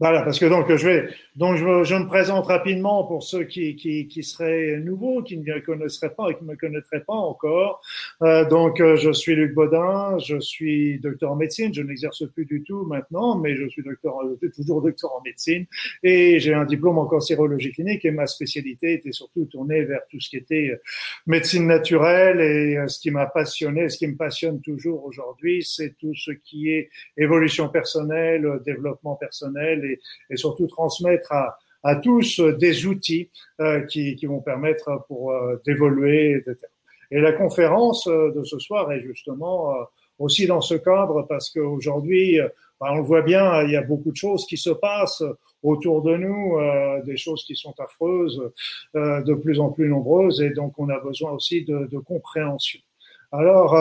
[0.00, 3.76] Voilà, parce que donc je vais donc je, je, me présente rapidement pour ceux qui,
[3.76, 7.14] qui, qui seraient nouveaux, qui ne me connaisseraient pas et qui ne me connaîtraient pas
[7.14, 7.80] encore.
[8.22, 12.44] Euh, donc euh, je suis Luc Baudin, je suis docteur en médecine, je n'exerce plus
[12.44, 14.14] du tout maintenant, mais je suis docteur
[14.54, 15.66] toujours docteur en médecine
[16.02, 20.20] et j'ai un diplôme en cancérologie clinique et ma spécialité était surtout tournée vers tout
[20.20, 20.82] ce qui était euh,
[21.26, 25.96] médecine naturelle et euh, ce qui m'a passionné, ce qui me passionne toujours aujourd'hui, c'est
[25.98, 31.32] tout ce qui est évolution personnelle, développement personnel et, surtout transmettre
[31.82, 33.30] à, tous des outils
[33.60, 36.56] euh, qui, vont permettre pour euh, d'évoluer, etc.
[37.10, 39.74] Et la conférence euh, de ce soir est justement
[40.18, 42.38] aussi dans ce cadre parce qu'aujourd'hui,
[42.80, 45.22] ben, on le voit bien, il y a beaucoup de choses qui se passent
[45.62, 46.58] autour de nous,
[47.04, 48.42] des choses qui sont affreuses,
[48.94, 52.80] de plus en plus nombreuses, et donc on a besoin aussi de, de compréhension.
[53.32, 53.74] Alors,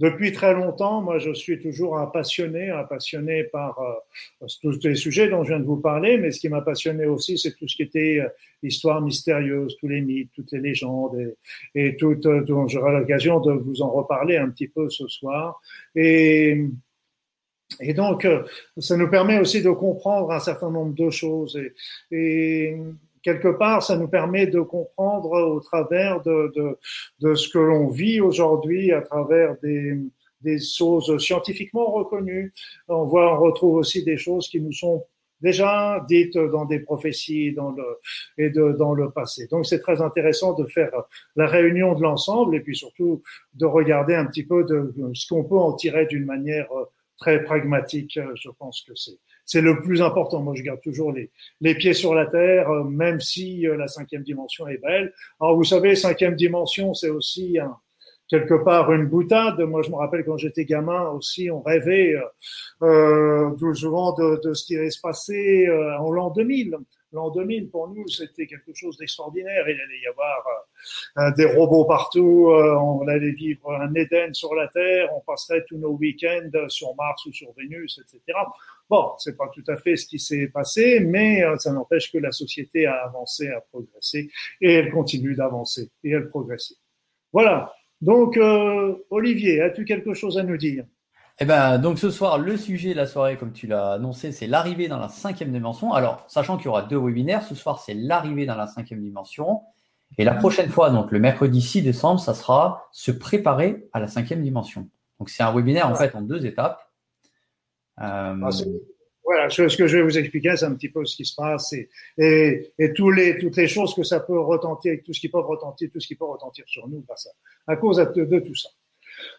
[0.00, 4.96] depuis très longtemps, moi, je suis toujours un passionné, un passionné par euh, tous les
[4.96, 7.68] sujets dont je viens de vous parler, mais ce qui m'a passionné aussi, c'est tout
[7.68, 8.28] ce qui était euh,
[8.62, 11.34] histoire mystérieuse, tous les mythes, toutes les légendes,
[11.76, 15.60] et, tout, euh, dont j'aurai l'occasion de vous en reparler un petit peu ce soir.
[15.94, 16.66] Et,
[17.80, 18.42] et donc, euh,
[18.78, 21.56] ça nous permet aussi de comprendre un certain nombre de choses.
[21.56, 21.72] Et,
[22.16, 22.76] et
[23.24, 26.78] quelque part, ça nous permet de comprendre au travers de, de,
[27.20, 29.98] de ce que l'on vit aujourd'hui, à travers des,
[30.42, 32.52] des choses scientifiquement reconnues.
[32.86, 35.04] On voit, on retrouve aussi des choses qui nous sont
[35.40, 37.84] déjà dites dans des prophéties dans le,
[38.38, 39.46] et de, dans le passé.
[39.50, 40.92] Donc c'est très intéressant de faire
[41.34, 43.22] la réunion de l'ensemble et puis surtout
[43.54, 46.68] de regarder un petit peu de, ce qu'on peut en tirer d'une manière
[47.18, 48.18] très pragmatique.
[48.34, 50.40] Je pense que c'est c'est le plus important.
[50.40, 53.88] Moi, je garde toujours les, les pieds sur la terre, euh, même si euh, la
[53.88, 55.12] cinquième dimension est belle.
[55.40, 57.76] Alors, vous savez, cinquième dimension, c'est aussi un,
[58.28, 59.60] quelque part une boutade.
[59.60, 62.14] Moi, je me rappelle quand j'étais gamin aussi, on rêvait
[62.82, 66.78] euh, euh souvent de, de, ce qui allait se passer en l'an 2000
[67.14, 69.68] l'an 2000, pour nous, c'était quelque chose d'extraordinaire.
[69.68, 70.44] Il allait y avoir
[71.18, 75.64] euh, des robots partout, euh, on allait vivre un Éden sur la Terre, on passerait
[75.66, 78.38] tous nos week-ends sur Mars ou sur Vénus, etc.
[78.90, 82.18] Bon, c'est pas tout à fait ce qui s'est passé, mais euh, ça n'empêche que
[82.18, 84.30] la société a avancé, a progressé,
[84.60, 86.74] et elle continue d'avancer, et elle progresse.
[87.32, 87.72] Voilà.
[88.00, 88.38] Donc,
[89.10, 90.84] Olivier, as-tu quelque chose à nous dire?
[91.40, 94.46] Eh ben, donc ce soir, le sujet de la soirée, comme tu l'as annoncé, c'est
[94.46, 95.92] l'arrivée dans la cinquième dimension.
[95.92, 99.62] Alors, sachant qu'il y aura deux webinaires, ce soir, c'est l'arrivée dans la cinquième dimension.
[100.16, 104.06] Et la prochaine fois, donc le mercredi 6 décembre, ça sera se préparer à la
[104.06, 104.88] cinquième dimension.
[105.18, 106.80] Donc, c'est un webinaire, en fait, en deux étapes.
[108.00, 108.34] Euh...
[108.42, 108.50] Ah,
[109.24, 111.72] voilà, ce que je vais vous expliquer, c'est un petit peu ce qui se passe
[111.72, 111.88] et,
[112.18, 115.38] et, et tous les, toutes les choses que ça peut retentir, tout ce qui peut
[115.38, 117.02] retentir, tout ce qui peut retentir sur nous
[117.66, 118.68] à, cause de, de tout ça.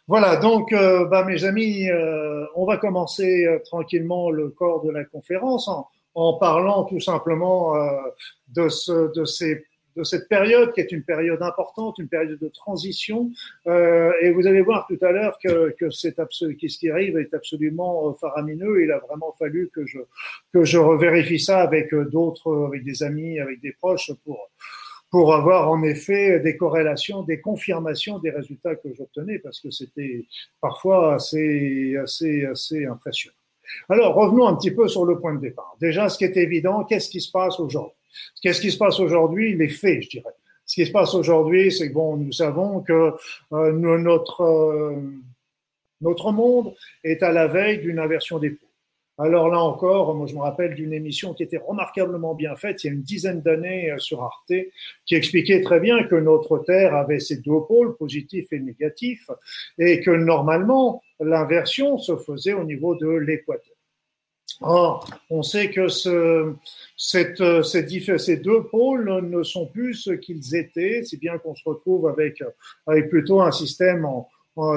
[0.08, 4.90] Voilà, donc, euh, bah, mes amis, euh, on va commencer euh, tranquillement le corps de
[4.90, 7.76] la conférence en, en parlant tout simplement
[8.48, 9.66] de, ce, de, ces,
[9.96, 13.32] de cette période qui est une période importante, une période de transition.
[13.66, 17.34] et vous allez voir tout à l'heure que, que c'est absolu, ce qui arrive est
[17.34, 18.84] absolument faramineux.
[18.84, 20.00] Il a vraiment fallu que je
[20.54, 24.50] que je revérifie ça avec d'autres, avec des amis, avec des proches pour
[25.16, 30.26] pour avoir en effet des corrélations, des confirmations des résultats que j'obtenais, parce que c'était
[30.60, 33.38] parfois assez, assez, assez impressionnant.
[33.90, 35.76] Alors, revenons un petit peu sur le point de départ.
[35.80, 37.94] Déjà, ce qui est évident, qu'est-ce qui se passe aujourd'hui?
[38.42, 40.34] Qu'est-ce qui se passe aujourd'hui Les faits, je dirais.
[40.66, 43.14] Ce qui se passe aujourd'hui, c'est que bon, nous savons que
[43.54, 45.02] euh, notre euh,
[46.02, 48.58] notre monde est à la veille d'une inversion des
[49.18, 52.88] alors là encore, moi je me rappelle d'une émission qui était remarquablement bien faite il
[52.88, 54.52] y a une dizaine d'années euh, sur Arte,
[55.06, 59.30] qui expliquait très bien que notre Terre avait ses deux pôles, positifs et négatifs,
[59.78, 63.75] et que normalement l'inversion se faisait au niveau de l'équateur.
[64.62, 66.54] Or, on sait que ce,
[66.98, 72.08] cette, ces, deux pôles ne sont plus ce qu'ils étaient, si bien qu'on se retrouve
[72.08, 72.42] avec,
[72.88, 74.30] avec plutôt un système en,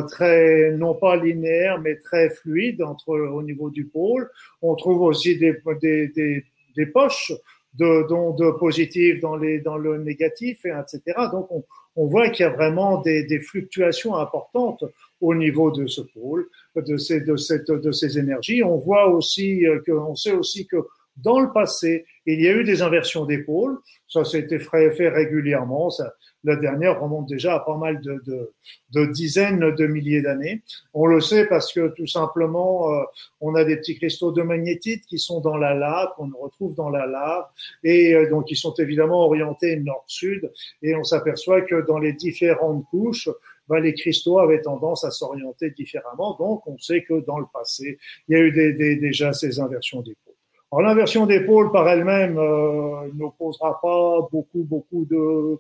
[0.08, 4.28] très non pas linéaire mais très fluide entre au niveau du pôle.
[4.60, 6.44] On trouve aussi des, des, des,
[6.76, 7.32] des poches
[7.74, 11.16] de, de, de positif dans, dans le négatif, et etc.
[11.30, 11.64] Donc on,
[11.98, 14.84] on voit qu'il y a vraiment des, fluctuations importantes
[15.20, 18.62] au niveau de ce pôle, de ces, de ces énergies.
[18.62, 20.76] On voit aussi euh, que, on sait aussi que
[21.16, 23.78] dans le passé, il y a eu des inversions pôles.
[24.08, 25.90] Ça s'était fait régulièrement.
[25.90, 26.12] Ça,
[26.44, 28.52] la dernière remonte déjà à pas mal de, de,
[28.90, 30.62] de dizaines de milliers d'années.
[30.94, 33.02] On le sait parce que tout simplement, euh,
[33.40, 36.90] on a des petits cristaux de magnétite qui sont dans la lave, qu'on retrouve dans
[36.90, 37.44] la lave,
[37.82, 40.50] et euh, donc ils sont évidemment orientés nord-sud,
[40.82, 43.28] et on s'aperçoit que dans les différentes couches,
[43.68, 46.36] bah, les cristaux avaient tendance à s'orienter différemment.
[46.38, 49.60] Donc, on sait que dans le passé, il y a eu des, des, déjà ces
[49.60, 50.37] inversions pôles.
[50.70, 55.58] Alors l'inversion des pôles par elle-même euh, ne posera pas beaucoup beaucoup de,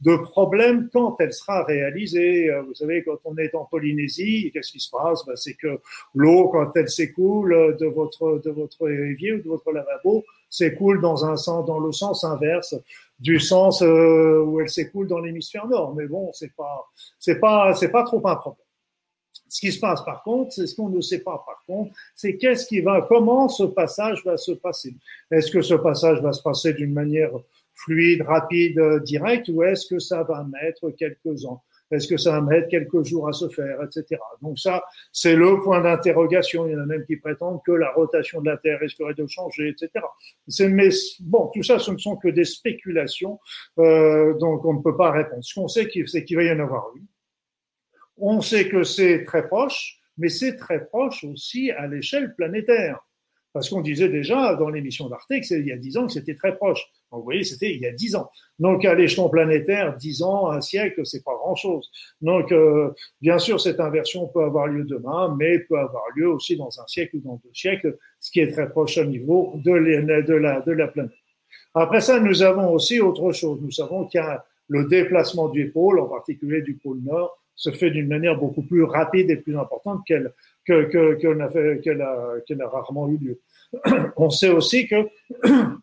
[0.00, 2.50] de problèmes quand elle sera réalisée.
[2.50, 5.26] Euh, vous savez, quand on est en Polynésie, qu'est-ce qui se passe?
[5.26, 5.78] Ben, C'est que
[6.14, 11.26] l'eau, quand elle s'écoule de votre de votre évier ou de votre lavabo, s'écoule dans
[11.26, 12.74] un sens dans le sens inverse
[13.18, 15.94] du sens euh, où elle s'écoule dans l'hémisphère nord.
[15.94, 16.86] Mais bon, c'est pas
[17.18, 18.65] c'est pas c'est pas trop un problème.
[19.48, 22.36] Ce qui se passe par contre, c'est ce qu'on ne sait pas par contre, c'est
[22.36, 24.94] qu'est-ce qui va, comment ce passage va se passer.
[25.30, 27.30] Est-ce que ce passage va se passer d'une manière
[27.74, 31.62] fluide, rapide, directe, ou est-ce que ça va mettre quelques ans?
[31.90, 34.20] Est-ce que ça va mettre quelques jours à se faire, etc.
[34.42, 34.82] Donc ça,
[35.12, 36.66] c'est le point d'interrogation.
[36.66, 39.26] Il y en a même qui prétendent que la rotation de la Terre risquerait de
[39.28, 40.04] changer, etc.
[40.60, 40.88] Mais
[41.20, 43.38] bon, tout ça, ce ne sont que des spéculations,
[43.78, 45.44] euh, donc on ne peut pas répondre.
[45.44, 47.06] Ce qu'on sait, c'est qu'il va y en avoir une
[48.16, 53.00] on sait que c'est très proche, mais c'est très proche aussi à l'échelle planétaire.
[53.52, 56.54] Parce qu'on disait déjà dans l'émission d'Arte il y a dix ans que c'était très
[56.56, 56.84] proche.
[57.10, 58.28] Vous voyez, c'était il y a dix ans.
[58.58, 61.90] Donc, à l'échelon planétaire, dix ans, un siècle, c'est pas grand-chose.
[62.20, 62.90] Donc, euh,
[63.22, 66.86] bien sûr, cette inversion peut avoir lieu demain, mais peut avoir lieu aussi dans un
[66.86, 70.60] siècle ou dans deux siècles, ce qui est très proche au niveau de, de, la,
[70.60, 71.12] de la planète.
[71.74, 73.58] Après ça, nous avons aussi autre chose.
[73.62, 77.70] Nous savons qu'il y a le déplacement du pôle, en particulier du pôle Nord, se
[77.70, 80.32] fait d'une manière beaucoup plus rapide et plus importante qu'elle
[80.66, 83.40] que, a, rarement eu lieu.
[84.16, 85.08] On sait aussi que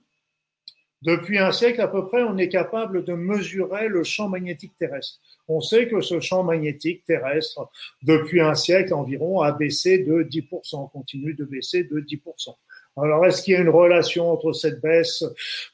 [1.01, 5.19] depuis un siècle à peu près, on est capable de mesurer le champ magnétique terrestre.
[5.49, 7.69] On sait que ce champ magnétique terrestre,
[8.03, 12.55] depuis un siècle environ, a baissé de 10%, continue de baisser de 10%.
[12.95, 15.25] Alors, est-ce qu'il y a une relation entre cette baisse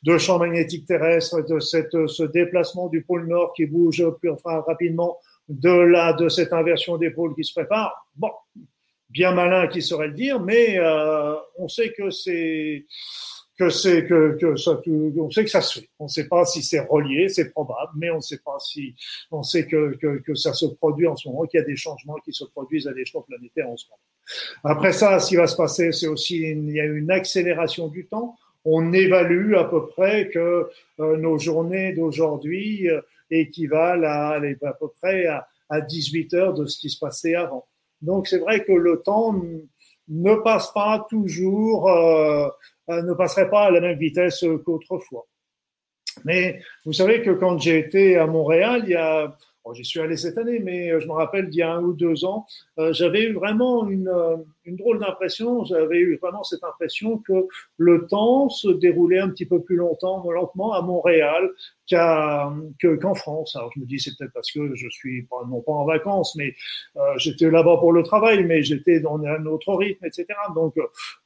[0.04, 5.19] de champ magnétique terrestre, de cette, ce déplacement du pôle Nord qui bouge plus rapidement
[5.50, 8.07] de la de cette inversion d'épaule qui se prépare.
[8.16, 8.31] Bon,
[9.10, 12.86] bien malin qui saurait le dire, mais euh, on sait que c'est
[13.57, 15.90] que c'est que, que ça on sait que ça se fait.
[16.00, 18.96] On ne sait pas si c'est relié, c'est probable, mais on ne sait pas si
[19.31, 21.75] on sait que, que, que ça se produit en ce moment, qu'il y a des
[21.75, 24.00] changements qui se produisent à l'échelon planétaire en ce moment.
[24.63, 28.06] Après ça, ce qui va se passer, c'est aussi il y a une accélération du
[28.06, 28.38] temps.
[28.63, 30.69] On évalue à peu près que
[31.00, 32.88] euh, nos journées d'aujourd'hui
[33.31, 37.66] équivalent à, à peu près à, à 18 heures de ce qui se passait avant.
[38.02, 39.36] Donc c'est vrai que le temps
[40.08, 42.48] ne passe pas toujours, euh,
[42.90, 45.28] euh, ne passerait pas à la même vitesse qu'autrefois.
[46.26, 50.00] Mais vous savez que quand j'ai été à Montréal, il y a Bon, J'y suis
[50.00, 52.46] allé cette année, mais euh, je me rappelle d'il y a un ou deux ans,
[52.78, 54.10] euh, j'avais eu vraiment une,
[54.66, 55.64] une drôle d'impression.
[55.66, 57.48] J'avais eu vraiment cette impression que
[57.78, 61.50] le temps se déroulait un petit peu plus longtemps, lentement à Montréal
[61.90, 63.56] qu'en France.
[63.56, 66.54] Alors je me dis c'est peut-être parce que je suis non pas en vacances, mais
[66.98, 70.28] euh, j'étais là-bas pour le travail, mais j'étais dans un autre rythme, etc.
[70.54, 70.76] Donc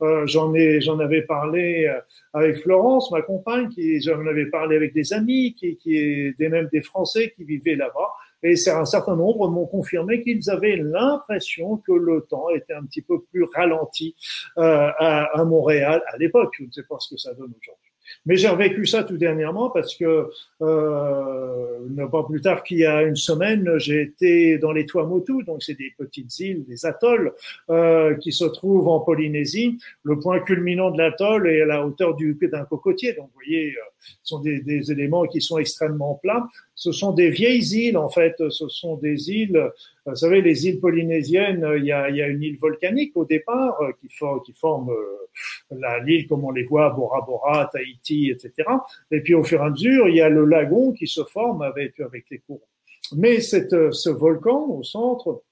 [0.01, 1.91] euh, j'en ai, j'en avais parlé
[2.33, 6.69] avec Florence, ma compagne, qui j'en avais parlé avec des amis, qui, qui des même
[6.71, 8.11] des Français qui vivaient là-bas
[8.43, 13.01] et un certain nombre m'ont confirmé qu'ils avaient l'impression que le temps était un petit
[13.01, 14.15] peu plus ralenti
[14.57, 16.53] euh, à, à, Montréal à l'époque.
[16.59, 17.82] Je ne sais pas ce que ça donne aujourd'hui.
[18.25, 20.29] Mais j'ai revécu ça tout dernièrement parce que
[20.61, 25.63] euh, pas plus tard qu'il y a une semaine, j'ai été dans les Tuamotu, donc
[25.63, 27.33] c'est des petites îles, des atolls
[27.69, 29.77] euh, qui se trouvent en Polynésie.
[30.03, 33.69] Le point culminant de l'atoll est à la hauteur du d'un cocotier, donc vous voyez,
[33.69, 36.47] euh, ce sont des, des, éléments qui sont extrêmement plats.
[36.75, 39.71] Ce sont des vieilles îles en fait, ce sont des îles
[40.05, 43.25] vous savez, les îles polynésiennes, il y a, il y a une île volcanique au
[43.25, 48.29] départ euh, qui, forme, qui forme euh, l'île comme on les voit, Bora Bora, Tahiti,
[48.29, 48.69] etc.
[49.11, 51.61] Et puis au fur et à mesure, il y a le lagon qui se forme
[51.61, 52.67] avec, avec les courants.
[53.15, 55.43] Mais cette, ce volcan au centre,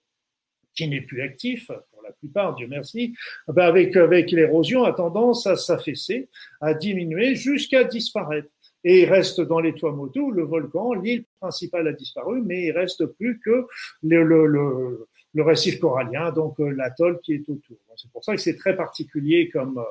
[0.76, 3.14] qui n'est plus actif pour la plupart, Dieu merci,
[3.48, 6.30] ben avec, avec l'érosion a tendance à s'affaisser,
[6.62, 8.50] à diminuer jusqu'à disparaître.
[8.84, 13.06] Et il reste dans les Tuamotu, le volcan, l'île principale a disparu, mais il reste
[13.06, 13.68] plus que
[14.02, 17.78] le, le, le, le récif corallien, donc euh, l'atoll qui est autour.
[18.02, 19.84] C'est pour ça que c'est très particulier comme euh,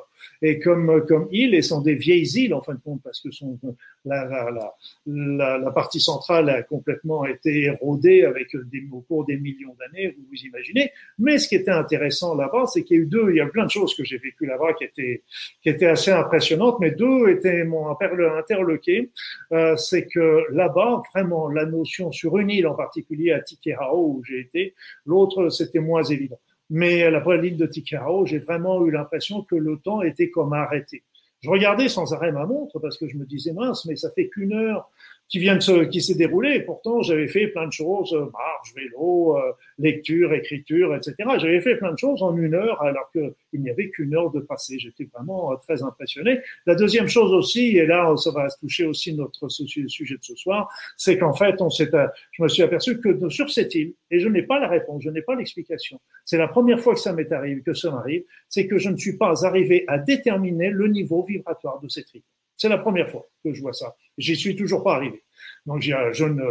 [0.43, 3.31] et comme comme île et sont des vieilles îles en fin de compte parce que
[3.31, 3.59] sont
[4.05, 4.75] la, la,
[5.07, 10.15] la, la partie centrale a complètement été érodée avec des, au cours des millions d'années,
[10.17, 10.91] vous vous imaginez.
[11.19, 13.47] Mais ce qui était intéressant là-bas, c'est qu'il y a eu deux, il y a
[13.47, 15.23] plein de choses que j'ai vécues là-bas qui étaient
[15.63, 19.11] qui étaient assez impressionnantes, mais deux étaient mon interloqué.
[19.53, 24.25] Euh, c'est que là-bas, vraiment, la notion sur une île en particulier à Tikerao où
[24.25, 24.75] j'ai été,
[25.07, 26.39] l'autre c'était moins évident.
[26.71, 31.03] Mais après l'île de Tikerao, j'ai vraiment eu l'impression que le temps était comme arrêté.
[31.41, 34.29] Je regardais sans arrêt ma montre parce que je me disais mince, mais ça fait
[34.29, 34.91] qu'une heure
[35.31, 36.61] qui vient de se, qui s'est déroulé.
[36.61, 41.15] Pourtant, j'avais fait plein de choses, euh, marche, vélo, euh, lecture, écriture, etc.
[41.39, 44.41] J'avais fait plein de choses en une heure, alors qu'il n'y avait qu'une heure de
[44.41, 44.79] passé.
[44.81, 46.41] J'étais vraiment euh, très impressionné.
[46.67, 50.69] La deuxième chose aussi, et là, ça va toucher aussi notre sujet de ce soir,
[50.97, 51.91] c'est qu'en fait, on s'est,
[52.33, 55.11] je me suis aperçu que sur cette île, et je n'ai pas la réponse, je
[55.11, 56.01] n'ai pas l'explication.
[56.25, 58.97] C'est la première fois que ça m'est arrivé, que ça m'arrive, c'est que je ne
[58.97, 62.23] suis pas arrivé à déterminer le niveau vibratoire de cette île.
[62.61, 63.97] C'est la première fois que je vois ça.
[64.19, 65.23] J'y suis toujours pas arrivé.
[65.65, 66.45] Donc je ne,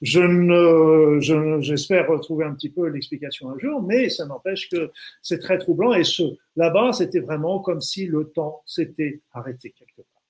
[0.00, 0.22] je
[1.34, 4.90] ne, j'espère retrouver un petit peu l'explication un jour, mais ça n'empêche que
[5.20, 5.92] c'est très troublant.
[5.92, 6.22] Et ce,
[6.56, 10.22] là-bas, c'était vraiment comme si le temps s'était arrêté quelque part.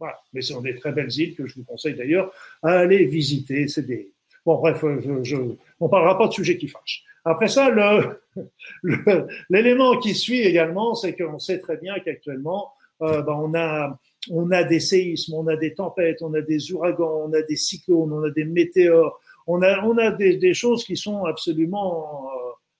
[0.00, 0.20] Voilà.
[0.34, 2.30] Mais ce sont des très belles îles que je vous conseille d'ailleurs
[2.62, 3.68] à aller visiter.
[3.68, 4.12] C'est des,
[4.44, 5.36] bon, bref, je, je,
[5.80, 7.04] on parlera pas de sujets qui fâchent.
[7.24, 7.70] Après ça,
[8.82, 13.98] le, l'élément qui suit également, c'est qu'on sait très bien qu'actuellement, euh, ben on a
[14.30, 17.56] on a des séismes, on a des tempêtes, on a des ouragans, on a des
[17.56, 22.28] cyclones, on a des météores, on a, on a des, choses qui sont absolument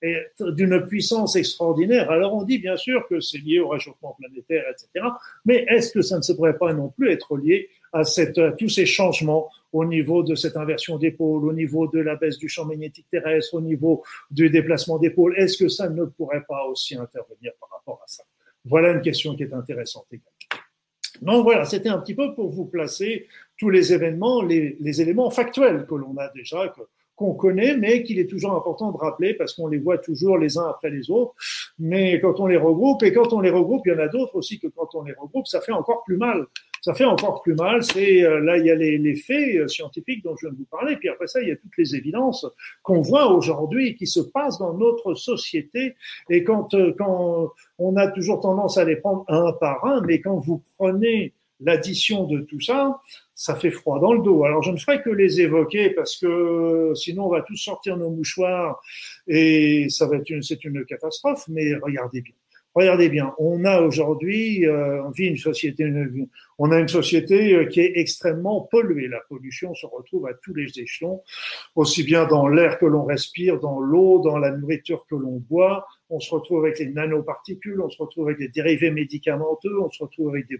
[0.03, 2.11] euh, d'une puissance extraordinaire.
[2.11, 5.05] Alors on dit bien sûr que c'est lié au réchauffement planétaire, etc.
[5.45, 8.85] Mais est-ce que ça ne pourrait pas non plus être lié à, à tous ces
[8.85, 12.65] changements au niveau de cette inversion des pôles, au niveau de la baisse du champ
[12.65, 15.37] magnétique terrestre, au niveau du déplacement des pôles?
[15.37, 18.23] Est-ce que ça ne pourrait pas aussi intervenir par rapport à ça?
[18.65, 20.29] Voilà une question qui est intéressante également.
[21.21, 25.85] Donc voilà, c'était un petit peu pour vous placer tous les événements, les éléments factuels
[25.85, 26.73] que l'on a déjà,
[27.19, 30.57] qu'on connaît, mais qu'il est toujours important de rappeler parce qu'on les voit toujours les
[30.57, 31.33] uns après les autres.
[31.77, 34.35] Mais quand on les regroupe, et quand on les regroupe, il y en a d'autres
[34.35, 36.47] aussi que quand on les regroupe, ça fait encore plus mal
[36.81, 37.83] ça fait encore plus mal.
[37.83, 40.67] C'est euh, là il y a les, faits euh, scientifiques dont je viens de vous
[40.71, 42.45] parler, puis après ça il y a toutes les évidences
[42.83, 45.95] qu'on voit aujourd'hui qui se passent dans notre société.
[46.29, 50.21] Et quand euh, quand on a toujours tendance à les prendre un par un, mais
[50.21, 53.01] quand vous prenez l'addition de tout ça,
[53.39, 54.43] ça fait froid dans le dos.
[54.43, 58.09] Alors je ne ferai que les évoquer parce que sinon on va tous sortir nos
[58.09, 58.81] mouchoirs
[59.27, 61.45] et ça va être une, c'est une catastrophe.
[61.47, 62.33] Mais regardez bien.
[62.75, 65.91] Regardez bien, on a aujourd'hui, euh, on vit une société,
[66.59, 69.07] on a une société euh, qui est extrêmement polluée.
[69.07, 71.23] La pollution se retrouve à tous les échelons,
[71.75, 75.87] aussi bien dans l'air que l'on respire, dans l'eau, dans la nourriture que l'on boit,
[76.09, 80.03] on se retrouve avec les nanoparticules, on se retrouve avec des dérivés médicamenteux, on se
[80.03, 80.59] retrouve avec des,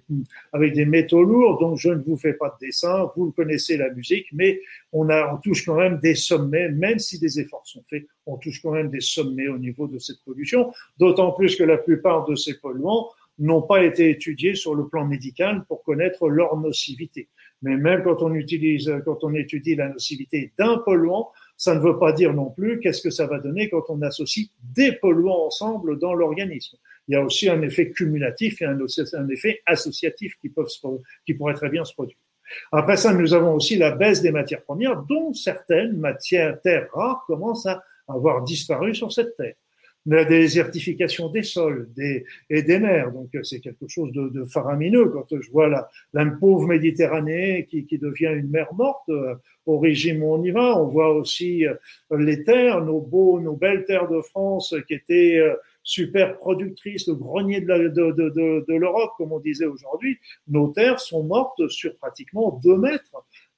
[0.53, 1.59] avec des métaux lourds.
[1.59, 4.61] Donc, je ne vous fais pas de dessin, vous connaissez la musique, mais
[4.93, 8.37] on, a, on touche quand même des sommets, même si des efforts sont faits, on
[8.37, 10.71] touche quand même des sommets au niveau de cette pollution.
[10.97, 15.05] D'autant plus que la plupart de ces polluants n'ont pas été étudiés sur le plan
[15.05, 17.29] médical pour connaître leur nocivité.
[17.61, 21.99] Mais même quand on utilise, quand on étudie la nocivité d'un polluant, ça ne veut
[21.99, 25.99] pas dire non plus qu'est-ce que ça va donner quand on associe des polluants ensemble
[25.99, 26.77] dans l'organisme.
[27.09, 28.79] Il y a aussi un effet cumulatif et un,
[29.27, 30.69] effet associatif qui, peuvent
[31.25, 32.15] qui pourrait très bien se produire.
[32.71, 37.25] Après ça, nous avons aussi la baisse des matières premières, dont certaines matières terres rares
[37.27, 39.55] commencent à avoir disparu sur cette terre
[40.15, 43.11] la désertification des sols des, et des mers.
[43.11, 47.85] Donc c'est quelque chose de, de, faramineux quand je vois la, la pauvre Méditerranée qui,
[47.85, 49.09] qui, devient une mer morte.
[49.09, 49.35] Euh,
[49.65, 51.75] au régime où on y va, on voit aussi euh,
[52.17, 57.15] les terres, nos beaux, nos belles terres de France qui étaient euh, super productrices, le
[57.15, 60.17] grenier de, de, de, de l'Europe, comme on disait aujourd'hui.
[60.47, 63.48] Nos terres sont mortes sur pratiquement deux mètres euh,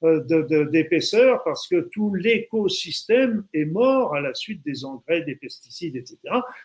[0.70, 6.18] d'épaisseur parce que tout l'écosystème est mort à la suite des engrais, des pesticides, etc.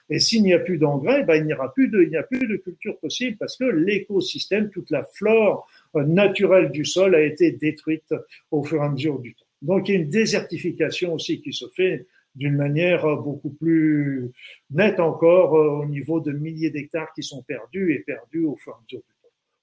[0.10, 2.24] Et s'il n'y a plus d'engrais, ben, il n'y aura plus de, il n'y a
[2.24, 7.22] plus de culture possible parce que l'écosystème, toute la flore euh, naturelle du sol a
[7.22, 8.14] été détruite
[8.52, 9.46] au fur et à mesure du temps.
[9.62, 14.32] Donc il y a une désertification aussi qui se fait d'une manière euh, beaucoup plus
[14.72, 18.76] nette encore au niveau de milliers d'hectares qui sont perdus et perdus au fur et
[18.76, 19.17] à mesure du temps.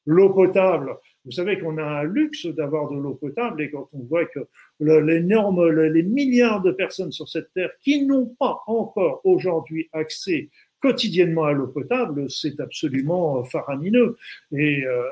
[0.06, 4.00] L'eau potable, vous savez qu'on a un luxe d'avoir de l'eau potable et quand on
[4.00, 4.40] voit que
[4.80, 11.44] l'énorme, les milliards de personnes sur cette terre qui n'ont pas encore aujourd'hui accès quotidiennement
[11.44, 14.18] à l'eau potable, c'est absolument faramineux.
[14.52, 15.02] Et euh,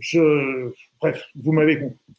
[0.00, 2.14] je, bref, vous m'avez compris.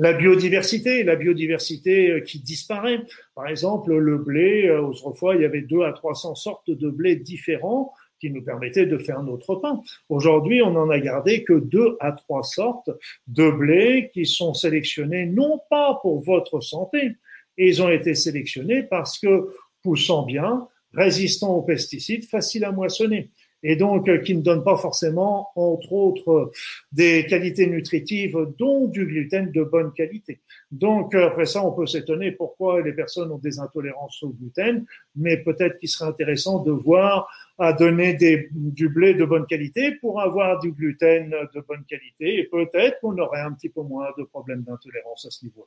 [0.00, 3.00] La biodiversité, la biodiversité qui disparaît.
[3.34, 7.16] Par exemple, le blé, euh, autrefois, il y avait deux à 300 sortes de blé
[7.16, 9.82] différents qui nous permettait de faire notre pain.
[10.08, 12.90] Aujourd'hui, on n'en a gardé que deux à trois sortes
[13.26, 17.16] de blé qui sont sélectionnés non pas pour votre santé,
[17.56, 19.50] ils ont été sélectionnés parce que
[19.82, 23.30] poussant bien, résistant aux pesticides, facile à moissonner.
[23.62, 26.52] Et donc qui ne donne pas forcément, entre autres,
[26.92, 30.40] des qualités nutritives, dont du gluten de bonne qualité.
[30.70, 34.84] Donc après ça, on peut s'étonner pourquoi les personnes ont des intolérances au gluten,
[35.16, 38.16] mais peut-être qu'il serait intéressant de voir à donner
[38.52, 43.18] du blé de bonne qualité pour avoir du gluten de bonne qualité et peut-être qu'on
[43.18, 45.66] aurait un petit peu moins de problèmes d'intolérance à ce niveau.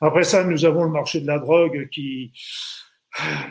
[0.00, 2.32] Après ça, nous avons le marché de la drogue qui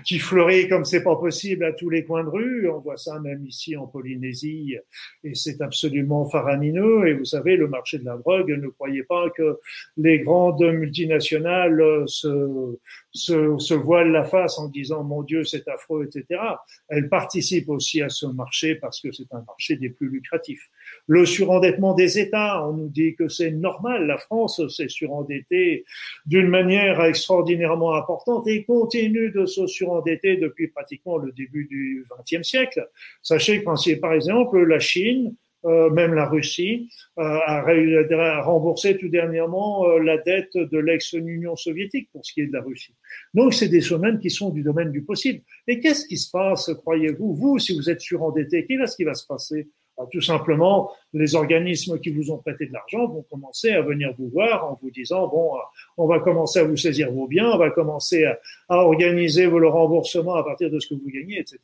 [0.05, 2.69] qui fleurit comme c'est pas possible à tous les coins de rue.
[2.69, 4.77] On voit ça même ici en Polynésie
[5.23, 7.07] et c'est absolument faramineux.
[7.07, 9.59] Et vous savez, le marché de la drogue, ne croyez pas que
[9.97, 12.77] les grandes multinationales se,
[13.11, 16.39] se, se voilent la face en disant mon Dieu, c'est affreux, etc.
[16.87, 20.69] Elles participent aussi à ce marché parce que c'est un marché des plus lucratifs.
[21.07, 24.07] Le surendettement des États, on nous dit que c'est normal.
[24.07, 25.85] La France s'est surendettée
[26.25, 32.47] d'une manière extraordinairement importante et continue de se surendetter depuis pratiquement le début du XXe
[32.47, 32.87] siècle.
[33.23, 35.35] Sachez que, par exemple, la Chine,
[35.65, 42.09] euh, même la Russie, euh, a, remboursé tout dernièrement euh, la dette de l'ex-Union soviétique
[42.11, 42.93] pour ce qui est de la Russie.
[43.33, 45.41] Donc, c'est des domaines qui sont du domaine du possible.
[45.67, 49.25] Et qu'est-ce qui se passe, croyez-vous, vous, si vous êtes surendetté, qu'est-ce qui va se
[49.25, 49.67] passer?
[50.11, 54.29] Tout simplement, les organismes qui vous ont prêté de l'argent vont commencer à venir vous
[54.29, 55.53] voir en vous disant bon,
[55.97, 58.37] on va commencer à vous saisir vos biens, on va commencer à,
[58.69, 61.59] organiser le remboursement à partir de ce que vous gagnez, etc.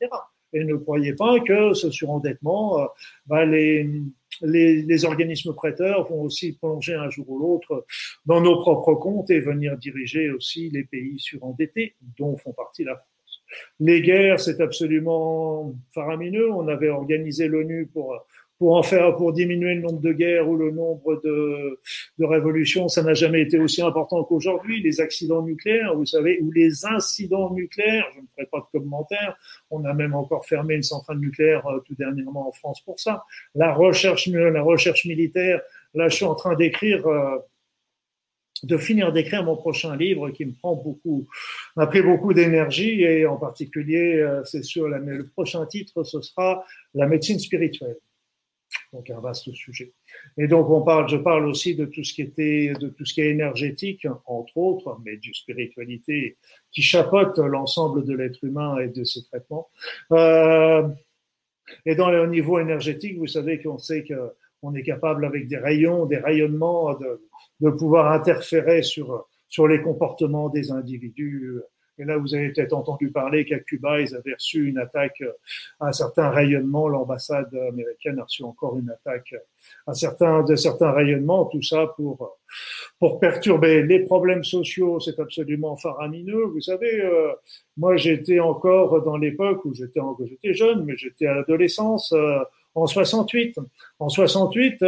[0.53, 2.85] Et ne croyez pas que ce surendettement, euh,
[3.25, 3.89] bah, les,
[4.41, 7.85] les, organismes prêteurs vont aussi plonger un jour ou l'autre
[8.25, 12.95] dans nos propres comptes et venir diriger aussi les pays surendettés, dont font partie la
[12.95, 13.12] France.
[13.79, 16.51] Les guerres, c'est absolument faramineux.
[16.51, 18.25] On avait organisé l'ONU pour
[18.63, 21.79] pour en faire, pour diminuer le nombre de guerres ou le nombre de,
[22.17, 24.81] de révolutions, ça n'a jamais été aussi important qu'aujourd'hui.
[24.81, 29.35] Les accidents nucléaires, vous savez, ou les incidents nucléaires, je ne ferai pas de commentaires.
[29.69, 33.25] On a même encore fermé une centrale nucléaire euh, tout dernièrement en France pour ça.
[33.53, 35.59] La recherche, la recherche militaire,
[35.93, 37.05] là, je suis en train d'écrire.
[37.07, 37.37] Euh,
[38.63, 41.27] de finir d'écrire mon prochain livre qui me prend beaucoup,
[41.75, 46.65] m'a pris beaucoup d'énergie et en particulier, euh, c'est sûr, le prochain titre, ce sera
[46.93, 47.97] la médecine spirituelle.
[48.91, 49.93] Donc un vaste sujet.
[50.37, 53.13] Et donc on parle, je parle aussi de tout ce qui était, de tout ce
[53.13, 56.37] qui est énergétique, entre autres, mais du spiritualité
[56.71, 59.67] qui chapeaute l'ensemble de l'être humain et de ses traitements.
[60.11, 60.87] Euh,
[61.85, 65.57] et dans le niveau énergétique, vous savez qu'on sait que on est capable avec des
[65.57, 67.21] rayons, des rayonnements de,
[67.59, 71.61] de pouvoir interférer sur, sur les comportements des individus.
[71.99, 75.21] Et là, vous avez peut-être entendu parler qu'à Cuba, ils avaient reçu une attaque
[75.79, 76.87] à un certain rayonnement.
[76.87, 79.35] L'ambassade américaine a reçu encore une attaque
[79.85, 81.45] à certains, de certains rayonnements.
[81.45, 82.39] Tout ça pour,
[82.99, 84.99] pour perturber les problèmes sociaux.
[84.99, 86.45] C'est absolument faramineux.
[86.45, 87.31] Vous savez, euh,
[87.77, 92.39] moi, j'étais encore dans l'époque où j'étais, j'étais jeune, mais j'étais à l'adolescence, euh,
[92.73, 93.59] en 68.
[93.99, 94.81] En 68,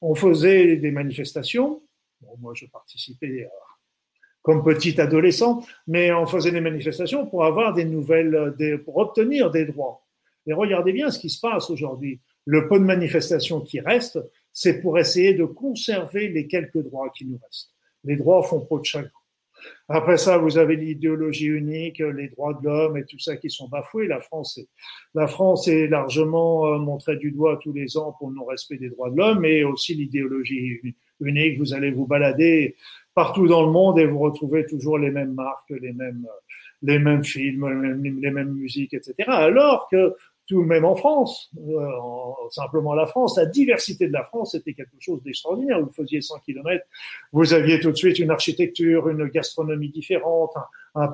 [0.00, 1.82] on faisait des manifestations.
[2.38, 3.48] moi, je participais
[4.42, 8.54] comme petit adolescent, mais on faisait des manifestations pour avoir des nouvelles,
[8.84, 10.04] pour obtenir des droits.
[10.46, 12.20] Et regardez bien ce qui se passe aujourd'hui.
[12.44, 14.20] Le peu de manifestations qui restent,
[14.52, 17.72] c'est pour essayer de conserver les quelques droits qui nous restent.
[18.04, 19.10] Les droits font peau de chagrin.
[19.88, 23.68] Après ça, vous avez l'idéologie unique, les droits de l'homme et tout ça qui sont
[23.68, 24.06] bafoués.
[24.06, 24.68] La France est,
[25.14, 28.88] la France est largement euh, montrée du doigt tous les ans pour le non-respect des
[28.88, 30.80] droits de l'homme, et aussi l'idéologie
[31.20, 31.58] unique.
[31.58, 32.76] Vous allez vous balader
[33.14, 36.26] partout dans le monde et vous retrouvez toujours les mêmes marques, les mêmes,
[36.82, 39.14] les mêmes films, les mêmes musiques, etc.
[39.28, 40.14] Alors que
[40.46, 41.88] tout même en France, euh,
[42.50, 45.80] simplement la France, la diversité de la France était quelque chose d'extraordinaire.
[45.80, 46.84] Vous faisiez 100 kilomètres,
[47.32, 50.52] vous aviez tout de suite une architecture, une gastronomie différente,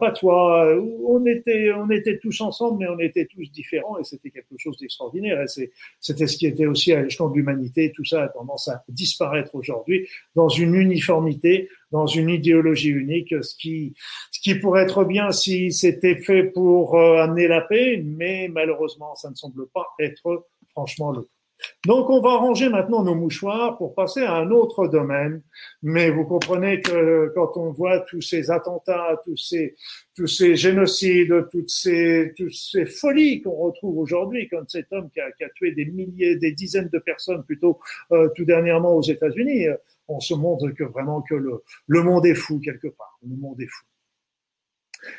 [0.00, 0.76] patois.
[1.06, 4.76] On était, on était tous ensemble, mais on était tous différents et c'était quelque chose
[4.78, 5.40] d'extraordinaire.
[5.42, 7.92] Et c'était ce qui était aussi à l'échelon de l'humanité.
[7.94, 13.54] Tout ça a tendance à disparaître aujourd'hui dans une uniformité, dans une idéologie unique, ce
[13.56, 13.94] qui,
[14.30, 19.14] ce qui pourrait être bien si c'était fait pour euh, amener la paix, mais malheureusement,
[19.14, 21.39] ça ne semble pas être franchement le cas.
[21.86, 25.42] Donc, on va ranger maintenant nos mouchoirs pour passer à un autre domaine.
[25.82, 29.76] Mais vous comprenez que quand on voit tous ces attentats, tous ces,
[30.14, 35.20] tous ces génocides, toutes ces, toutes ces folies qu'on retrouve aujourd'hui, comme cet homme qui
[35.20, 37.78] a, tué des milliers, des dizaines de personnes plutôt
[38.12, 39.76] euh, tout dernièrement aux États-Unis, euh,
[40.08, 43.18] on se montre que vraiment que le, le monde est fou quelque part.
[43.22, 43.84] Le monde est fou.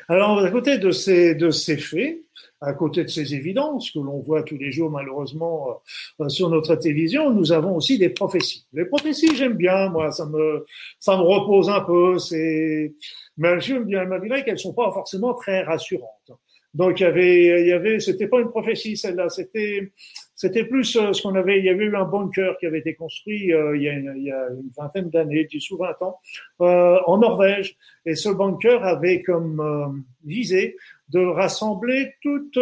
[0.08, 2.20] Alors, à côté de ces, de ces faits,
[2.62, 5.82] à côté de ces évidences que l'on voit tous les jours malheureusement
[6.20, 8.66] euh, sur notre télévision, nous avons aussi des prophéties.
[8.72, 10.64] Les prophéties, j'aime bien, moi, ça me,
[11.00, 12.18] ça me repose un peu.
[12.18, 12.94] C'est,
[13.36, 16.30] mais j'aime bien, malgré qu'elles sont pas forcément très rassurantes.
[16.74, 19.92] Donc il y avait, il y avait, c'était pas une prophétie celle-là, c'était,
[20.42, 21.60] c'était plus euh, ce qu'on avait.
[21.60, 24.70] Il y avait eu un bunker qui avait été construit euh, il, y a une,
[24.76, 26.18] vingtaine d'années, dix ou vingt ans,
[26.60, 27.76] euh, en Norvège,
[28.06, 30.76] et ce bunker avait comme visée
[31.10, 32.58] de rassembler toutes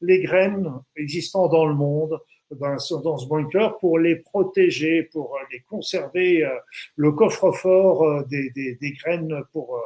[0.00, 2.20] les graines existant dans le monde
[2.52, 6.48] dans, dans ce bunker pour les protéger, pour les conserver,
[6.94, 9.80] le coffre-fort des, graines pour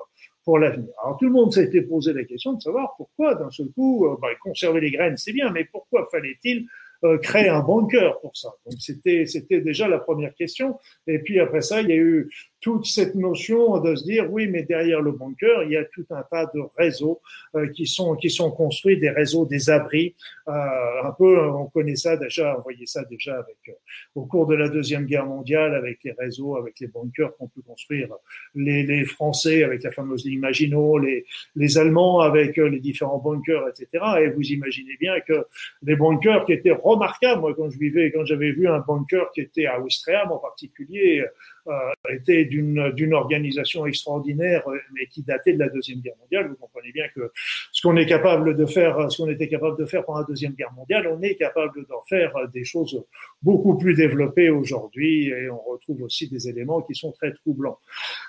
[0.44, 0.92] pour l'avenir.
[1.02, 4.28] Alors tout le monde s'était posé la question de savoir pourquoi d'un seul coup, bah,
[4.42, 6.66] conserver les graines c'est bien, mais pourquoi fallait-il
[7.04, 10.78] euh, créer un bunker pour ça Donc c'était c'était déjà la première question.
[11.06, 12.30] Et puis après ça, il y a eu
[12.64, 16.06] toute cette notion de se dire oui, mais derrière le bunker, il y a tout
[16.08, 17.20] un tas de réseaux
[17.56, 20.14] euh, qui sont qui sont construits, des réseaux, des abris.
[20.48, 20.52] Euh,
[21.04, 23.72] un peu, on connaît ça déjà, on voyait ça déjà avec euh,
[24.14, 27.60] au cours de la deuxième guerre mondiale, avec les réseaux, avec les bunkers qu'on peut
[27.60, 28.08] construire.
[28.54, 33.68] Les, les, Français avec la fameuse ligne Maginot, les les Allemands avec les différents bunkers,
[33.68, 34.02] etc.
[34.22, 35.46] Et vous imaginez bien que
[35.82, 37.42] les bunkers qui étaient remarquables.
[37.42, 41.22] Moi, quand je vivais, quand j'avais vu un bunker qui était à Ouistreham en particulier
[42.10, 46.48] était d'une organisation extraordinaire, euh, mais qui datait de la deuxième guerre mondiale.
[46.48, 47.32] Vous comprenez bien que
[47.72, 50.52] ce qu'on est capable de faire, ce qu'on était capable de faire pendant la deuxième
[50.52, 53.02] guerre mondiale, on est capable d'en faire des choses
[53.42, 57.78] beaucoup plus développées aujourd'hui, et on retrouve aussi des éléments qui sont très troublants.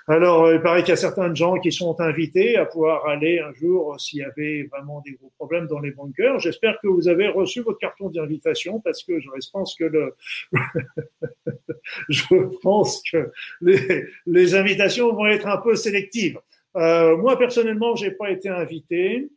[0.08, 3.52] Alors, il paraît qu'il y a certains gens qui sont invités à pouvoir aller un
[3.54, 6.38] jour s'il y avait vraiment des gros problèmes dans les bunkers.
[6.38, 10.14] J'espère que vous avez reçu votre carton d'invitation parce que je pense que le
[12.08, 13.25] je pense que
[13.60, 16.38] les, invitations vont être un peu sélectives.
[16.76, 19.28] Euh, moi, personnellement, j'ai pas été invité.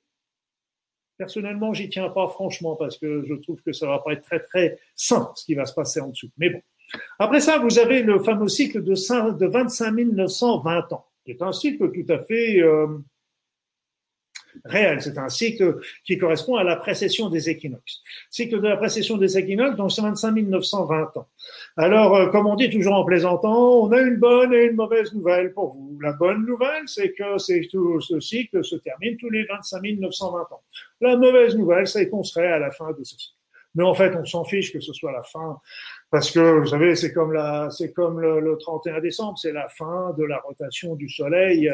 [1.17, 4.39] Personnellement, j'y tiens pas franchement parce que je trouve que ça va pas être très
[4.39, 6.29] très sain ce qui va se passer en dessous.
[6.37, 6.61] Mais bon.
[7.19, 11.41] Après ça, vous avez le fameux cycle de, 5, de 25 920 ans, qui est
[11.41, 12.87] un cycle tout à fait euh,
[14.65, 15.01] réel.
[15.01, 18.01] C'est un cycle qui correspond à la précession des équinoxes.
[18.29, 21.27] Cycle de la précession des équinoxes, donc c'est 25 920 ans.
[21.77, 25.13] Alors, euh, comme on dit toujours en plaisantant, on a une bonne et une mauvaise
[25.13, 25.97] nouvelle pour vous.
[26.01, 30.61] La bonne nouvelle, c'est que tout, ce cycle se termine tous les 25 920 ans.
[31.01, 33.35] La mauvaise nouvelle, c'est qu'on serait à la fin de ce cycle.
[33.75, 35.61] Mais en fait, on s'en fiche que ce soit la fin
[36.11, 39.69] parce que vous savez, c'est comme la, c'est comme le, le, 31 décembre, c'est la
[39.69, 41.71] fin de la rotation du Soleil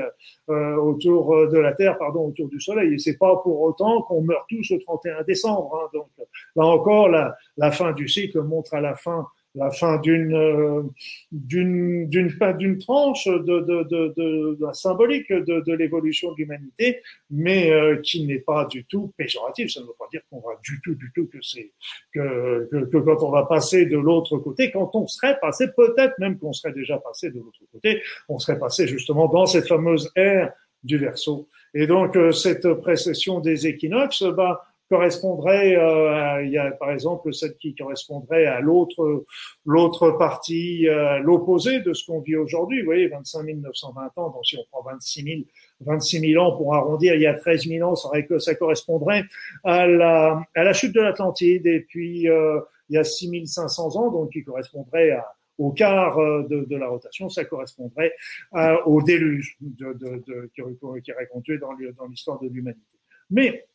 [0.49, 2.93] euh, autour de la Terre, pardon, autour du Soleil.
[2.93, 5.79] Et c'est pas pour autant qu'on meurt tous le 31 décembre.
[5.81, 5.89] Hein.
[5.93, 6.09] Donc
[6.55, 10.83] là encore, la, la fin du cycle montre à la fin la fin d'une euh,
[11.31, 17.71] d'une d'une tranche de, de, de, de, de symbolique de, de l'évolution de l'humanité, mais
[17.71, 19.71] euh, qui n'est pas du tout péjoratif.
[19.71, 21.71] Ça ne veut pas dire qu'on va du tout du tout que c'est
[22.13, 26.17] que, que, que quand on va passer de l'autre côté, quand on serait passé, peut-être
[26.19, 30.11] même qu'on serait déjà passé de l'autre côté, on serait passé justement dans cette fameuse
[30.15, 30.51] ère
[30.83, 31.47] du Verseau.
[31.73, 37.33] Et donc euh, cette précession des équinoxes, bah correspondrait, euh, il y a par exemple
[37.33, 39.25] celle qui correspondrait à l'autre
[39.65, 42.81] l'autre partie, euh, l'opposé de ce qu'on vit aujourd'hui.
[42.81, 45.35] Vous voyez, 25 920 ans, donc si on prend 26 000,
[45.81, 49.23] 26 000 ans pour arrondir, il y a 13 000 ans, ça, ça correspondrait
[49.63, 51.65] à la, à la chute de l'Atlantide.
[51.65, 55.25] Et puis, euh, il y a 6 500 ans, donc qui correspondrait à,
[55.57, 58.13] au quart euh, de, de, la rotation, ça correspondrait
[58.51, 60.61] à, au déluge de, de, qui,
[61.03, 61.73] qui est raconté dans
[62.07, 62.81] l'histoire de l'humanité.
[63.29, 63.65] Mais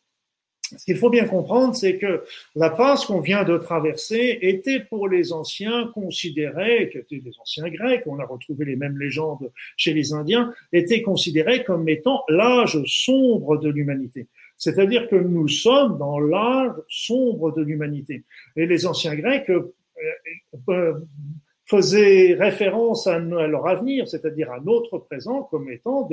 [0.79, 5.09] ce qu'il faut bien comprendre, c'est que la passe qu'on vient de traverser était pour
[5.09, 9.93] les anciens considérés, qui étaient des anciens grecs, on a retrouvé les mêmes légendes chez
[9.93, 14.27] les Indiens, était considéré comme étant l'âge sombre de l'humanité.
[14.57, 18.25] C'est-à-dire que nous sommes dans l'âge sombre de l'humanité.
[18.57, 19.73] Et les anciens Grecs euh,
[20.69, 20.95] euh,
[21.71, 26.09] faisaient référence à, leur avenir, c'est-à-dire à notre présent, comme étant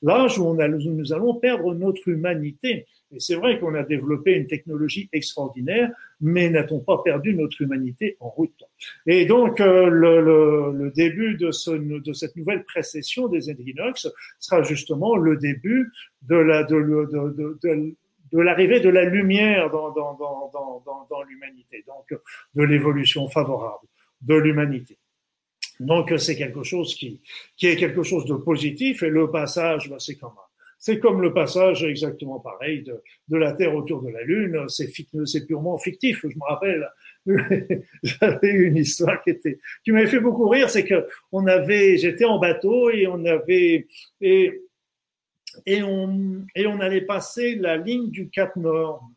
[0.00, 2.86] l'âge où, nous allons perdre notre humanité.
[3.14, 5.90] Et c'est vrai qu'on a développé une technologie extraordinaire,
[6.22, 8.64] mais n'a-t-on pas perdu notre humanité en route?
[9.06, 14.08] Et donc, euh, le, le, le, début de, ce, de, cette nouvelle précession des équinoxes
[14.38, 16.76] sera justement le début de la, de,
[17.62, 17.94] de,
[18.32, 22.18] de l'arrivée de la lumière dans, dans, dans, dans l'humanité, donc
[22.54, 23.86] de l'évolution favorable
[24.22, 24.96] de l'humanité.
[25.86, 27.20] Donc c'est quelque chose qui,
[27.56, 30.32] qui est quelque chose de positif et le passage, bah, c'est comme
[30.78, 34.64] c'est comme le passage exactement pareil de, de la Terre autour de la Lune.
[34.66, 34.90] C'est,
[35.46, 36.22] purement fictif.
[36.28, 36.90] Je me rappelle,
[38.02, 40.68] j'avais une histoire qui était, qui m'avait fait beaucoup rire.
[40.68, 43.86] C'est que on avait, j'étais en bateau et on avait,
[44.20, 44.60] et,
[45.66, 49.08] et on, et on allait passer la ligne du Cap Nord.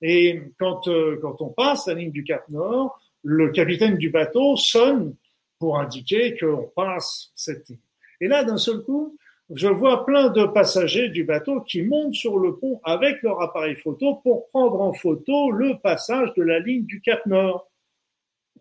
[0.00, 4.56] Et quand, euh, quand on passe la ligne du Cap Nord, le capitaine du bateau
[4.56, 5.14] sonne
[5.60, 7.78] pour indiquer qu'on passe cette ligne.
[8.20, 9.16] Et là, d'un seul coup,
[9.54, 13.76] je vois plein de passagers du bateau qui montent sur le pont avec leur appareil
[13.76, 17.68] photo pour prendre en photo le passage de la ligne du Cap Nord.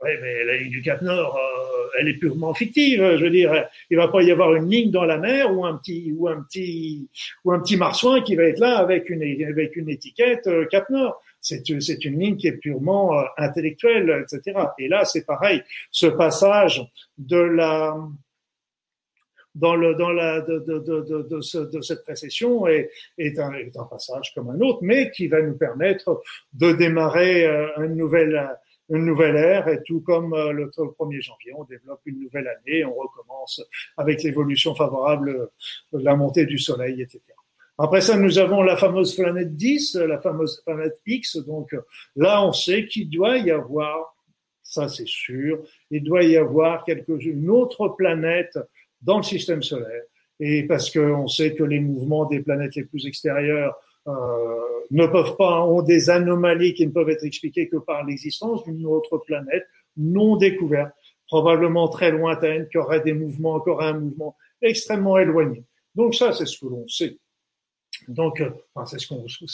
[0.01, 3.17] Oui, mais la ligne du Cap Nord, euh, elle est purement fictive.
[3.17, 5.77] Je veux dire, il va pas y avoir une ligne dans la mer ou un
[5.77, 7.09] petit ou un petit
[7.43, 10.89] ou un petit marsouin qui va être là avec une avec une étiquette euh, Cap
[10.89, 11.21] Nord.
[11.41, 14.59] C'est une ligne qui est purement euh, intellectuelle, etc.
[14.77, 15.63] Et là, c'est pareil.
[15.91, 16.85] Ce passage
[17.17, 17.97] de la
[19.55, 22.89] dans le dans la de de de de, ce, de cette précession est
[23.39, 23.51] un,
[23.89, 26.21] passage comme un autre, mais qui va nous permettre
[26.53, 27.45] de démarrer
[27.77, 28.57] une nouvelle
[28.89, 32.83] une nouvelle ère et tout comme euh, le 1er janvier, on développe une nouvelle année,
[32.85, 33.61] on recommence
[33.97, 35.49] avec l'évolution favorable
[35.93, 37.21] la montée du soleil, etc.
[37.81, 41.37] Après ça, nous avons la fameuse planète 10, la fameuse planète X.
[41.37, 41.73] Donc
[42.17, 44.17] là, on sait qu'il doit y avoir,
[44.61, 48.59] ça c'est sûr, il doit y avoir quelque, une autre planète
[49.01, 50.03] dans le système solaire.
[50.41, 53.73] Et parce qu'on sait que les mouvements des planètes les plus extérieures
[54.07, 54.11] euh,
[54.91, 58.85] ne peuvent pas, ont des anomalies qui ne peuvent être expliquées que par l'existence d'une
[58.85, 59.65] autre planète
[59.95, 60.91] non découverte,
[61.27, 65.63] probablement très lointaine, qui aurait des mouvements, qui aurait un mouvement extrêmement éloigné.
[65.95, 67.17] Donc ça, c'est ce que l'on sait.
[68.07, 68.49] Donc, euh,
[68.85, 68.99] c'est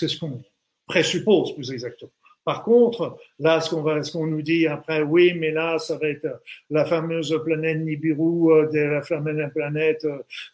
[0.07, 0.41] ce qu'on,
[0.87, 2.11] présuppose plus exactement.
[2.43, 6.27] Par contre, là, ce qu'on qu'on nous dit après, oui, mais là, ça va être
[6.69, 10.05] la fameuse planète Nibiru, euh, la fameuse planète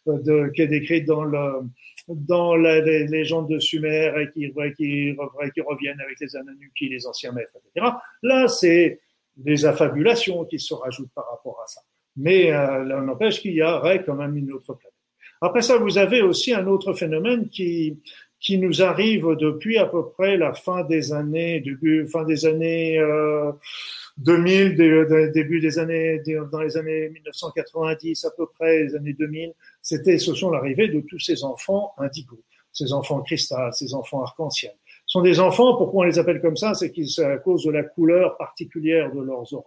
[0.07, 1.63] euh, qui est décrite dans le,
[2.07, 5.11] dans les légendes de Sumer et qui, qui,
[5.61, 7.87] reviennent avec les Anunnaki, les anciens maîtres, etc.
[8.23, 9.01] Là, c'est
[9.35, 11.81] des affabulations qui se rajoutent par rapport à ça.
[12.15, 14.90] Mais euh, là, on empêche qu'il y aurait quand même une autre planète.
[15.41, 17.97] Après ça, vous avez aussi un autre phénomène qui
[18.41, 22.97] qui nous arrive depuis à peu près la fin des années, début, fin des années
[22.97, 23.51] euh,
[24.17, 30.17] 2000, début des années, dans les années 1990 à peu près, les années 2000, c'était,
[30.17, 32.39] ce sont l'arrivée de tous ces enfants indigo,
[32.73, 34.73] ces enfants cristal, ces enfants arc-en-ciel.
[35.05, 37.71] Ce sont des enfants, pourquoi on les appelle comme ça, c'est c'est à cause de
[37.71, 39.65] la couleur particulière de leurs orbes.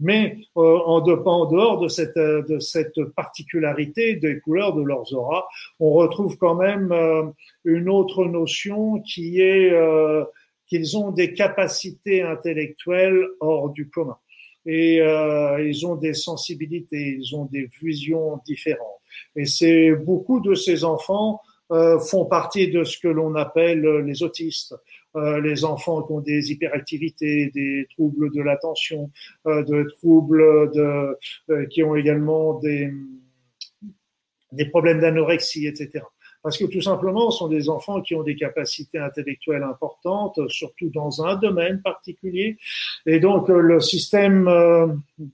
[0.00, 5.44] Mais euh, en, dehors de cette, de cette particularité des couleurs de leurs auras,
[5.78, 7.22] on retrouve quand même euh,
[7.64, 10.24] une autre notion qui est euh,
[10.66, 14.16] qu'ils ont des capacités intellectuelles hors du commun.
[14.66, 18.98] Et ils ont des sensibilités, ils ont des visions différentes.
[19.36, 24.74] Et c'est beaucoup de ces enfants font partie de ce que l'on appelle les autistes.
[25.16, 29.10] Euh, les enfants qui ont des hyperactivités, des troubles de l'attention,
[29.46, 31.16] euh, de troubles de,
[31.50, 32.92] euh, qui ont également des,
[34.50, 36.04] des problèmes d'anorexie, etc.
[36.42, 40.90] Parce que tout simplement, ce sont des enfants qui ont des capacités intellectuelles importantes, surtout
[40.90, 42.58] dans un domaine particulier.
[43.06, 44.44] Et donc, le système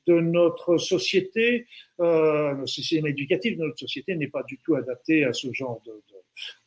[0.06, 1.66] de notre société,
[2.00, 5.82] euh, le système éducatif de notre société n'est pas du tout adapté à ce genre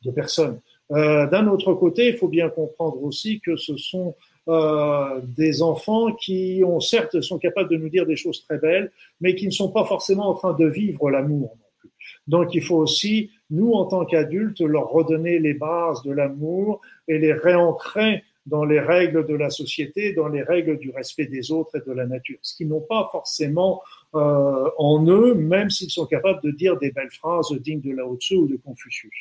[0.02, 0.60] de personnes.
[0.92, 4.14] Euh, D'un autre côté, il faut bien comprendre aussi que ce sont
[4.48, 8.92] euh, des enfants qui ont certes sont capables de nous dire des choses très belles,
[9.20, 11.90] mais qui ne sont pas forcément en train de vivre l'amour non plus.
[12.26, 17.18] Donc il faut aussi, nous en tant qu'adultes, leur redonner les bases de l'amour et
[17.18, 21.76] les réancrer dans les règles de la société, dans les règles du respect des autres
[21.78, 23.80] et de la nature, ce qu'ils n'ont pas forcément
[24.14, 28.16] euh, en eux, même s'ils sont capables de dire des belles phrases dignes de Lao
[28.16, 29.14] Tzu ou de Confucius.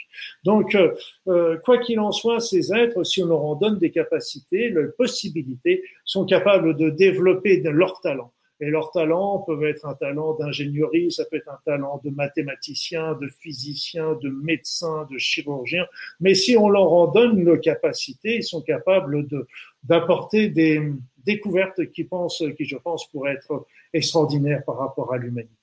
[0.44, 0.94] Donc, euh,
[1.28, 4.96] euh, quoi qu'il en soit, ces êtres, si on leur en donne des capacités, leurs
[4.96, 8.32] possibilités, sont capables de développer leur talent.
[8.60, 13.14] Et leurs talents peuvent être un talent d'ingénierie, ça peut être un talent de mathématicien,
[13.20, 15.86] de physicien, de médecin, de chirurgien.
[16.20, 19.48] Mais si on leur en donne le capacité, ils sont capables de
[19.84, 20.82] d'apporter des
[21.26, 25.54] découvertes qui pensent, qui je pense pourraient être extraordinaires par rapport à l'humanité.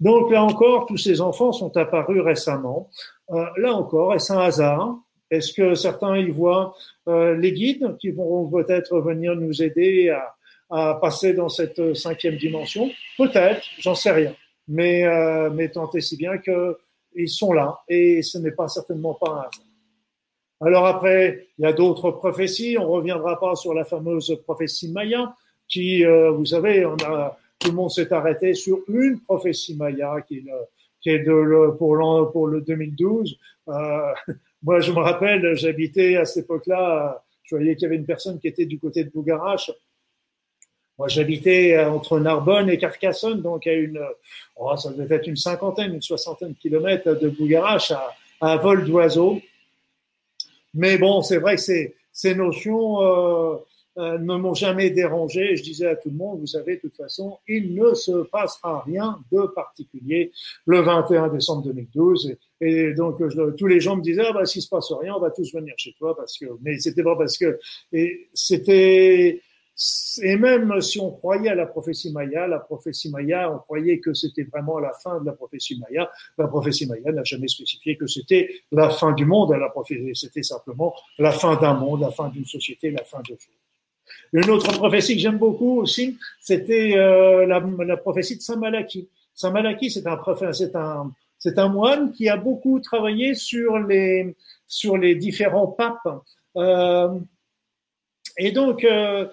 [0.00, 2.88] Donc là encore, tous ces enfants sont apparus récemment.
[3.30, 4.96] Euh, là encore, est-ce un hasard?
[5.30, 6.74] Est-ce que certains y voient
[7.08, 10.34] euh, les guides qui vont peut-être venir nous aider à,
[10.70, 12.90] à passer dans cette cinquième dimension?
[13.18, 14.34] Peut-être, j'en sais rien.
[14.68, 19.14] Mais, euh, mais tant et si bien qu'ils sont là et ce n'est pas certainement
[19.14, 19.68] pas un hasard.
[20.60, 22.76] Alors après, il y a d'autres prophéties.
[22.78, 25.34] On reviendra pas sur la fameuse prophétie Maya,
[25.68, 30.20] qui, euh, vous savez, on a, tout le monde s'est arrêté sur une prophétie Maya
[30.26, 30.44] qui,
[31.06, 33.38] est de pour, pour le 2012.
[33.68, 33.72] Euh,
[34.62, 38.38] moi, je me rappelle, j'habitais à cette époque-là, je voyais qu'il y avait une personne
[38.38, 39.72] qui était du côté de Bougarache
[40.98, 44.00] moi, j'habitais euh, entre Narbonne et Carcassonne, donc à une,
[44.56, 48.84] oh, ça devait être une cinquantaine, une soixantaine de kilomètres de Bougarache à, à vol
[48.84, 49.40] d'oiseau.
[50.74, 53.56] Mais bon, c'est vrai que ces, ces notions, euh,
[53.98, 55.56] euh, ne m'ont jamais dérangé.
[55.56, 58.82] Je disais à tout le monde, vous savez, de toute façon, il ne se passera
[58.86, 60.30] rien de particulier
[60.66, 62.36] le 21 décembre 2012.
[62.60, 63.20] Et, donc,
[63.56, 65.74] tous les gens me disaient, ah bah, s'il se passe rien, on va tous venir
[65.76, 67.58] chez toi parce que, mais c'était pas parce que,
[67.92, 69.42] et c'était,
[70.22, 74.14] et même si on croyait à la prophétie Maya, la prophétie Maya, on croyait que
[74.14, 76.10] c'était vraiment la fin de la prophétie Maya.
[76.36, 79.52] La prophétie Maya n'a jamais spécifié que c'était la fin du monde.
[79.52, 83.34] La prophétie, c'était simplement la fin d'un monde, la fin d'une société, la fin de
[83.34, 83.67] tout.
[84.32, 89.08] Une autre prophétie que j'aime beaucoup aussi, c'était euh, la, prophétie de Saint Malachie.
[89.34, 96.22] Saint Malachie, c'est un moine qui a beaucoup travaillé sur les différents papes.
[96.56, 97.18] Euh,
[98.36, 99.26] et donc, euh,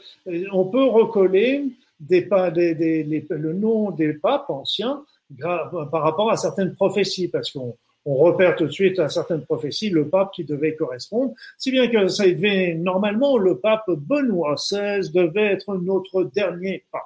[0.51, 1.65] on peut recoller
[2.09, 5.03] le nom des papes anciens
[5.39, 9.89] par rapport à certaines prophéties, parce qu'on on repère tout de suite à certaines prophéties
[9.89, 15.11] le pape qui devait correspondre, si bien que ça devait normalement le pape Benoît XVI
[15.11, 17.01] devait être notre dernier pape.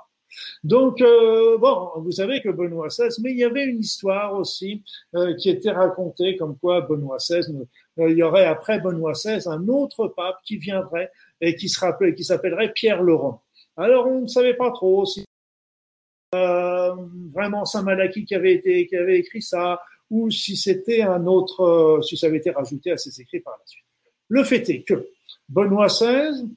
[0.63, 4.83] Donc, euh, bon, vous savez que Benoît XVI, mais il y avait une histoire aussi
[5.15, 7.41] euh, qui était racontée comme quoi Benoît XVI,
[7.97, 12.23] il y aurait après Benoît XVI un autre pape qui viendrait et qui se qui
[12.23, 13.41] s'appellerait Pierre Laurent.
[13.75, 15.25] Alors on ne savait pas trop si
[16.35, 16.95] euh,
[17.33, 21.61] vraiment Saint Malachie qui avait été qui avait écrit ça ou si c'était un autre
[21.61, 23.85] euh, si ça avait été rajouté à ses écrits par la suite.
[24.27, 25.07] Le fait est que
[25.47, 26.47] Benoît XVI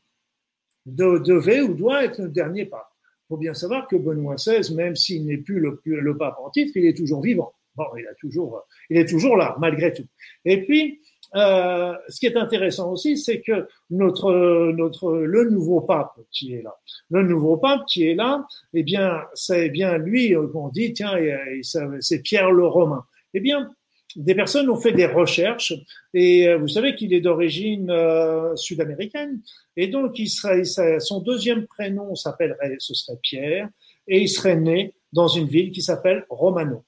[0.86, 2.88] devait ou doit être le dernier pape.
[3.04, 6.72] Il faut bien savoir que Benoît XVI, même s'il n'est plus le, pape en titre,
[6.76, 7.52] il est toujours vivant.
[7.74, 10.04] Bon, il a toujours, il est toujours là malgré tout.
[10.44, 11.00] Et puis
[11.34, 16.62] euh, ce qui est intéressant aussi, c'est que notre, notre, le nouveau pape qui est
[16.62, 16.76] là,
[17.10, 21.14] le nouveau pape qui est là, eh bien, c'est bien lui qu'on dit, tiens,
[21.62, 23.04] c'est Pierre le Romain.
[23.34, 23.74] Eh bien,
[24.16, 25.72] des personnes ont fait des recherches
[26.12, 29.40] et euh, vous savez qu'il est d'origine euh, sud-américaine
[29.76, 30.64] et donc il serait,
[31.00, 33.68] son deuxième prénom s'appellerait, ce serait Pierre
[34.06, 36.84] et il serait né dans une ville qui s'appelle Romano.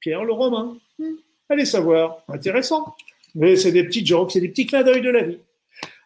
[0.00, 0.78] Pierre le Romain.
[0.98, 1.16] Hmm.
[1.48, 2.96] Allez savoir, intéressant.
[3.34, 5.38] Mais c'est des petits jokes, c'est des petits clins d'œil de la vie.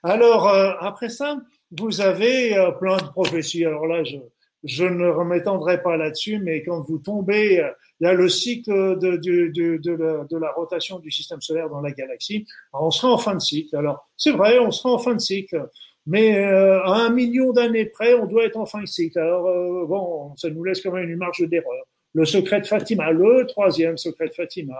[0.02, 3.64] Alors, euh, après ça, vous avez euh, plein de prophéties.
[3.64, 4.16] Alors là, je,
[4.64, 8.98] je ne m'étendrai pas là-dessus, mais quand vous tombez, euh, il y a le cycle
[8.98, 12.46] de, de, la, de la rotation du système solaire dans la galaxie.
[12.72, 13.76] On sera en fin de cycle.
[13.76, 15.68] Alors, c'est vrai, on sera en fin de cycle.
[16.06, 19.18] Mais à un million d'années près, on doit être en fin de cycle.
[19.18, 21.84] Alors, bon, ça nous laisse quand même une marge d'erreur.
[22.12, 24.76] Le secret de Fatima, le troisième secret de Fatima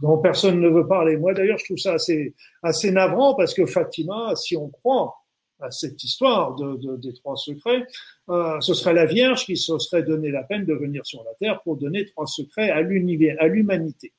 [0.00, 1.16] dont personne ne veut parler.
[1.16, 5.14] Moi, d'ailleurs, je trouve ça assez, assez navrant parce que Fatima, si on croit
[5.60, 7.86] à cette histoire de, de des trois secrets,
[8.28, 11.34] euh, ce serait la Vierge qui se serait donné la peine de venir sur la
[11.40, 14.12] Terre pour donner trois secrets à l'univers, à l'humanité.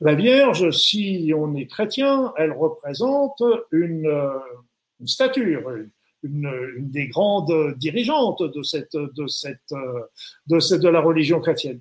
[0.00, 4.38] La Vierge, si on est chrétien, elle représente une, euh,
[5.00, 5.70] une stature,
[6.22, 9.72] une, une, des grandes dirigeantes de cette, de cette,
[10.46, 11.80] de cette, de la religion chrétienne,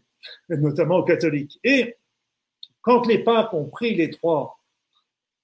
[0.50, 1.60] notamment catholique.
[1.64, 1.96] Et
[2.82, 4.60] quand les papes ont pris les trois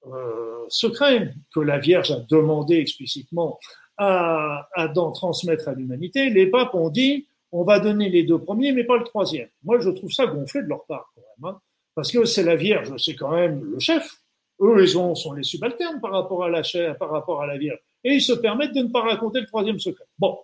[0.07, 3.59] euh, secrets que la Vierge a demandé explicitement
[3.97, 8.71] à, d'en transmettre à l'humanité, les papes ont dit on va donner les deux premiers,
[8.71, 9.47] mais pas le troisième.
[9.63, 11.59] Moi, je trouve ça gonflé de leur part, quand même, hein,
[11.93, 14.21] parce que c'est la Vierge, c'est quand même le chef.
[14.59, 17.57] Eux, ils ont, sont les subalternes par rapport à la chair, par rapport à la
[17.57, 20.05] Vierge, et ils se permettent de ne pas raconter le troisième secret.
[20.17, 20.39] Bon,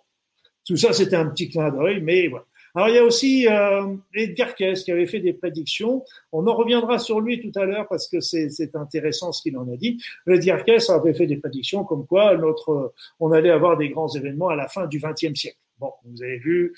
[0.64, 2.44] tout ça, c'était un petit clin d'œil, mais voilà.
[2.74, 6.04] Alors il y a aussi euh, Edgar Cayce qui avait fait des prédictions.
[6.32, 9.70] On en reviendra sur lui tout à l'heure parce que c'est intéressant ce qu'il en
[9.72, 10.02] a dit.
[10.26, 14.48] Edgar Cayce avait fait des prédictions comme quoi notre, on allait avoir des grands événements
[14.48, 15.58] à la fin du XXe siècle.
[15.80, 16.74] Bon, vous avez vu,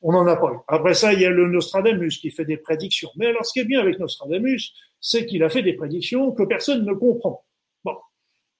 [0.00, 0.56] on n'en a pas eu.
[0.66, 3.10] Après ça, il y a le Nostradamus qui fait des prédictions.
[3.16, 6.42] Mais alors, ce qui est bien avec Nostradamus, c'est qu'il a fait des prédictions que
[6.42, 7.44] personne ne comprend.
[7.84, 7.94] Bon,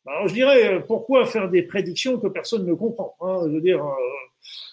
[0.06, 3.40] alors je dirais, pourquoi faire des prédictions que personne ne comprend hein?
[3.46, 3.92] Je veux dire, euh,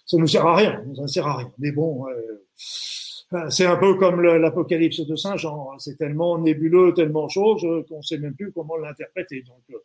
[0.10, 1.52] ça nous sert à rien, ça ne sert à rien.
[1.60, 5.69] Mais bon, euh, c'est un peu comme l'Apocalypse de Saint Jean.
[5.72, 5.76] Hein.
[5.78, 9.43] C'est tellement nébuleux, tellement chose qu'on ne sait même plus comment l'interpréter.
[9.43, 9.78] Donc, euh,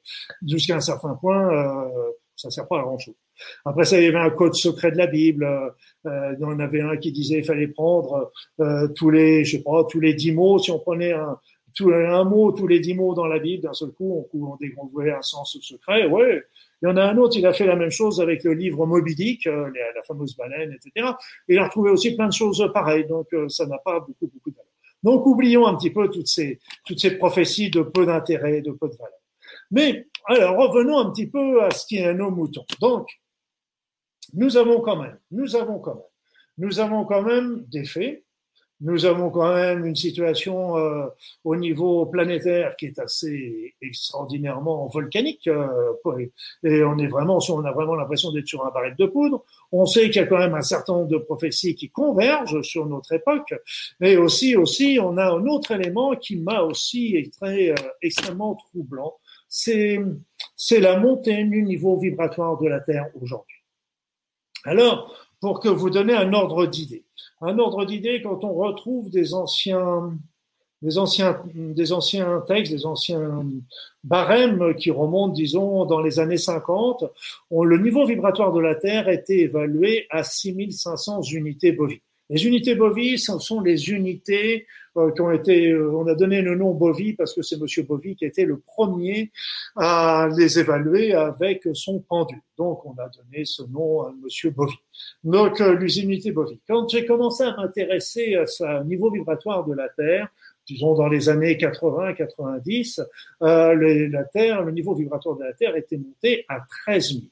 [0.46, 3.14] jusqu'à un certain point, euh, ça sert pas à grand chose.
[3.64, 5.44] Après ça, il y avait un code secret de la Bible.
[6.06, 9.58] Euh, il y en avait un qui disait il fallait prendre euh, tous les, je
[9.58, 10.58] sais pas, tous les dix mots.
[10.58, 11.38] Si on prenait un,
[11.74, 15.00] tout, un mot, tous les dix mots dans la Bible, d'un seul coup, on, on
[15.00, 16.06] un sens secret.
[16.06, 16.44] Ouais,
[16.82, 18.84] il y en a un autre, il a fait la même chose avec le livre
[18.86, 21.12] Moby Dick, euh, la fameuse baleine, etc.
[21.48, 24.50] il a retrouvé aussi plein de choses pareilles, donc euh, ça n'a pas beaucoup, beaucoup
[24.50, 24.70] de valeur.
[25.02, 28.88] Donc oublions un petit peu toutes ces, toutes ces prophéties de peu d'intérêt, de peu
[28.88, 29.18] de valeur.
[29.70, 32.66] Mais alors revenons un petit peu à ce qui est nos moutons.
[32.80, 33.08] Donc,
[34.32, 36.04] nous avons quand même, nous avons quand même,
[36.58, 38.23] nous avons quand même des faits,
[38.84, 41.06] nous avons quand même une situation euh,
[41.42, 45.94] au niveau planétaire qui est assez extraordinairement volcanique euh,
[46.62, 49.42] et on est vraiment on a vraiment l'impression d'être sur un baril de poudre.
[49.72, 52.84] On sait qu'il y a quand même un certain nombre de prophéties qui convergent sur
[52.86, 53.54] notre époque,
[54.00, 59.14] mais aussi aussi on a un autre élément qui m'a aussi été euh, extrêmement troublant,
[59.48, 59.98] c'est
[60.56, 63.56] c'est la montée du niveau vibratoire de la Terre aujourd'hui.
[64.64, 67.03] Alors, pour que vous donniez un ordre d'idée
[67.44, 70.16] un ordre d'idée quand on retrouve des anciens,
[70.82, 73.44] des anciens, des anciens textes, des anciens
[74.02, 77.04] barèmes qui remontent, disons, dans les années 50.
[77.50, 82.00] On, le niveau vibratoire de la Terre était évalué à 6500 unités bovines.
[82.30, 84.66] Les unités bovies, ce sont les unités
[84.96, 87.82] euh, qui ont été, euh, on a donné le nom Bovie parce que c'est Monsieur
[87.82, 89.30] Bovie qui a été le premier
[89.76, 92.40] à les évaluer avec son pendule.
[92.56, 94.78] Donc on a donné ce nom à Monsieur Bovie.
[95.22, 96.60] Donc euh, les unités Bovie.
[96.66, 100.28] Quand j'ai commencé à m'intéresser à ce niveau vibratoire de la Terre,
[100.66, 103.00] disons dans les années 80-90,
[103.42, 107.22] euh, la Terre, le niveau vibratoire de la Terre était monté à 13 000.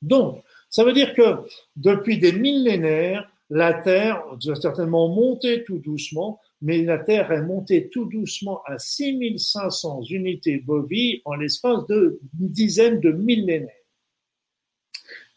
[0.00, 1.22] Donc, ça veut dire que
[1.76, 7.88] depuis des millénaires, la Terre a certainement monté tout doucement, mais la Terre est montée
[7.88, 13.74] tout doucement à 6500 unités bovies en l'espace de dizaine de millénaires.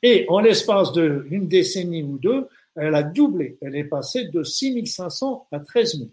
[0.03, 3.57] Et en l'espace d'une décennie ou deux, elle a doublé.
[3.61, 6.09] Elle est passée de 6500 à 13 000.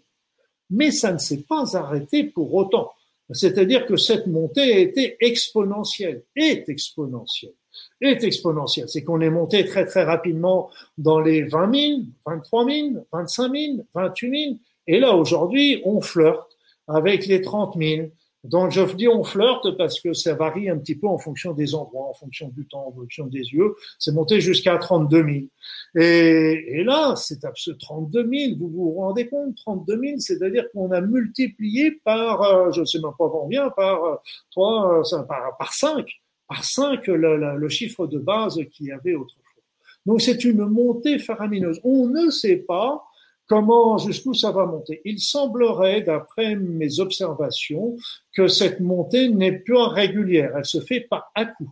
[0.71, 2.91] Mais ça ne s'est pas arrêté pour autant.
[3.31, 7.53] C'est-à-dire que cette montée a été exponentielle, est exponentielle
[8.01, 8.89] est exponentielle.
[8.89, 13.77] C'est qu'on est monté très très rapidement dans les 20 000, 23 000, 25 000,
[13.93, 14.57] 28 000.
[14.87, 16.57] Et là, aujourd'hui, on flirte
[16.87, 18.07] avec les 30 000.
[18.43, 21.75] Donc, je dis on flirte parce que ça varie un petit peu en fonction des
[21.75, 23.75] endroits, en fonction du temps, en fonction des yeux.
[23.99, 26.03] C'est monté jusqu'à 32 000.
[26.03, 28.57] Et, là, c'est absolument 32 000.
[28.57, 32.99] Vous vous rendez compte, 32 000, c'est-à-dire qu'on a multiplié par, euh, je ne sais
[32.99, 34.15] même pas combien, par euh,
[34.51, 36.20] 3, euh, par, par 5
[36.51, 39.63] par 5 le, chiffre de base qu'il y avait autrefois.
[40.05, 41.79] Donc c'est une montée faramineuse.
[41.85, 43.05] On ne sait pas
[43.47, 44.99] comment, jusqu'où ça va monter.
[45.05, 47.95] Il semblerait, d'après mes observations,
[48.35, 50.51] que cette montée n'est plus régulière.
[50.57, 51.71] Elle se fait par à coup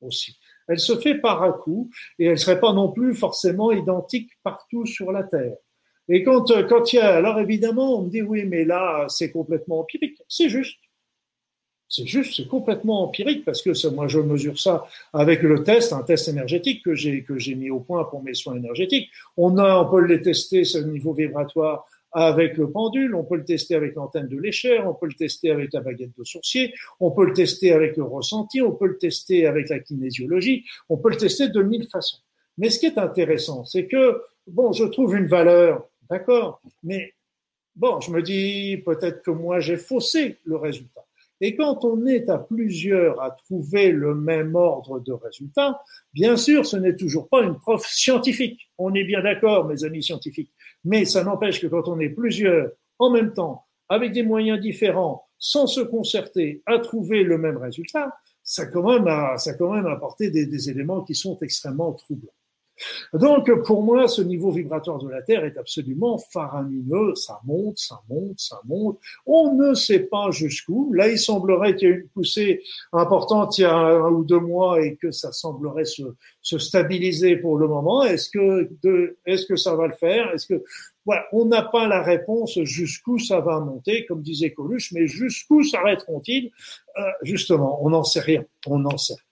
[0.00, 0.36] aussi.
[0.66, 1.88] Elle se fait par à coup
[2.18, 5.54] et elle serait pas non plus forcément identique partout sur la Terre.
[6.08, 9.30] Et quand, quand il y a, alors évidemment, on me dit oui, mais là, c'est
[9.30, 10.20] complètement empirique.
[10.26, 10.80] C'est juste.
[11.88, 16.02] C'est juste, c'est complètement empirique parce que moi je mesure ça avec le test, un
[16.02, 19.08] test énergétique que j'ai que j'ai mis au point pour mes soins énergétiques.
[19.38, 23.44] On a, on peut le tester ce niveau vibratoire avec le pendule, on peut le
[23.44, 27.10] tester avec l'antenne de l'échelle, on peut le tester avec la baguette de sourcier, on
[27.10, 31.10] peut le tester avec le ressenti, on peut le tester avec la kinésiologie, on peut
[31.10, 32.18] le tester de mille façons.
[32.56, 37.14] Mais ce qui est intéressant, c'est que bon, je trouve une valeur, d'accord, mais
[37.76, 41.07] bon, je me dis peut-être que moi j'ai faussé le résultat.
[41.40, 45.80] Et quand on est à plusieurs à trouver le même ordre de résultats,
[46.12, 48.70] bien sûr, ce n'est toujours pas une preuve scientifique.
[48.76, 50.52] On est bien d'accord, mes amis scientifiques.
[50.84, 55.26] Mais ça n'empêche que quand on est plusieurs en même temps, avec des moyens différents,
[55.38, 58.12] sans se concerter, à trouver le même résultat,
[58.42, 62.32] ça quand même a, ça quand même apporté des éléments qui sont extrêmement troublants.
[63.12, 67.14] Donc, pour moi, ce niveau vibratoire de la Terre est absolument faramineux.
[67.14, 68.98] Ça monte, ça monte, ça monte.
[69.26, 70.92] On ne sait pas jusqu'où.
[70.92, 72.62] Là, il semblerait qu'il y ait une poussée
[72.92, 76.02] importante il y a un ou deux mois et que ça semblerait se,
[76.42, 78.02] se stabiliser pour le moment.
[78.04, 78.70] Est-ce que,
[79.26, 80.32] est-ce que ça va le faire?
[80.32, 80.62] Est-ce que,
[81.32, 86.50] on n'a pas la réponse jusqu'où ça va monter, comme disait Coluche, mais jusqu'où s'arrêteront-ils?
[86.98, 88.44] Euh, Justement, on n'en sait rien.
[88.66, 89.27] On n'en sait rien.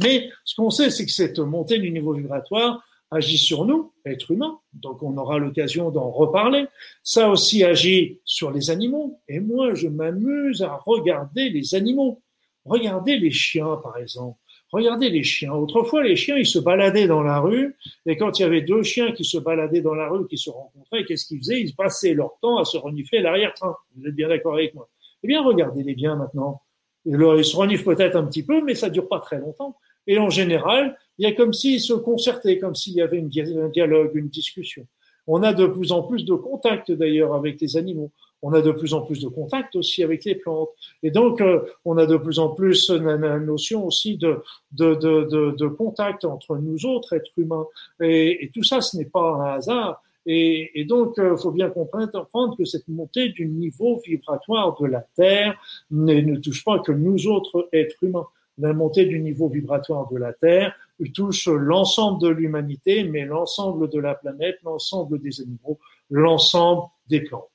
[0.00, 4.32] Mais ce qu'on sait, c'est que cette montée du niveau vibratoire agit sur nous, êtres
[4.32, 6.66] humains, donc on aura l'occasion d'en reparler.
[7.02, 12.22] Ça aussi agit sur les animaux, et moi je m'amuse à regarder les animaux.
[12.64, 14.38] Regardez les chiens, par exemple.
[14.72, 15.52] Regardez les chiens.
[15.52, 17.76] Autrefois, les chiens, ils se baladaient dans la rue,
[18.06, 20.50] et quand il y avait deux chiens qui se baladaient dans la rue, qui se
[20.50, 21.60] rencontraient, qu'est-ce qu'ils faisaient?
[21.60, 23.76] Ils passaient leur temps à se renifler l'arrière-train.
[23.94, 24.88] Vous êtes bien d'accord avec moi?
[25.22, 26.62] Eh bien, regardez-les bien maintenant.
[27.06, 29.76] Ils se reniflent peut-être un petit peu, mais ça dure pas très longtemps.
[30.06, 33.68] Et en général, il y a comme s'ils se concertaient, comme s'il y avait un
[33.68, 34.86] dialogue, une discussion.
[35.26, 38.10] On a de plus en plus de contacts d'ailleurs avec les animaux.
[38.42, 40.68] On a de plus en plus de contacts aussi avec les plantes.
[41.02, 46.58] Et donc, euh, on a de plus en plus la, notion aussi de, contact entre
[46.58, 47.66] nous autres, êtres humains.
[48.02, 50.02] Et tout ça, ce n'est pas un hasard.
[50.26, 55.02] Et, donc, il euh, faut bien comprendre que cette montée du niveau vibratoire de la
[55.16, 55.54] Terre
[55.90, 58.26] ne touche pas que nous autres êtres humains
[58.58, 60.74] la montée du niveau vibratoire de la Terre
[61.12, 67.48] touche l'ensemble de l'humanité, mais l'ensemble de la planète, l'ensemble des animaux, l'ensemble des plantes.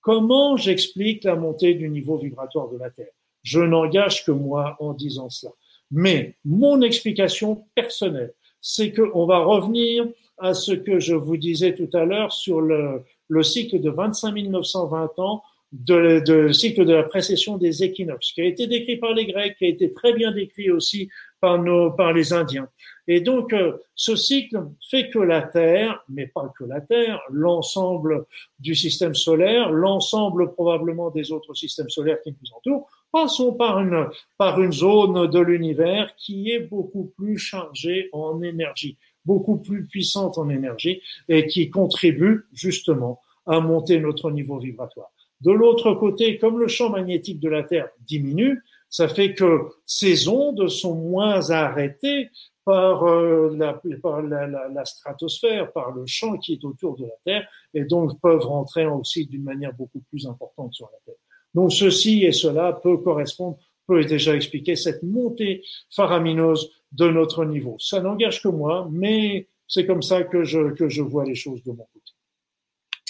[0.00, 3.12] Comment j'explique la montée du niveau vibratoire de la Terre?
[3.42, 5.52] Je n'engage que moi en disant cela.
[5.90, 10.06] Mais mon explication personnelle, c'est qu'on va revenir
[10.38, 14.34] à ce que je vous disais tout à l'heure sur le, le cycle de 25
[14.34, 15.42] 920 ans
[15.72, 19.56] de, de, cycle de la précession des équinoxes, qui a été décrit par les Grecs,
[19.58, 22.68] qui a été très bien décrit aussi par, nos, par les Indiens.
[23.06, 28.26] Et donc, euh, ce cycle fait que la Terre, mais pas que la Terre, l'ensemble
[28.58, 34.08] du système solaire, l'ensemble probablement des autres systèmes solaires qui nous entourent, passons par une,
[34.36, 40.38] par une zone de l'univers qui est beaucoup plus chargée en énergie, beaucoup plus puissante
[40.38, 45.10] en énergie et qui contribue justement à monter notre niveau vibratoire.
[45.40, 50.28] De l'autre côté, comme le champ magnétique de la Terre diminue, ça fait que ces
[50.28, 52.30] ondes sont moins arrêtées
[52.64, 57.04] par, euh, la, par la, la, la, stratosphère, par le champ qui est autour de
[57.04, 61.27] la Terre, et donc peuvent rentrer aussi d'une manière beaucoup plus importante sur la Terre.
[61.54, 67.76] Donc ceci et cela peut correspondre, peut déjà expliquer cette montée faramineuse de notre niveau.
[67.80, 71.84] Ça n'engage que moi, mais c'est comme ça que je, vois les choses de mon
[71.84, 72.12] côté.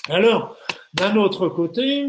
[0.09, 0.57] Alors,
[0.95, 2.07] d'un autre côté,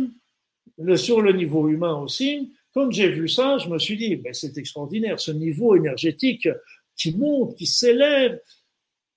[0.96, 4.58] sur le niveau humain aussi, quand j'ai vu ça, je me suis dit, ben, c'est
[4.58, 6.48] extraordinaire, ce niveau énergétique
[6.96, 8.40] qui monte, qui s'élève.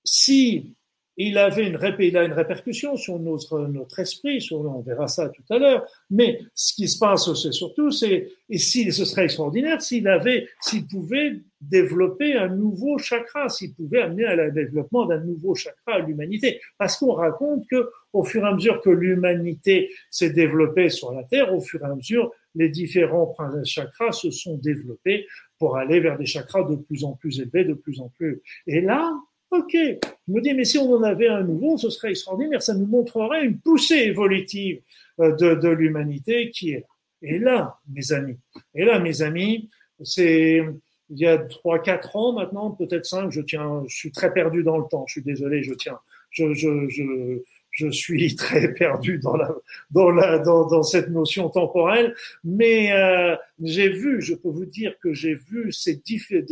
[0.03, 0.73] Si
[1.17, 5.29] il avait une, il a une répercussion sur notre, notre esprit, sur, on verra ça
[5.29, 5.85] tout à l'heure.
[6.09, 10.47] Mais ce qui se passe, c'est surtout, c'est, et si, ce serait extraordinaire s'il avait,
[10.61, 15.93] s'il pouvait développer un nouveau chakra, s'il pouvait amener à le développement d'un nouveau chakra
[15.93, 16.59] à l'humanité.
[16.77, 21.23] Parce qu'on raconte que, au fur et à mesure que l'humanité s'est développée sur la
[21.23, 25.25] Terre, au fur et à mesure, les différents chakras se sont développés
[25.57, 28.41] pour aller vers des chakras de plus en plus élevés, de plus en plus.
[28.67, 29.11] Et là,
[29.53, 32.73] Ok, je me dis, mais si on en avait un nouveau, ce serait extraordinaire, ça
[32.73, 34.81] nous montrerait une poussée évolutive
[35.19, 36.87] euh, de, l'humanité qui est là.
[37.21, 38.39] Et là, mes amis,
[38.73, 39.69] et là, mes amis,
[40.01, 40.63] c'est
[41.09, 44.63] il y a trois, quatre ans maintenant, peut-être cinq, je tiens, je suis très perdu
[44.63, 45.99] dans le temps, je suis désolé, je tiens,
[46.31, 47.39] je,
[47.73, 49.53] je suis très perdu dans la
[49.91, 54.93] dans la dans, dans cette notion temporelle, mais euh, j'ai vu, je peux vous dire
[55.01, 56.01] que j'ai vu ces,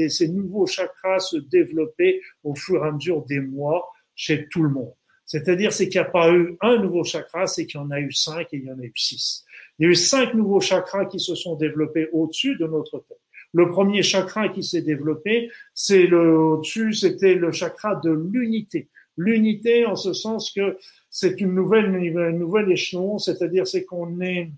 [0.09, 4.69] ces nouveaux chakras se développer au fur et à mesure des mois chez tout le
[4.69, 4.93] monde.
[5.25, 8.01] C'est-à-dire, c'est qu'il n'y a pas eu un nouveau chakra, c'est qu'il y en a
[8.01, 9.45] eu cinq et il y en a eu six.
[9.79, 13.17] Il y a eu cinq nouveaux chakras qui se sont développés au-dessus de notre tête.
[13.53, 18.89] Le premier chakra qui s'est développé, c'est le au-dessus, c'était le chakra de l'unité.
[19.17, 20.77] L'unité en ce sens que
[21.09, 24.51] c'est une nouvelle, une nouvelle échelon, c'est-à-dire c'est qu'on est,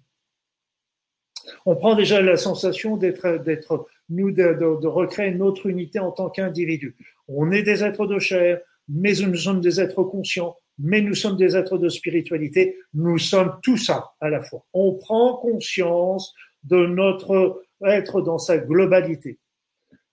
[1.65, 6.95] on prend déjà la sensation d'être, d'être nous, de, recréer notre unité en tant qu'individu.
[7.27, 11.37] On est des êtres de chair, mais nous sommes des êtres conscients, mais nous sommes
[11.37, 12.77] des êtres de spiritualité.
[12.93, 14.65] Nous sommes tout ça à la fois.
[14.73, 16.33] On prend conscience
[16.63, 19.39] de notre être dans sa globalité.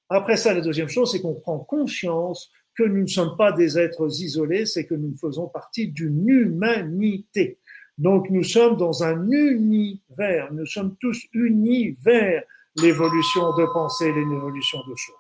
[0.09, 2.51] Après ça, la deuxième chose, c'est qu'on prend conscience
[2.81, 7.59] que nous ne sommes pas des êtres isolés, c'est que nous faisons partie d'une humanité.
[7.99, 12.43] Donc nous sommes dans un univers, nous sommes tous unis vers
[12.77, 15.15] l'évolution de pensée, l'évolution de choses.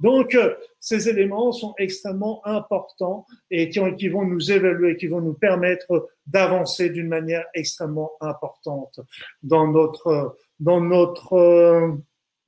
[0.00, 5.20] Donc euh, ces éléments sont extrêmement importants et qui, qui vont nous évaluer, qui vont
[5.20, 9.00] nous permettre d'avancer d'une manière extrêmement importante
[9.42, 11.98] dans notre dans notre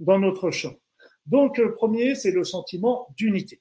[0.01, 0.75] dans notre champ.
[1.27, 3.61] Donc le premier, c'est le sentiment d'unité.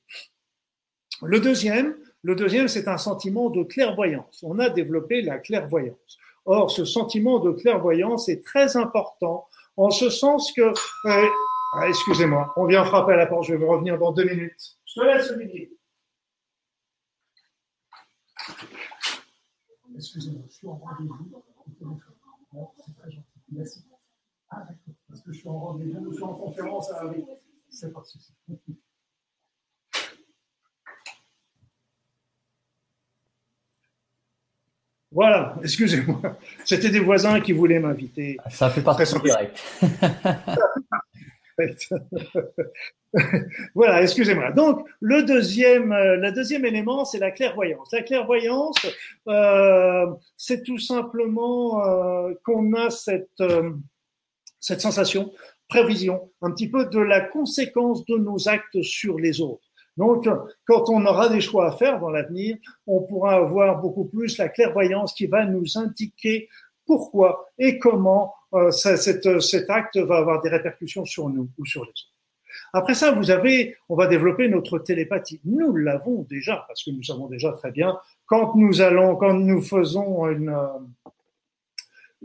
[1.22, 4.44] Le deuxième, le deuxième, c'est un sentiment de clairvoyance.
[4.44, 6.18] On a développé la clairvoyance.
[6.46, 9.48] Or, ce sentiment de clairvoyance est très important
[9.78, 11.28] en ce sens que, euh,
[11.74, 14.78] ah, excusez-moi, on vient frapper à la porte, je vais vous revenir dans deux minutes.
[14.86, 15.72] Je te laisse, Olivier.
[19.96, 21.44] Excusez-moi, je suis en rendez-vous.
[22.86, 23.26] c'est très gentil.
[23.52, 23.86] Merci.
[24.50, 24.94] Ah, d'accord.
[25.08, 27.04] Parce que je suis en rendez-vous, je suis en conférence à
[27.70, 28.34] C'est pas de souci.
[35.16, 36.20] Voilà, excusez-moi.
[36.66, 38.36] C'était des voisins qui voulaient m'inviter.
[38.50, 39.64] Ça fait partie direct.
[43.74, 44.52] voilà, excusez-moi.
[44.52, 47.94] Donc, le deuxième, euh, le deuxième élément, c'est la clairvoyance.
[47.94, 48.86] La clairvoyance,
[49.30, 53.72] euh, c'est tout simplement euh, qu'on a cette, euh,
[54.60, 55.32] cette sensation,
[55.70, 59.64] prévision, un petit peu de la conséquence de nos actes sur les autres.
[59.98, 60.28] Donc,
[60.66, 64.50] quand on aura des choix à faire dans l'avenir, on pourra avoir beaucoup plus la
[64.50, 66.50] clairvoyance qui va nous indiquer
[66.86, 71.90] pourquoi et comment euh, cet acte va avoir des répercussions sur nous ou sur les
[71.90, 72.12] autres.
[72.74, 75.40] Après ça, vous avez, on va développer notre télépathie.
[75.46, 79.62] Nous l'avons déjà, parce que nous savons déjà très bien quand nous allons, quand nous
[79.62, 80.56] faisons une,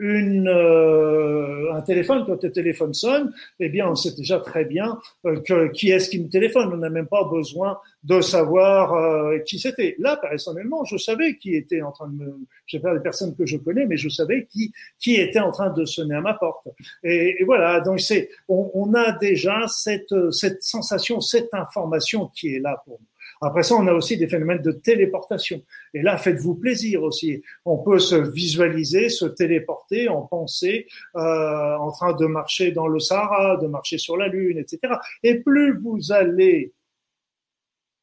[0.00, 4.98] une, euh, un téléphone, quand le téléphone sonne, eh bien, on sait déjà très bien
[5.26, 6.70] euh, que, qui est-ce qui me téléphone.
[6.72, 9.96] On n'a même pas besoin de savoir euh, qui c'était.
[9.98, 12.34] Là, personnellement, je savais qui était en train de me,
[12.64, 15.68] je pas des personnes que je connais, mais je savais qui, qui était en train
[15.70, 16.66] de sonner à ma porte.
[17.04, 17.80] Et, et voilà.
[17.80, 22.98] Donc, c'est, on, on, a déjà cette, cette sensation, cette information qui est là pour
[23.00, 23.06] nous.
[23.40, 25.62] Après ça, on a aussi des phénomènes de téléportation.
[25.94, 27.42] Et là, faites-vous plaisir aussi.
[27.64, 30.86] On peut se visualiser, se téléporter en pensée,
[31.16, 34.94] euh, en train de marcher dans le Sahara, de marcher sur la Lune, etc.
[35.22, 36.74] Et plus vous allez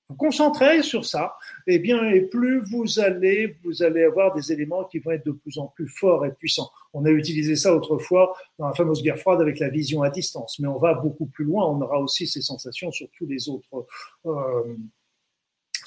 [0.09, 1.35] vous concentrer sur ça,
[1.67, 5.33] eh bien, et plus vous allez, vous allez avoir des éléments qui vont être de
[5.33, 6.71] plus en plus forts et puissants.
[6.93, 10.59] On a utilisé ça autrefois dans la fameuse guerre froide avec la vision à distance,
[10.59, 11.65] mais on va beaucoup plus loin.
[11.65, 13.85] On aura aussi ces sensations sur tous les autres
[14.25, 14.77] euh,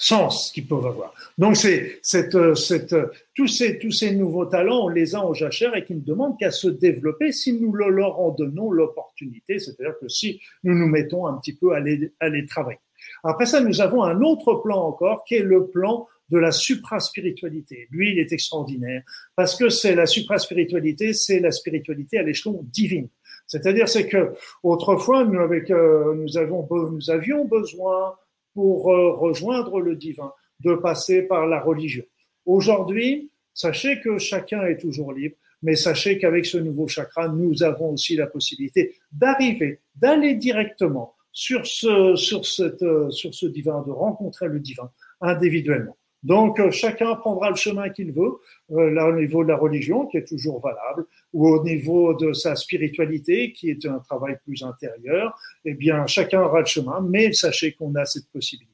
[0.01, 1.13] sens qu'ils peuvent avoir.
[1.37, 5.23] Donc c'est cette, euh, cette, euh, tous ces tous ces nouveaux talents, on les a
[5.23, 9.59] en jachère et qui ne demandent qu'à se développer si nous leur en donnons l'opportunité,
[9.59, 12.79] c'est-à-dire que si nous nous mettons un petit peu à les, à les travailler.
[13.23, 17.87] Après ça, nous avons un autre plan encore qui est le plan de la supra-spiritualité.
[17.91, 19.03] Lui, il est extraordinaire
[19.35, 23.09] parce que c'est la supra-spiritualité, c'est la spiritualité à l'échelon divine.
[23.47, 24.33] C'est-à-dire, c'est que
[24.63, 28.15] autrefois, nous, avec, euh, nous, avons, nous avions besoin
[28.53, 32.03] pour euh, rejoindre le divin, de passer par la religion.
[32.45, 37.91] Aujourd'hui, sachez que chacun est toujours libre, mais sachez qu'avec ce nouveau chakra, nous avons
[37.93, 43.91] aussi la possibilité d'arriver, d'aller directement sur ce, sur cette, euh, sur ce divin, de
[43.91, 44.91] rencontrer le divin
[45.21, 45.97] individuellement.
[46.23, 48.37] Donc euh, chacun prendra le chemin qu'il veut,
[48.69, 52.55] là au niveau de la religion qui est toujours valable, ou au niveau de sa
[52.55, 55.37] spiritualité qui est un travail plus intérieur.
[55.65, 58.71] Eh bien, chacun aura le chemin, mais sachez qu'on a cette possibilité.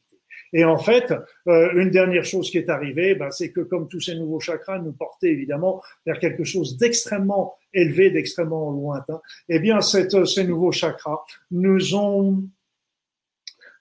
[0.54, 1.14] Et en fait,
[1.48, 4.80] euh, une dernière chose qui est arrivée, ben, c'est que comme tous ces nouveaux chakras
[4.80, 10.72] nous portaient évidemment vers quelque chose d'extrêmement élevé, d'extrêmement lointain, eh bien, cette, ces nouveaux
[10.72, 12.44] chakras nous ont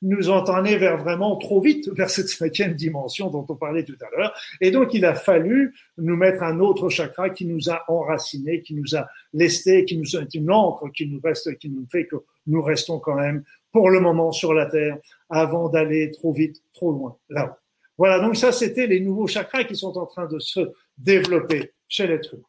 [0.07, 4.17] nous entraîner vers vraiment trop vite vers cette cinquième dimension dont on parlait tout à
[4.17, 4.33] l'heure.
[4.61, 8.75] Et donc, il a fallu nous mettre un autre chakra qui nous a enracinés, qui
[8.75, 12.17] nous a lestés, qui nous est une encre qui nous reste, qui nous fait que
[12.47, 13.43] nous restons quand même
[13.73, 14.99] pour le moment sur la Terre
[15.29, 17.57] avant d'aller trop vite, trop loin là-haut.
[17.99, 20.61] Voilà, donc ça, c'était les nouveaux chakras qui sont en train de se
[20.99, 22.45] développer chez l'être humain.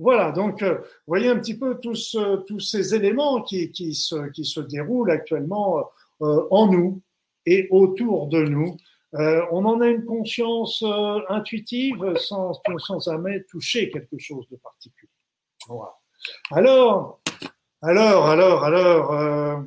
[0.00, 3.94] Voilà, donc euh, vous voyez un petit peu tous, euh, tous ces éléments qui, qui,
[3.94, 5.82] se, qui se déroulent actuellement euh,
[6.20, 7.02] en nous
[7.46, 8.76] et autour de nous.
[9.14, 14.56] Euh, on en a une conscience euh, intuitive sans, sans jamais toucher quelque chose de
[14.56, 15.10] particulier.
[15.66, 15.96] Voilà.
[16.50, 17.20] Alors,
[17.80, 19.64] alors, alors, alors,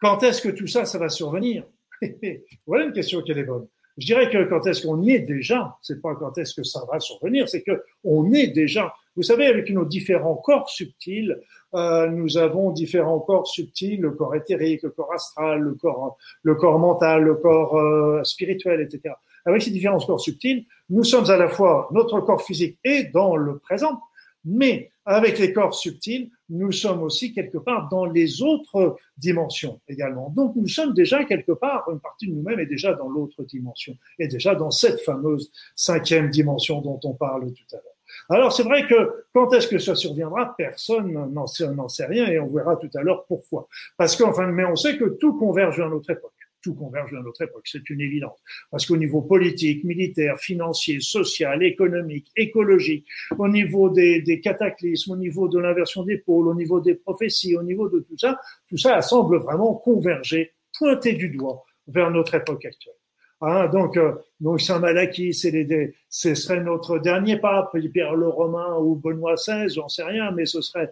[0.00, 1.64] quand est-ce que tout ça, ça va survenir
[2.66, 3.66] Voilà une question qui est bonne.
[3.98, 6.84] Je dirais que quand est-ce qu'on y est déjà, c'est pas quand est-ce que ça
[6.90, 8.94] va survenir, c'est que on est déjà.
[9.16, 11.38] Vous savez, avec nos différents corps subtils,
[11.74, 16.54] euh, nous avons différents corps subtils, le corps éthérique, le corps astral, le corps, le
[16.54, 19.14] corps mental, le corps euh, spirituel, etc.
[19.44, 23.36] Avec ces différents corps subtils, nous sommes à la fois notre corps physique et dans
[23.36, 24.00] le présent,
[24.44, 30.30] mais avec les corps subtils, nous sommes aussi quelque part dans les autres dimensions également.
[30.30, 33.96] Donc nous sommes déjà quelque part, une partie de nous-mêmes est déjà dans l'autre dimension,
[34.18, 37.99] et déjà dans cette fameuse cinquième dimension dont on parle tout à l'heure.
[38.30, 42.48] Alors c'est vrai que quand est-ce que ça surviendra, personne n'en sait, rien et on
[42.48, 43.66] verra tout à l'heure pourquoi.
[43.96, 47.42] Parce qu'enfin, mais on sait que tout converge vers notre époque tout converge vers notre
[47.42, 48.38] époque, c'est une évidence.
[48.70, 53.06] Parce qu'au niveau politique, militaire, financier, social, économique, écologique,
[53.38, 57.56] au niveau des, des cataclysmes, au niveau de l'inversion des pôles, au niveau des prophéties,
[57.56, 62.34] au niveau de tout ça, tout ça semble vraiment converger, pointer du doigt vers notre
[62.34, 62.94] époque actuelle.
[63.42, 69.72] Hein, donc, euh, les, ce serait notre dernier pape, Pierre le Romain ou Benoît XVI,
[69.74, 70.90] j'en sais rien, mais ce serait,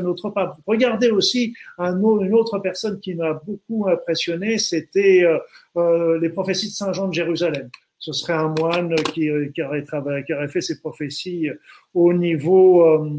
[0.00, 0.56] notre pape.
[0.66, 5.38] Regardez aussi un, une autre personne qui m'a beaucoup impressionné, c'était euh,
[5.76, 7.68] euh, les prophéties de Saint Jean de Jérusalem.
[7.98, 9.84] Ce serait un moine qui, qui, aurait,
[10.48, 11.50] fait ses prophéties
[11.94, 13.10] au niveau, euh,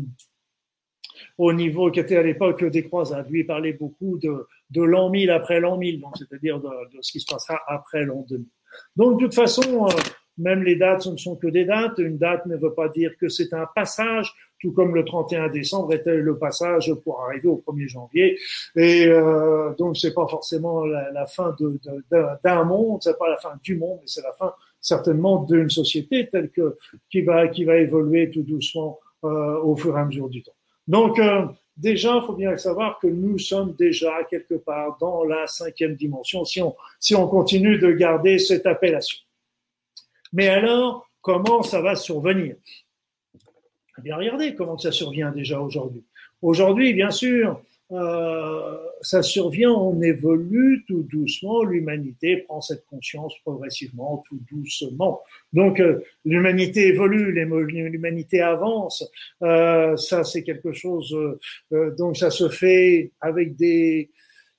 [1.37, 3.29] au niveau qui était à l'époque des croisades.
[3.29, 4.47] Lui parlait beaucoup de,
[4.81, 8.25] l'an 1000 après l'an 1000, donc c'est-à-dire de, de, ce qui se passera après l'an
[8.29, 8.45] 2000.
[8.95, 9.89] Donc, de toute façon, euh,
[10.39, 11.97] même les dates, ce ne sont que des dates.
[11.97, 15.93] Une date ne veut pas dire que c'est un passage, tout comme le 31 décembre
[15.93, 18.39] était le passage pour arriver au 1er janvier.
[18.75, 21.55] Et euh, donc, c'est pas forcément la, fin
[22.11, 26.29] d'un monde, c'est pas la fin du monde, mais c'est la fin certainement d'une société
[26.29, 26.77] telle que
[27.09, 30.53] qui va qui va évoluer tout doucement euh, au fur et à mesure du temps.
[30.87, 31.45] Donc, euh,
[31.79, 36.45] déjà, il faut bien savoir que nous sommes déjà quelque part dans la cinquième dimension
[36.45, 39.19] si on, continue de garder cette appellation.
[40.33, 42.55] Mais alors, comment ça va survenir?
[43.97, 46.03] Eh bien, regardez comment ça survient déjà aujourd'hui.
[46.41, 47.61] Aujourd'hui, bien sûr,
[47.91, 55.21] euh, ça survient, on évolue tout doucement, l'humanité prend cette conscience progressivement, tout doucement.
[55.53, 59.09] Donc euh, l'humanité évolue, l'humanité avance,
[59.41, 61.15] euh, ça c'est quelque chose,
[61.73, 64.11] euh, donc ça se fait avec des,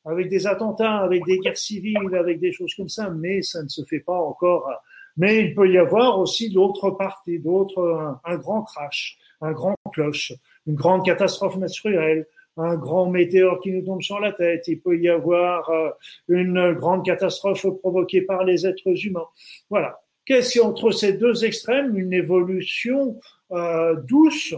[0.04, 3.68] avec des attentats, avec des guerres civiles, avec des choses comme ça, mais ça ne
[3.68, 4.68] se fait pas encore.
[5.16, 10.32] Mais il peut y avoir aussi d'autres parties, d'autres, un grand crash, un grand cloche,
[10.66, 12.26] une grande catastrophe naturelle,
[12.56, 15.90] un grand météore qui nous tombe sur la tête, il peut y avoir euh,
[16.28, 19.26] une grande catastrophe provoquée par les êtres humains.
[19.68, 20.00] Voilà.
[20.24, 23.18] Qu'est-ce qu'il y entre ces deux extrêmes Une évolution
[23.52, 24.54] euh, douce,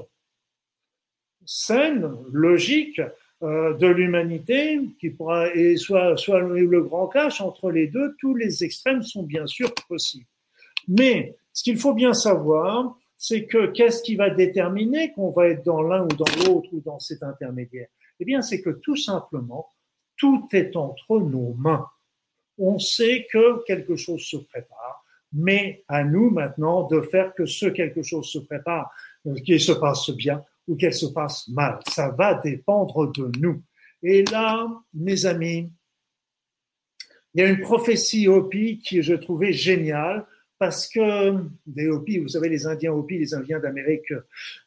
[1.46, 3.00] saine, logique
[3.42, 8.14] euh, de l'humanité, qui pourra et soit soit le grand cache entre les deux.
[8.18, 10.26] Tous les extrêmes sont bien sûr possibles.
[10.88, 15.64] Mais ce qu'il faut bien savoir, c'est que qu'est-ce qui va déterminer qu'on va être
[15.64, 17.86] dans l'un ou dans l'autre ou dans cet intermédiaire?
[18.18, 19.68] Eh bien, c'est que tout simplement,
[20.16, 21.86] tout est entre nos mains.
[22.58, 27.66] On sait que quelque chose se prépare, mais à nous maintenant de faire que ce
[27.66, 28.90] quelque chose se prépare,
[29.26, 31.78] euh, qu'il se passe bien ou qu'elle se passe mal.
[31.90, 33.62] Ça va dépendre de nous.
[34.02, 35.70] Et là, mes amis,
[37.34, 40.26] il y a une prophétie Hopi qui je trouvais géniale
[40.62, 41.34] parce que
[41.66, 44.12] des Hopis, vous savez, les Indiens Hopis, les Indiens d'Amérique,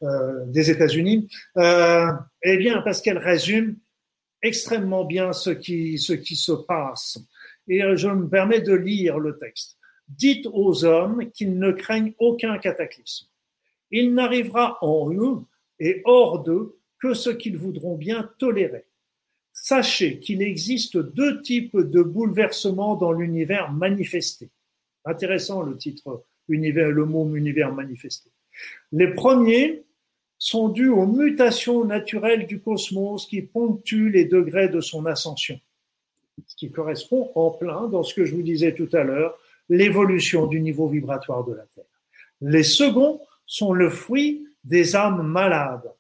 [0.04, 2.12] euh, des États-Unis, euh,
[2.44, 3.78] eh bien, parce qu'elle résume
[4.42, 7.18] extrêmement bien ce qui, ce qui se passe.
[7.70, 9.78] Et euh, je me permets de lire le texte.
[10.10, 13.28] Dites aux hommes qu'ils ne craignent aucun cataclysme.
[13.90, 15.46] Il n'arrivera en eux
[15.80, 18.84] et hors d'eux que ce qu'ils voudront bien tolérer.
[19.54, 24.50] Sachez qu'il existe deux types de bouleversements dans l'univers manifesté
[25.06, 28.30] Intéressant le titre, univers, le mot univers manifesté.
[28.92, 29.84] Les premiers
[30.38, 35.60] sont dus aux mutations naturelles du cosmos qui ponctuent les degrés de son ascension,
[36.46, 39.38] ce qui correspond en plein dans ce que je vous disais tout à l'heure,
[39.70, 41.86] l'évolution du niveau vibratoire de la Terre.
[42.42, 45.92] Les seconds sont le fruit des âmes malades,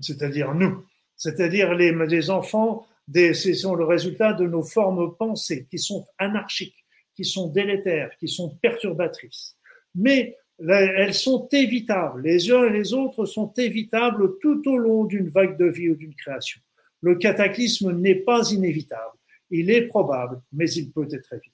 [0.00, 0.84] c'est-à-dire nous,
[1.16, 6.84] c'est-à-dire les, enfants, des, ce sont le résultat de nos formes pensées qui sont anarchiques,
[7.18, 9.56] qui sont délétères, qui sont perturbatrices.
[9.96, 12.22] Mais elles sont évitables.
[12.22, 15.96] Les uns et les autres sont évitables tout au long d'une vague de vie ou
[15.96, 16.60] d'une création.
[17.00, 19.18] Le cataclysme n'est pas inévitable.
[19.50, 21.50] Il est probable, mais il peut être évité.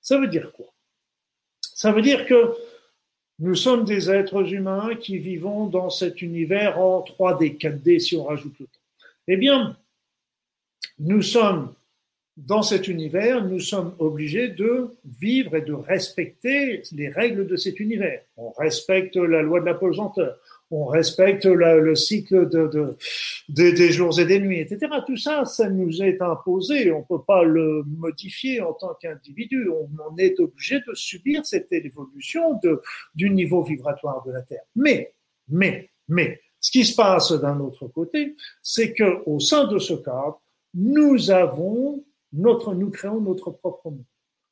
[0.00, 0.74] Ça veut dire quoi?
[1.60, 2.54] Ça veut dire que
[3.38, 8.24] nous sommes des êtres humains qui vivons dans cet univers en 3D, 4D si on
[8.24, 8.80] rajoute le temps.
[9.28, 9.78] Eh bien,
[10.98, 11.72] nous sommes
[12.46, 17.80] dans cet univers, nous sommes obligés de vivre et de respecter les règles de cet
[17.80, 18.22] univers.
[18.36, 20.38] On respecte la loi de la pesanteur,
[20.70, 22.96] on respecte le cycle de,
[23.48, 24.86] des jours et des nuits, etc.
[25.04, 26.92] Tout ça, ça nous est imposé.
[26.92, 29.68] On ne peut pas le modifier en tant qu'individu.
[29.70, 32.60] On, est obligé de subir cette évolution
[33.16, 34.62] du niveau vibratoire de la Terre.
[34.76, 35.12] Mais,
[35.48, 39.94] mais, mais, ce qui se passe d'un autre côté, c'est que au sein de ce
[39.94, 40.40] cadre,
[40.74, 44.04] nous avons notre, nous créons notre propre monde.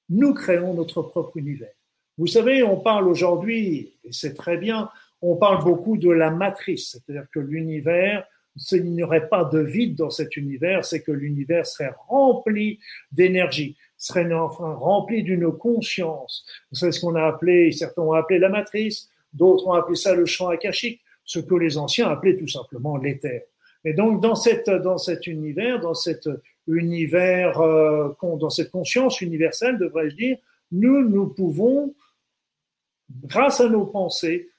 [0.09, 1.72] Nous créons notre propre univers.
[2.18, 4.89] Vous savez, on parle aujourd'hui, et c'est très bien,
[5.20, 8.24] on parle beaucoup de la matrice, c'est-à-dire que l'univers,
[8.57, 12.79] s'il n'y aurait pas de vide dans cet univers, c'est que l'univers serait rempli
[13.12, 16.47] d'énergie, serait enfin rempli d'une conscience.
[16.72, 20.24] C'est ce qu'on a appelé, certains ont appelé la matrice, d'autres ont appelé ça le
[20.24, 23.45] champ akashique, ce que les anciens appelaient tout simplement l'éther.
[23.85, 26.29] Et donc dans cette dans cet univers, dans cet
[26.67, 30.39] univers, euh, dans cette conscience universelle, devrais-je dire,
[30.73, 31.95] nous nous pouvons,
[33.25, 34.51] grâce à nos pensées,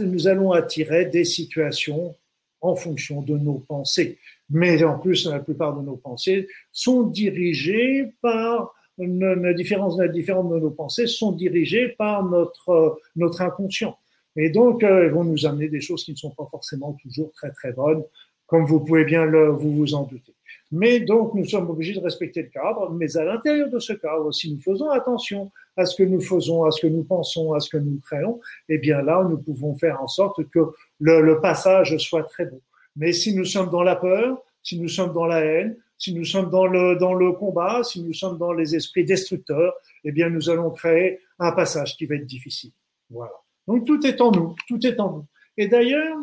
[0.00, 2.14] nous allons attirer des situations
[2.60, 4.18] en fonction de nos pensées.
[4.50, 10.70] Mais en plus, la plupart de nos pensées sont dirigées par la différence, de nos
[10.70, 13.96] pensées sont dirigées par notre notre inconscient.
[14.36, 17.32] Et donc, euh, elles vont nous amener des choses qui ne sont pas forcément toujours
[17.32, 18.04] très très bonnes
[18.50, 20.34] comme vous pouvez bien le, vous vous en douter.
[20.72, 24.32] Mais donc, nous sommes obligés de respecter le cadre, mais à l'intérieur de ce cadre,
[24.32, 27.60] si nous faisons attention à ce que nous faisons, à ce que nous pensons, à
[27.60, 30.60] ce que nous créons, eh bien là, nous pouvons faire en sorte que
[31.00, 32.60] le, passage soit très bon.
[32.96, 36.24] Mais si nous sommes dans la peur, si nous sommes dans la haine, si nous
[36.24, 39.74] sommes dans le, dans le combat, si nous sommes dans les esprits destructeurs,
[40.04, 42.72] eh bien, nous allons créer un passage qui va être difficile.
[43.10, 43.32] Voilà.
[43.66, 45.26] Donc, tout est en nous, tout est en nous.
[45.56, 46.16] Et d'ailleurs,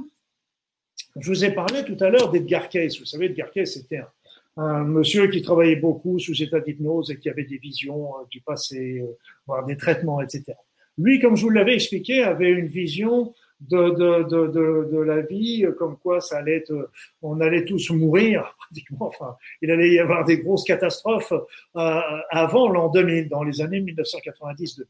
[1.19, 2.99] Je vous ai parlé tout à l'heure d'Edgar Cayce.
[2.99, 4.09] Vous savez, Edgar Cayce, c'était un,
[4.57, 8.99] monsieur qui travaillait beaucoup sous état d'hypnose et qui avait des visions euh, du passé,
[8.99, 10.53] euh, voire des traitements, etc.
[10.97, 15.21] Lui, comme je vous l'avais expliqué, avait une vision de, de, de, de, de la
[15.21, 16.89] vie, comme quoi ça allait être,
[17.21, 19.07] on allait tous mourir pratiquement.
[19.07, 22.01] Enfin, il allait y avoir des grosses catastrophes euh,
[22.31, 24.83] avant l'an 2000, dans les années 1990.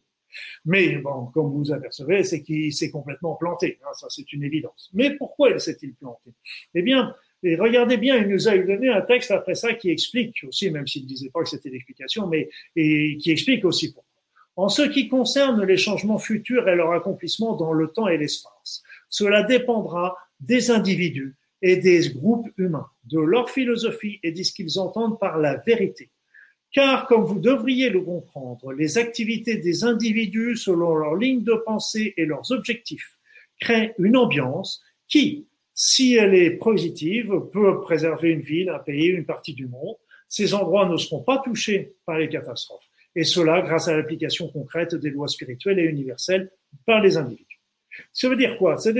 [0.65, 3.79] Mais bon, comme vous apercevez, c'est qu'il s'est complètement planté.
[3.83, 4.89] Hein, ça, c'est une évidence.
[4.93, 6.31] Mais pourquoi s'est-il planté?
[6.73, 10.43] Eh bien, et regardez bien, il nous a donné un texte après ça qui explique
[10.47, 14.07] aussi, même s'il ne disait pas que c'était l'explication, mais et qui explique aussi pourquoi.
[14.55, 18.81] En ce qui concerne les changements futurs et leur accomplissement dans le temps et l'espace,
[19.07, 24.79] cela dépendra des individus et des groupes humains, de leur philosophie et de ce qu'ils
[24.79, 26.09] entendent par la vérité.
[26.71, 32.13] Car, comme vous devriez le comprendre, les activités des individus selon leur ligne de pensée
[32.17, 33.17] et leurs objectifs
[33.59, 35.47] créent une ambiance qui,
[35.79, 39.95] si elle est positive, peut préserver une ville, un pays, une partie du monde.
[40.27, 42.83] Ces endroits ne seront pas touchés par les catastrophes
[43.15, 46.51] et cela grâce à l'application concrète des lois spirituelles et universelles
[46.85, 47.59] par les individus.
[48.13, 48.77] Ça veut dire quoi?
[48.77, 48.93] C'est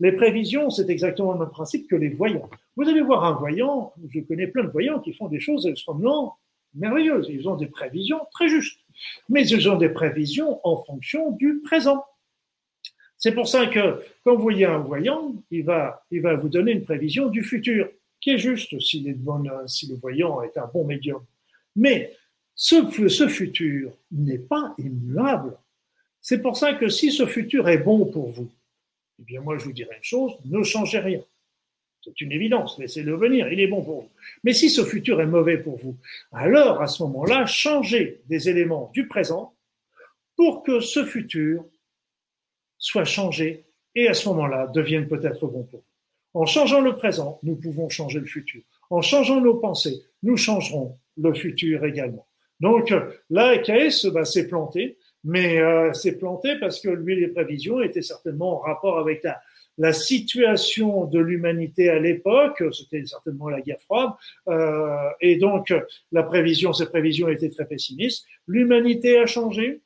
[0.00, 2.48] les prévisions, c'est exactement le même principe que les voyants.
[2.76, 6.36] Vous allez voir un voyant, je connais plein de voyants qui font des choses extrêmement
[6.74, 7.28] merveilleuses.
[7.30, 8.80] Ils ont des prévisions très justes,
[9.28, 12.04] mais ils ont des prévisions en fonction du présent.
[13.18, 16.72] C'est pour ça que quand vous voyez un voyant, il va, il va vous donner
[16.72, 17.88] une prévision du futur,
[18.20, 19.06] qui est juste si,
[19.66, 21.24] si le voyant est un bon médium.
[21.76, 22.14] Mais
[22.54, 25.56] ce, ce futur n'est pas immuable.
[26.20, 28.50] C'est pour ça que si ce futur est bon pour vous,
[29.20, 31.20] eh bien moi je vous dirais une chose, ne changez rien.
[32.02, 34.10] C'est une évidence, laissez-le venir, il est bon pour vous.
[34.42, 35.96] Mais si ce futur est mauvais pour vous,
[36.32, 39.54] alors à ce moment-là, changez des éléments du présent
[40.36, 41.64] pour que ce futur
[42.78, 43.64] soit changé
[43.94, 45.84] et à ce moment-là devienne peut-être bon pour vous.
[46.34, 48.62] En changeant le présent, nous pouvons changer le futur.
[48.90, 52.26] En changeant nos pensées, nous changerons le futur également.
[52.60, 52.92] Donc
[53.30, 58.02] là, KS bah, s'est planté, mais euh, s'est planté parce que lui, les prévisions étaient
[58.02, 59.40] certainement en rapport avec la,
[59.78, 64.10] la situation de l'humanité à l'époque, c'était certainement la guerre froide,
[64.48, 65.72] euh, et donc
[66.12, 68.24] la prévision, ces prévisions étaient très pessimistes.
[68.46, 69.80] L'humanité a changé,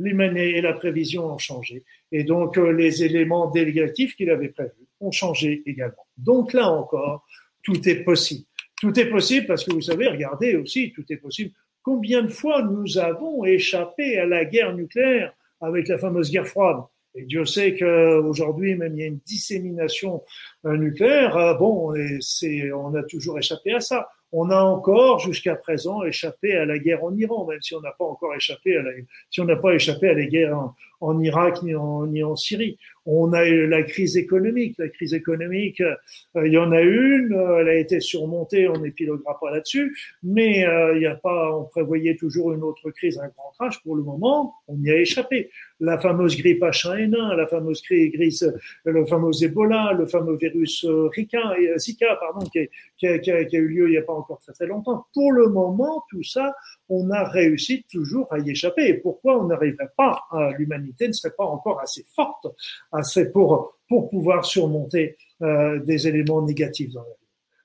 [0.00, 4.88] l'humanité et la prévision ont changé, et donc euh, les éléments délégatifs qu'il avait prévus
[5.00, 6.06] ont changé également.
[6.16, 7.26] Donc là encore,
[7.62, 8.44] tout est possible.
[8.80, 12.62] Tout est possible parce que vous savez, regardez aussi, tout est possible Combien de fois
[12.62, 15.32] nous avons échappé à la guerre nucléaire
[15.62, 16.82] avec la fameuse guerre froide?
[17.14, 20.22] Et Dieu sait qu'aujourd'hui, même il y a une dissémination
[20.66, 21.36] euh, nucléaire.
[21.36, 24.08] Euh, bon, c'est, on a toujours échappé à ça.
[24.32, 27.90] On a encore, jusqu'à présent, échappé à la guerre en Iran, même si on n'a
[27.92, 28.90] pas encore échappé à la,
[29.30, 32.78] si on n'a pas échappé à la guerre en, en Irak ni en, Syrie.
[33.06, 34.76] On a eu la crise économique.
[34.78, 38.78] La crise économique, euh, il y en a une, euh, elle a été surmontée, on
[38.78, 43.18] n'épiloguera pas là-dessus, mais euh, il y a pas, on prévoyait toujours une autre crise,
[43.18, 43.82] un grand crash.
[43.82, 45.50] Pour le moment, on y a échappé.
[45.80, 48.54] La fameuse grippe H1N1, la fameuse crise,
[48.84, 52.68] le fameux Ebola, le fameux virus Zika, Zika pardon, qui,
[52.98, 55.06] qui, a, eu lieu il n'y a pas encore très très longtemps.
[55.14, 56.54] Pour le moment, tout ça,
[56.88, 58.88] on a réussi toujours à y échapper.
[58.88, 60.22] Et pourquoi on n'arriverait pas,
[60.58, 62.46] l'humanité ne serait pas encore assez forte
[62.92, 67.14] assez pour, pour pouvoir surmonter euh, des éléments négatifs dans la vie?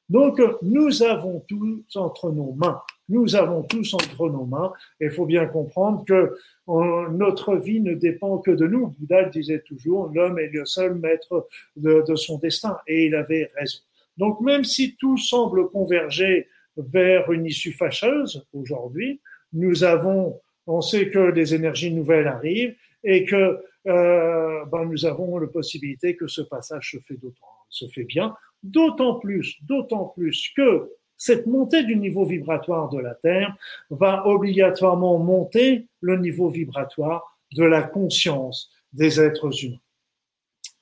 [0.08, 2.82] Donc, nous avons tous entre nos mains.
[3.10, 4.74] Nous avons tous entre nos mains.
[5.00, 6.36] Et il faut bien comprendre que
[6.68, 8.88] notre vie ne dépend que de nous.
[9.00, 12.78] Bouddha disait toujours, l'homme est le seul maître de, son destin.
[12.88, 13.80] Et il avait raison.
[14.18, 16.48] Donc, même si tout semble converger
[16.78, 19.22] vers une issue fâcheuse aujourd'hui.
[19.54, 25.38] Nous avons, on sait que des énergies nouvelles arrivent et que euh, ben nous avons
[25.38, 30.52] la possibilité que ce passage se fait d'autant, se fait bien, d'autant plus, d'autant plus
[30.56, 33.56] que cette montée du niveau vibratoire de la Terre
[33.90, 39.80] va obligatoirement monter le niveau vibratoire de la conscience des êtres humains.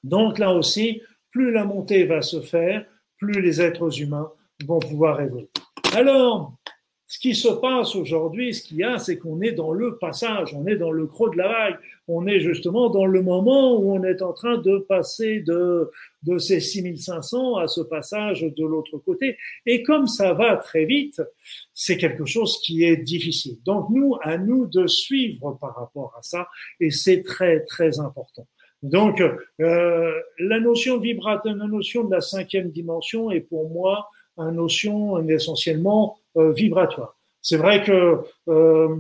[0.04, 2.86] Donc là aussi, plus la montée va se faire,
[3.18, 4.32] plus les êtres humains
[4.66, 5.50] vont pouvoir évoluer.
[5.96, 6.56] Alors,
[7.14, 10.56] ce qui se passe aujourd'hui, ce qu'il y a, c'est qu'on est dans le passage,
[10.56, 13.94] on est dans le creux de la vague, on est justement dans le moment où
[13.94, 15.92] on est en train de passer de,
[16.24, 19.38] de ces 6500 à ce passage de l'autre côté.
[19.68, 21.22] Et comme ça va très vite,
[21.72, 23.60] c'est quelque chose qui est difficile.
[23.64, 26.48] Donc nous, à nous de suivre par rapport à ça,
[26.80, 28.48] et c'est très, très important.
[28.82, 34.10] Donc, euh, la notion de vibrateur, la notion de la cinquième dimension est pour moi
[34.36, 37.16] une notion essentiellement vibratoire.
[37.44, 38.96] C'est vrai que euh,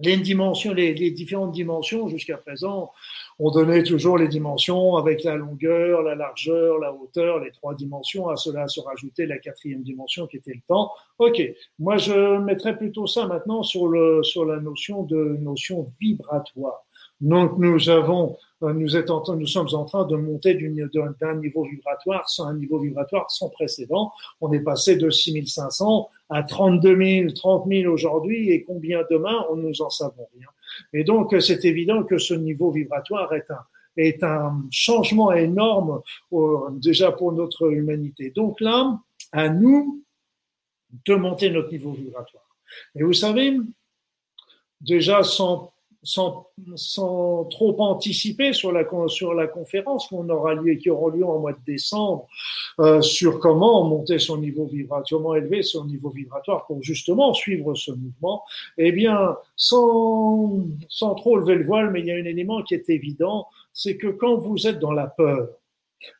[0.00, 2.92] les dimensions, les, différentes dimensions jusqu'à présent,
[3.38, 8.28] on donnait toujours les dimensions avec la longueur, la largeur, la hauteur, les trois dimensions.
[8.28, 10.90] À cela se rajoutait la quatrième dimension qui était le temps.
[11.18, 11.40] Ok,
[11.78, 16.84] moi je mettrais plutôt ça maintenant sur le sur la notion de notion vibratoire.
[17.20, 22.46] Donc nous avons, euh, en, nous sommes en train de monter d'un niveau vibratoire sans
[22.46, 24.12] un niveau vibratoire sans précédent.
[24.40, 29.56] On est passé de 6500 à 32 000, 30 000 aujourd'hui et combien demain, on
[29.56, 30.48] nous en savons rien.
[30.92, 33.64] Et donc c'est évident que ce niveau vibratoire est un
[33.96, 36.00] est un changement énorme
[36.32, 38.30] euh, déjà pour notre humanité.
[38.30, 38.98] Donc là,
[39.32, 40.02] à nous
[41.04, 42.56] de monter notre niveau vibratoire.
[42.94, 43.58] Et vous savez,
[44.80, 45.71] déjà sans
[46.02, 51.24] sans, sans trop anticiper sur la, sur la conférence qu'on aura lieu, qui aura lieu
[51.24, 52.26] en mois de décembre,
[52.80, 57.74] euh, sur comment monter son niveau vibratoire, comment élever son niveau vibratoire pour justement suivre
[57.74, 58.42] ce mouvement,
[58.78, 62.74] eh bien, sans, sans trop lever le voile, mais il y a un élément qui
[62.74, 65.48] est évident, c'est que quand vous êtes dans la peur,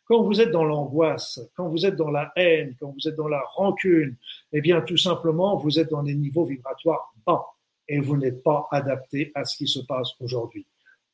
[0.04, 3.28] quand vous êtes dans l'angoisse, quand vous êtes dans la haine, quand vous êtes dans
[3.28, 4.14] la rancune,
[4.52, 7.51] eh bien, tout simplement, vous êtes dans des niveaux vibratoires bas
[7.88, 10.66] et vous n'êtes pas adapté à ce qui se passe aujourd'hui.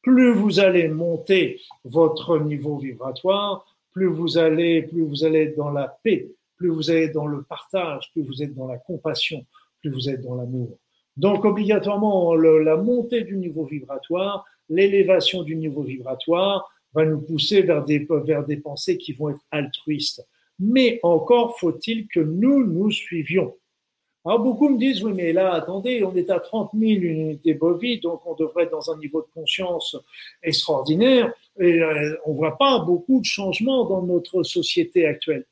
[0.02, 5.70] Plus vous allez monter votre niveau vibratoire, plus vous allez, plus vous allez être dans
[5.70, 9.44] la paix, plus vous allez dans le partage, plus vous êtes dans la compassion,
[9.80, 10.78] plus vous êtes dans l'amour.
[11.16, 17.84] Donc obligatoirement, la montée du niveau vibratoire, l'élévation du niveau vibratoire va nous pousser vers
[17.84, 20.24] des, vers des pensées qui vont être altruistes.
[20.60, 23.54] Mais encore faut-il que nous nous suivions.
[24.28, 28.02] Alors beaucoup me disent, oui, mais là, attendez, on est à 30 000 unités bovides,
[28.02, 29.96] donc on devrait être dans un niveau de conscience
[30.42, 35.46] extraordinaire, et euh, on voit pas beaucoup de changements dans notre société actuelle.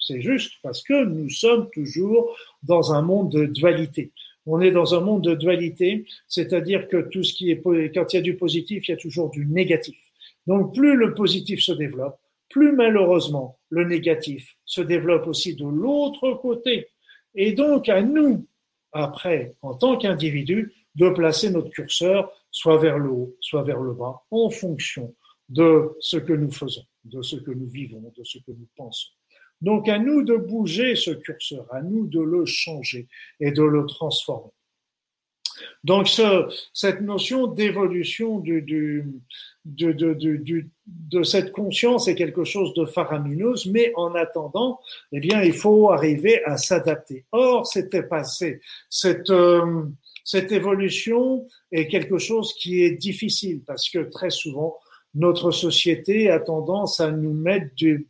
[0.00, 4.10] C'est juste parce que nous sommes toujours dans un monde de dualité.
[4.44, 7.62] On est dans un monde de dualité, c'est-à-dire que tout ce qui est,
[7.94, 10.00] quand il y a du positif, il y a toujours du négatif.
[10.48, 12.18] Donc plus le positif se développe,
[12.50, 16.88] plus malheureusement le négatif se développe aussi de l'autre côté.
[17.36, 18.46] Et donc, à nous,
[18.92, 23.92] après, en tant qu'individu, de placer notre curseur soit vers le haut, soit vers le
[23.92, 25.14] bas, en fonction
[25.50, 29.12] de ce que nous faisons, de ce que nous vivons, de ce que nous pensons.
[29.60, 33.08] Donc, à nous de bouger ce curseur, à nous de le changer
[33.40, 34.50] et de le transformer.
[35.84, 39.04] Donc, ce, cette notion d'évolution de,
[41.22, 44.80] cette conscience est quelque chose de faramineuse, mais en attendant,
[45.12, 47.24] eh bien, il faut arriver à s'adapter.
[47.32, 48.60] Or, c'était passé.
[48.88, 49.84] Cette, euh,
[50.24, 54.76] cette évolution est quelque chose qui est difficile parce que très souvent,
[55.14, 58.06] notre société a tendance à nous mettre du,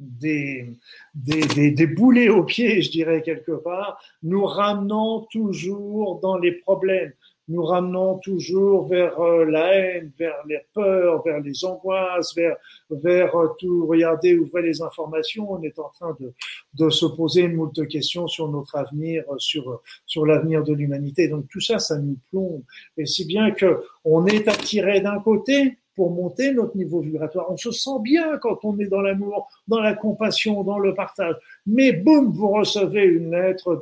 [0.00, 0.76] des,
[1.14, 6.52] des, des, des, boulets aux pieds, je dirais quelque part, nous ramenant toujours dans les
[6.52, 7.12] problèmes,
[7.48, 12.56] nous ramenant toujours vers euh, la haine, vers les peurs, vers les angoisses, vers,
[12.90, 13.86] vers euh, tout.
[13.86, 15.52] Regardez, ouvrez les informations.
[15.52, 16.32] On est en train de,
[16.74, 21.28] de se poser une moult questions sur notre avenir, euh, sur, sur l'avenir de l'humanité.
[21.28, 22.62] Donc tout ça, ça nous plombe.
[22.96, 27.46] Et si bien que on est attiré d'un côté, pour monter notre niveau vibratoire.
[27.50, 31.36] On se sent bien quand on est dans l'amour, dans la compassion, dans le partage.
[31.66, 33.80] Mais boum, vous recevez une lettre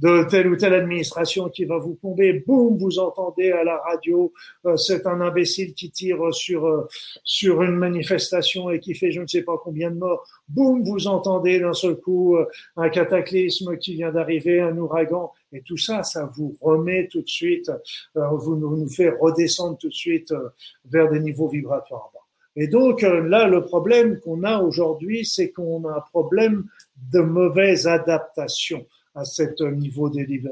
[0.00, 2.44] de, telle ou telle administration qui va vous tomber.
[2.46, 4.32] Boum, vous entendez à la radio,
[4.66, 6.86] euh, c'est un imbécile qui tire sur euh,
[7.24, 10.26] sur une manifestation et qui fait je ne sais pas combien de morts.
[10.48, 12.46] Boum, vous entendez d'un seul coup euh,
[12.76, 15.32] un cataclysme qui vient d'arriver, un ouragan.
[15.52, 17.70] Et tout ça, ça vous remet tout de suite,
[18.14, 20.34] vous nous fait redescendre tout de suite
[20.84, 22.10] vers des niveaux vibratoires.
[22.56, 26.64] Et donc là, le problème qu'on a aujourd'hui, c'est qu'on a un problème
[27.12, 30.42] de mauvaise adaptation à cet niveau des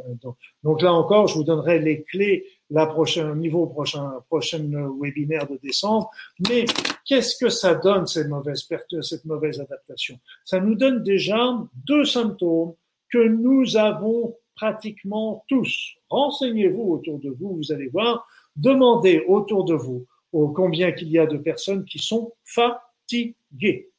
[0.63, 4.65] Donc là encore, je vous donnerai les clés la prochaine niveau prochain prochain
[5.01, 6.11] webinaire de décembre.
[6.49, 6.65] Mais
[7.05, 8.67] qu'est-ce que ça donne cette mauvaise
[9.03, 10.19] cette mauvaise adaptation?
[10.45, 12.75] Ça nous donne déjà deux symptômes
[13.13, 15.95] que nous avons pratiquement tous.
[16.09, 18.27] Renseignez-vous autour de vous, vous allez voir.
[18.57, 20.07] Demandez autour de vous
[20.55, 23.91] combien qu'il y a de personnes qui sont fatiguées.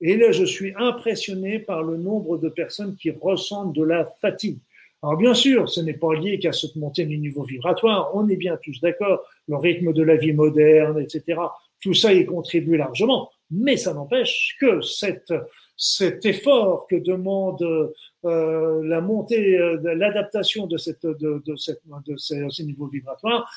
[0.00, 4.58] Et là, je suis impressionné par le nombre de personnes qui ressentent de la fatigue.
[5.02, 8.36] Alors bien sûr, ce n'est pas lié qu'à cette montée du niveau vibratoire, on est
[8.36, 11.40] bien tous d'accord, le rythme de la vie moderne, etc.
[11.80, 17.92] Tout ça y contribue largement, mais ça n'empêche que cet effort que demande
[18.24, 23.50] euh, la montée, euh, l'adaptation de, cette, de, ces, niveaux vibratoires,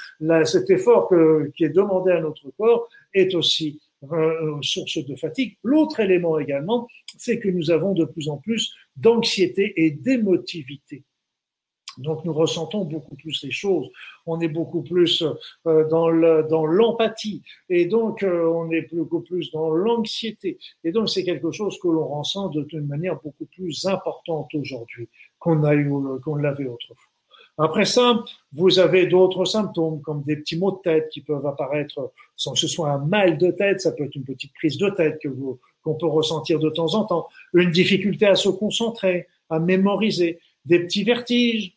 [0.45, 1.11] cet effort
[1.55, 5.57] qui est demandé à notre corps est aussi euh, source de fatigue.
[5.63, 6.87] L'autre élément également,
[7.17, 11.03] c'est que nous avons de plus en plus d'anxiété et d'émotivité.
[11.97, 13.89] Donc nous ressentons beaucoup plus les choses,
[14.25, 15.23] on est beaucoup plus
[15.67, 17.41] euh, dans l'empathie.
[17.69, 20.57] Et donc euh, on est beaucoup plus dans l'anxiété.
[20.83, 25.63] Et donc c'est quelque chose que l'on ressent d'une manière beaucoup plus importante aujourd'hui qu'on
[25.63, 25.91] a eu
[26.23, 27.09] qu'on l'avait autrefois.
[27.57, 28.23] Après ça,
[28.53, 32.59] vous avez d'autres symptômes comme des petits maux de tête qui peuvent apparaître sans que
[32.59, 35.27] ce soit un mal de tête, ça peut être une petite prise de tête que
[35.27, 40.39] vous qu'on peut ressentir de temps en temps, une difficulté à se concentrer, à mémoriser,
[40.65, 41.72] des petits vertiges,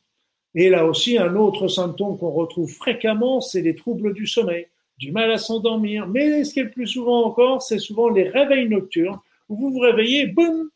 [0.56, 4.66] et là aussi, un autre symptôme qu'on retrouve fréquemment, c'est les troubles du sommeil,
[4.98, 6.08] du mal à s'endormir.
[6.08, 9.18] Mais ce qui est le plus souvent encore, c'est souvent les réveils nocturnes
[9.50, 10.70] où vous vous réveillez, boum,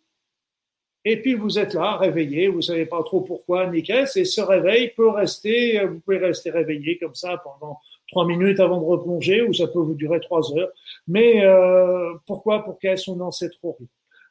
[1.07, 4.43] et puis vous êtes là, réveillé, vous savez pas trop pourquoi ni qu'est-ce, et ce
[4.43, 7.78] réveil peut rester, vous pouvez rester réveillé comme ça pendant
[8.09, 10.68] trois minutes avant de replonger, ou ça peut vous durer trois heures.
[11.09, 13.89] Mais euh, pourquoi, pour qu'est-ce on en sait trop rien.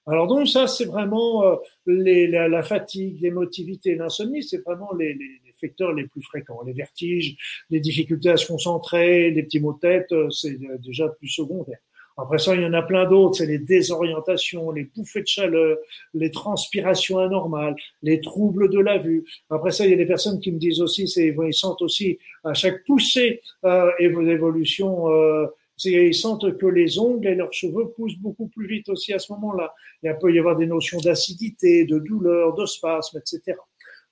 [0.07, 5.41] Alors donc ça, c'est vraiment euh, les, la, fatigue, l'émotivité, l'insomnie, c'est vraiment les, les,
[5.59, 6.61] facteurs les plus fréquents.
[6.65, 7.35] Les vertiges,
[7.69, 11.79] les difficultés à se concentrer, les petits maux de tête, euh, c'est déjà plus secondaire.
[12.19, 15.77] Après ça, il y en a plein d'autres, c'est les désorientations, les bouffées de chaleur,
[16.13, 19.23] les transpirations anormales, les troubles de la vue.
[19.49, 22.19] Après ça, il y a des personnes qui me disent aussi, c'est ils sentent aussi
[22.43, 25.47] à chaque poussée euh, évolution euh,
[25.85, 29.31] ils sentent que les ongles et leurs cheveux poussent beaucoup plus vite aussi à ce
[29.33, 29.73] moment-là.
[30.03, 33.57] Il peut y avoir des notions d'acidité, de douleur, de spasme, etc.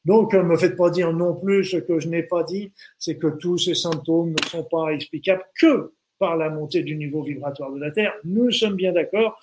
[0.05, 3.17] Donc, ne me faites pas dire non plus ce que je n'ai pas dit, c'est
[3.17, 7.71] que tous ces symptômes ne sont pas explicables que par la montée du niveau vibratoire
[7.73, 8.13] de la Terre.
[8.23, 9.37] Nous sommes bien d'accord,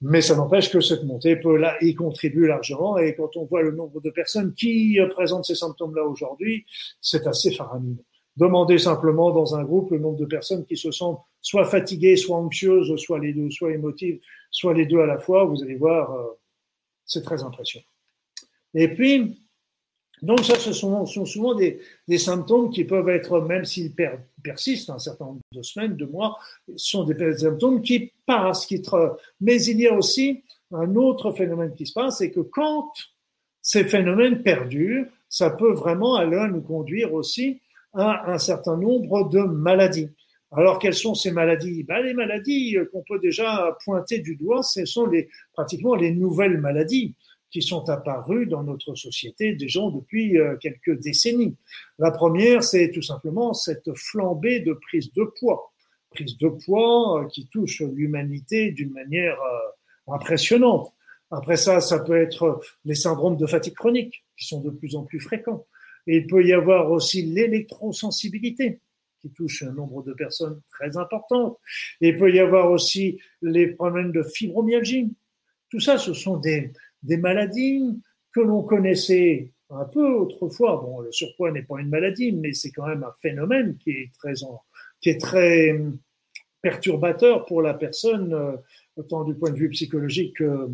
[0.00, 2.98] mais ça n'empêche que cette montée peut là y contribuer largement.
[2.98, 6.66] Et quand on voit le nombre de personnes qui présentent ces symptômes-là aujourd'hui,
[7.00, 8.04] c'est assez faramineux.
[8.36, 12.38] Demandez simplement dans un groupe le nombre de personnes qui se sentent soit fatiguées, soit
[12.38, 14.20] anxieuses, soit les deux, soit émotives,
[14.50, 15.44] soit les deux à la fois.
[15.44, 16.38] Vous allez voir, euh,
[17.04, 17.84] c'est très impressionnant.
[18.74, 19.42] Et puis,
[20.22, 21.80] donc ça, ce sont, souvent des,
[22.16, 23.92] symptômes qui peuvent être, même s'ils
[24.42, 26.38] persistent un certain nombre de semaines, de mois,
[26.76, 28.80] sont des symptômes qui passent, qui
[29.40, 32.92] mais il y a aussi un autre phénomène qui se passe, c'est que quand
[33.60, 37.60] ces phénomènes perdurent, ça peut vraiment aller nous conduire aussi
[37.94, 40.10] à un certain nombre de maladies.
[40.50, 41.82] Alors, quelles sont ces maladies?
[41.82, 46.58] Ben, Les maladies qu'on peut déjà pointer du doigt, ce sont les, pratiquement les nouvelles
[46.58, 47.14] maladies
[47.52, 51.56] qui sont apparues dans notre société déjà depuis euh, quelques décennies.
[51.98, 55.72] La première, c'est tout simplement cette flambée de prise de poids.
[56.10, 60.92] Prise de poids euh, qui touche l'humanité d'une manière euh, impressionnante.
[61.30, 65.04] Après ça, ça peut être les syndromes de fatigue chronique qui sont de plus en
[65.04, 65.66] plus fréquents.
[66.06, 68.80] Il peut y avoir aussi l'électrosensibilité
[69.20, 71.58] qui touche un nombre de personnes très importantes.
[72.00, 75.12] Et il peut y avoir aussi les problèmes de fibromyalgie.
[75.70, 76.72] Tout ça, ce sont des,
[77.04, 80.82] maladies que l'on connaissait un peu autrefois.
[80.84, 84.12] Bon, le surpoids n'est pas une maladie, mais c'est quand même un phénomène qui est
[84.18, 84.34] très,
[85.00, 85.80] qui est très
[86.60, 88.56] perturbateur pour la personne, euh,
[88.96, 90.68] autant du point de vue psychologique que,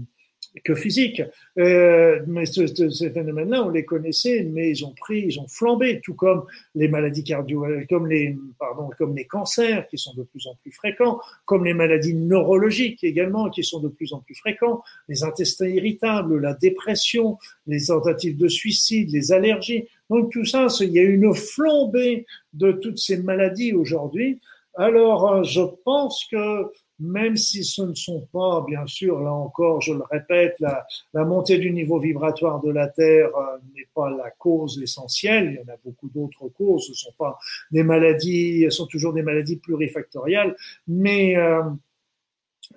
[0.65, 1.23] que physique.
[1.59, 6.15] Euh, mais ces phénomènes-là, on les connaissait, mais ils ont pris, ils ont flambé, tout
[6.15, 6.45] comme
[6.75, 10.73] les maladies cardio, comme les, pardon, comme les cancers qui sont de plus en plus
[10.73, 15.69] fréquents, comme les maladies neurologiques également qui sont de plus en plus fréquents, les intestins
[15.69, 19.87] irritables, la dépression, les tentatives de suicide, les allergies.
[20.11, 24.41] Donc tout ça, il y a une flambée de toutes ces maladies aujourd'hui.
[24.77, 26.71] Alors, euh, je pense que
[27.01, 31.25] même si ce ne sont pas, bien sûr, là encore, je le répète, la, la
[31.25, 35.51] montée du niveau vibratoire de la Terre euh, n'est pas la cause essentielle.
[35.53, 36.87] Il y en a beaucoup d'autres causes.
[36.89, 37.39] Ce sont pas
[37.71, 41.63] des maladies, ce sont toujours des maladies plurifactorielles, mais euh,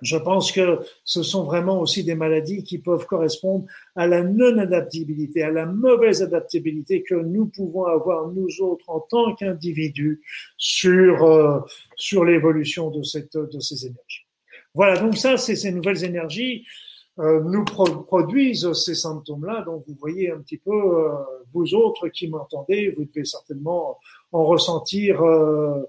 [0.00, 5.42] je pense que ce sont vraiment aussi des maladies qui peuvent correspondre à la non-adaptabilité,
[5.42, 10.22] à la mauvaise adaptabilité que nous pouvons avoir nous autres en tant qu'individus
[10.56, 11.60] sur euh,
[11.96, 14.26] sur l'évolution de cette de ces énergies.
[14.74, 16.64] Voilà, donc ça, c'est ces nouvelles énergies
[17.18, 19.62] euh, nous produisent ces symptômes-là.
[19.66, 21.12] Donc vous voyez un petit peu, euh,
[21.52, 23.98] vous autres qui m'entendez, vous devez certainement
[24.32, 25.82] en ressentir euh,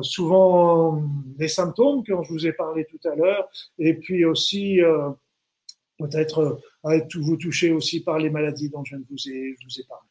[0.00, 1.02] souvent
[1.38, 4.80] les symptômes dont je vous ai parlé tout à l'heure, et puis aussi
[5.98, 6.58] peut-être
[7.14, 10.06] vous toucher aussi par les maladies dont je vous ai, je vous ai parlé.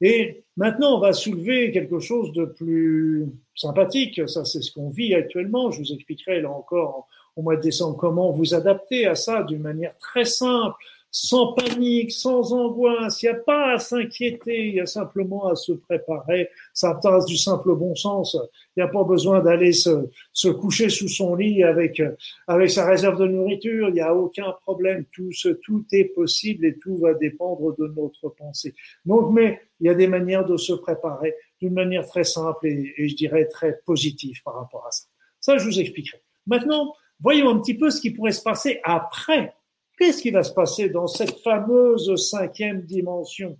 [0.00, 4.28] Et maintenant, on va soulever quelque chose de plus sympathique.
[4.28, 5.70] Ça, c'est ce qu'on vit actuellement.
[5.70, 9.62] Je vous expliquerai là encore au mois de décembre comment vous adapter à ça d'une
[9.62, 10.76] manière très simple,
[11.18, 13.22] sans panique, sans angoisse.
[13.22, 16.50] Il n'y a pas à s'inquiéter, il y a simplement à se préparer.
[16.74, 18.36] Ça passe du simple bon sens.
[18.76, 22.02] Il n'y a pas besoin d'aller se, se, coucher sous son lit avec,
[22.46, 23.88] avec sa réserve de nourriture.
[23.88, 25.06] Il n'y a aucun problème.
[25.10, 28.74] Tout, ce, tout est possible et tout va dépendre de notre pensée.
[29.06, 32.92] Donc, mais il y a des manières de se préparer d'une manière très simple et,
[32.98, 35.04] et je dirais très positive par rapport à ça.
[35.40, 36.20] Ça, je vous expliquerai.
[36.46, 39.54] Maintenant, voyons un petit peu ce qui pourrait se passer après
[39.98, 43.58] Qu'est-ce qui va se passer dans cette fameuse cinquième dimension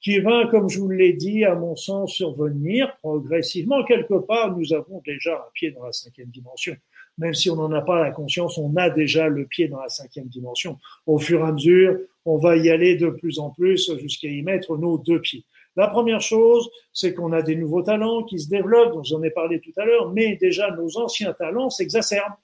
[0.00, 3.84] qui va, comme je vous l'ai dit, à mon sens, survenir progressivement?
[3.84, 6.76] Quelque part, nous avons déjà un pied dans la cinquième dimension.
[7.18, 9.88] Même si on n'en a pas la conscience, on a déjà le pied dans la
[9.88, 10.78] cinquième dimension.
[11.06, 14.42] Au fur et à mesure, on va y aller de plus en plus jusqu'à y
[14.42, 15.44] mettre nos deux pieds.
[15.76, 19.30] La première chose, c'est qu'on a des nouveaux talents qui se développent, dont j'en ai
[19.30, 22.34] parlé tout à l'heure, mais déjà nos anciens talents s'exacerbent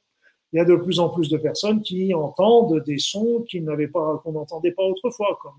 [0.53, 3.89] il y a de plus en plus de personnes qui entendent des sons qu'ils n'avaient
[3.89, 5.53] pas, qu'on n'entendait pas autrefois, comme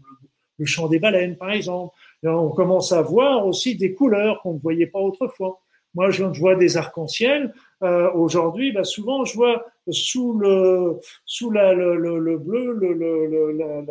[0.59, 1.93] le, chant des baleines, par exemple.
[2.23, 5.59] on commence à voir aussi des couleurs qu'on ne voyait pas autrefois.
[5.95, 7.53] Moi, je vois des arcs-en-ciel.
[7.83, 13.51] Euh, Aujourd'hui, bah, souvent, je vois sous le sous le, le, le bleu, le, le,
[13.51, 13.83] la,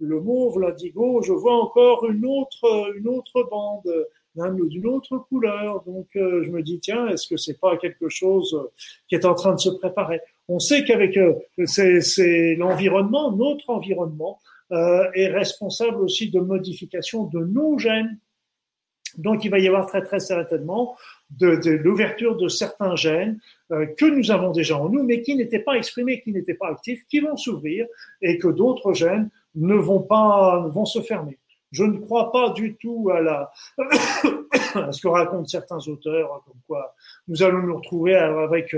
[0.00, 4.06] le mauve, l'indigo, je vois encore une autre une autre bande
[4.68, 5.82] d'une autre couleur.
[5.84, 8.68] Donc, euh, je me dis tiens, est-ce que c'est pas quelque chose
[9.08, 10.20] qui est en train de se préparer?
[10.48, 11.34] On sait qu'avec euh,
[11.66, 14.38] c'est l'environnement, notre environnement,
[14.72, 18.18] euh, est responsable aussi de modification de nos gènes.
[19.16, 20.96] Donc, il va y avoir très très certainement
[21.30, 23.38] de, de l'ouverture de certains gènes
[23.70, 26.68] euh, que nous avons déjà en nous, mais qui n'étaient pas exprimés, qui n'étaient pas
[26.68, 27.86] actifs, qui vont s'ouvrir
[28.20, 31.38] et que d'autres gènes ne vont pas vont se fermer.
[31.72, 33.50] Je ne crois pas du tout à la
[34.92, 36.94] ce que racontent certains auteurs, comme quoi
[37.28, 38.76] nous allons nous retrouver avec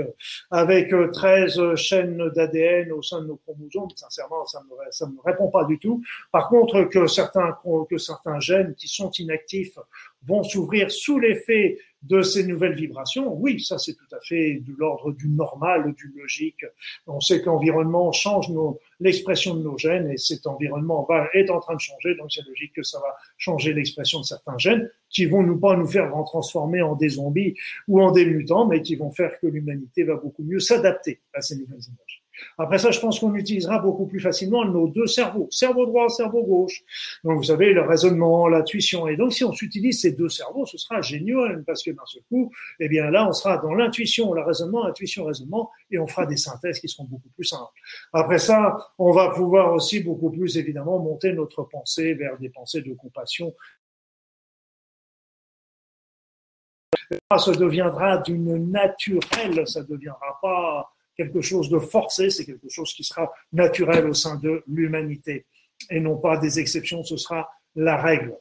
[0.51, 3.89] avec 13 chaînes d'ADN au sein de nos chromosomes.
[3.95, 6.01] Sincèrement, ça me ça me répond pas du tout.
[6.31, 7.57] Par contre, que certains
[7.89, 9.77] que certains gènes qui sont inactifs
[10.23, 14.73] vont s'ouvrir sous l'effet de ces nouvelles vibrations, oui, ça c'est tout à fait de
[14.77, 16.65] l'ordre du normal, du logique.
[17.07, 18.47] On sait que l'environnement change
[18.99, 22.73] l'expression de nos gènes et cet environnement est en train de changer, donc c'est logique
[22.73, 26.81] que ça va changer l'expression de certains gènes qui vont nous pas nous faire transformer
[26.81, 27.55] en des zombies
[27.87, 31.41] ou en des mutants, mais qui vont faire que l'humanité va beaucoup mieux s'adapter à
[31.41, 31.79] ces nouvelles.
[32.57, 36.43] Après ça, je pense qu'on utilisera beaucoup plus facilement nos deux cerveaux, cerveau droit, cerveau
[36.43, 36.83] gauche.
[37.23, 39.07] Donc, vous savez, le raisonnement, l'intuition.
[39.07, 42.23] Et donc, si on s'utilise ces deux cerveaux, ce sera génial parce que d'un seul
[42.29, 46.25] coup, eh bien là, on sera dans l'intuition, le raisonnement, intuition, raisonnement, et on fera
[46.25, 47.73] des synthèses qui seront beaucoup plus simples.
[48.13, 52.81] Après ça, on va pouvoir aussi beaucoup plus, évidemment, monter notre pensée vers des pensées
[52.81, 53.53] de compassion
[57.37, 62.93] ça deviendra d'une naturelle, ça ne deviendra pas quelque chose de forcé, c'est quelque chose
[62.93, 65.45] qui sera naturel au sein de l'humanité
[65.89, 68.35] et non pas des exceptions, ce sera la règle.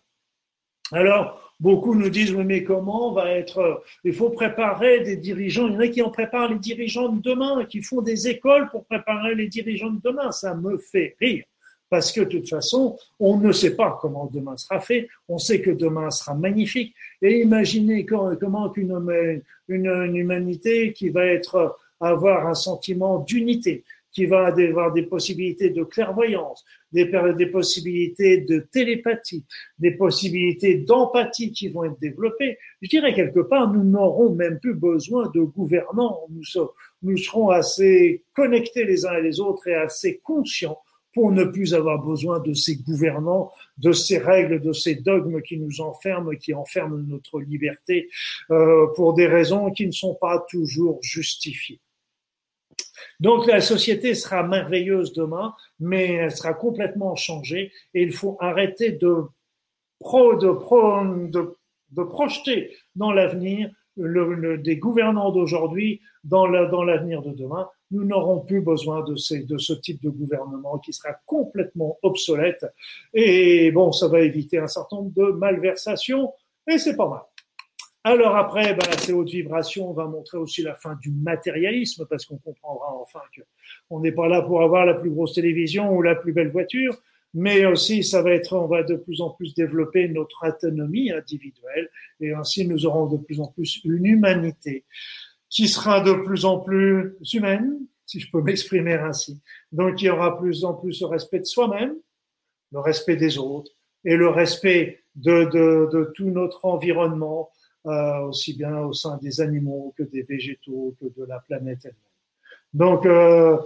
[0.93, 5.75] Alors, beaucoup nous disent, oui, mais comment va être, il faut préparer des dirigeants, il
[5.75, 8.85] y en a qui en préparent les dirigeants de demain, qui font des écoles pour
[8.87, 11.45] préparer les dirigeants de demain, ça me fait rire.
[11.91, 15.09] Parce que de toute façon, on ne sait pas comment demain sera fait.
[15.27, 16.95] On sait que demain sera magnifique.
[17.23, 24.47] Et imaginez comment une, une humanité qui va être avoir un sentiment d'unité, qui va
[24.47, 27.07] avoir des possibilités de clairvoyance, des,
[27.53, 29.45] possibilités de télépathie,
[29.79, 32.59] des possibilités d'empathie qui vont être développées.
[32.83, 36.27] Je dirais quelque part, nous n'aurons même plus besoin de gouvernants.
[36.31, 36.43] Nous,
[37.03, 40.79] nous serons assez connectés les uns et les autres et assez conscients
[41.15, 45.59] pour ne plus avoir besoin de ces gouvernants, de ces règles, de ces dogmes qui
[45.59, 48.09] nous enferment, qui enferment notre liberté
[48.51, 51.81] euh, pour des raisons qui ne sont pas toujours justifiées.
[53.21, 58.93] Donc la société sera merveilleuse demain, mais elle sera complètement changée et il faut arrêter
[58.93, 59.25] de,
[59.99, 61.57] pro, de, pro, de,
[61.91, 67.69] de projeter dans l'avenir des gouvernants d'aujourd'hui dans l'avenir de demain.
[67.91, 72.65] Nous n'aurons plus besoin de ce type de gouvernement qui sera complètement obsolète.
[73.15, 76.33] Et bon, ça va éviter un certain nombre de malversations
[76.69, 77.23] et c'est pas mal.
[78.11, 82.25] Alors après, ben, ces hautes vibrations, on va montrer aussi la fin du matérialisme parce
[82.25, 83.43] qu'on comprendra enfin que
[83.91, 86.97] on n'est pas là pour avoir la plus grosse télévision ou la plus belle voiture,
[87.35, 91.91] mais aussi ça va être, on va de plus en plus développer notre autonomie individuelle
[92.23, 94.87] et ainsi nous aurons de plus en plus une humanité
[95.51, 97.77] qui sera de plus en plus humaine,
[98.07, 99.39] si je peux m'exprimer ainsi.
[99.71, 101.95] Donc il y aura plus en plus le respect de soi-même,
[102.73, 103.73] le respect des autres
[104.07, 107.51] et le respect de, de, de tout notre environnement,
[107.89, 111.95] euh, aussi bien au sein des animaux que des végétaux, que de la planète elle-même.
[112.75, 113.57] Donc, euh,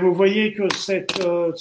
[0.00, 1.52] vous voyez que cette, euh,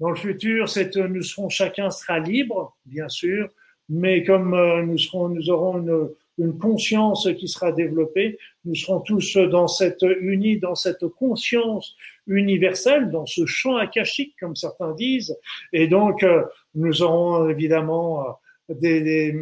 [0.00, 3.48] Dans le futur, c'est nous serons chacun sera libre, bien sûr,
[3.88, 6.08] mais comme euh, nous serons, nous aurons une,
[6.38, 11.94] une conscience qui sera développée, nous serons tous dans cette unis, dans cette conscience
[12.26, 15.36] universelle, dans ce champ akashique, comme certains disent,
[15.72, 16.44] et donc euh,
[16.74, 18.38] nous aurons évidemment
[18.70, 19.36] euh, des,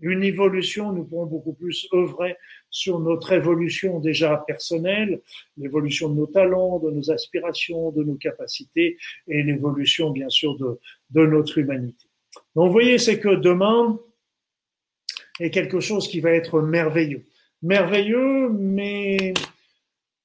[0.00, 2.36] une évolution, nous pourrons beaucoup plus œuvrer
[2.70, 5.20] sur notre évolution déjà personnelle,
[5.56, 8.96] l'évolution de nos talents, de nos aspirations, de nos capacités
[9.26, 10.78] et l'évolution bien sûr de,
[11.10, 12.06] de notre humanité.
[12.54, 13.98] Donc vous voyez, c'est que demain
[15.40, 17.24] est quelque chose qui va être merveilleux.
[17.62, 19.34] Merveilleux, mais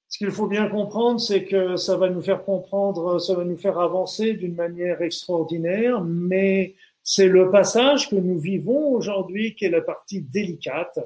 [0.08, 3.58] ce qu'il faut bien comprendre, c'est que ça va nous faire comprendre, ça va nous
[3.58, 9.70] faire avancer d'une manière extraordinaire, mais c'est le passage que nous vivons aujourd'hui qui est
[9.70, 11.00] la partie délicate.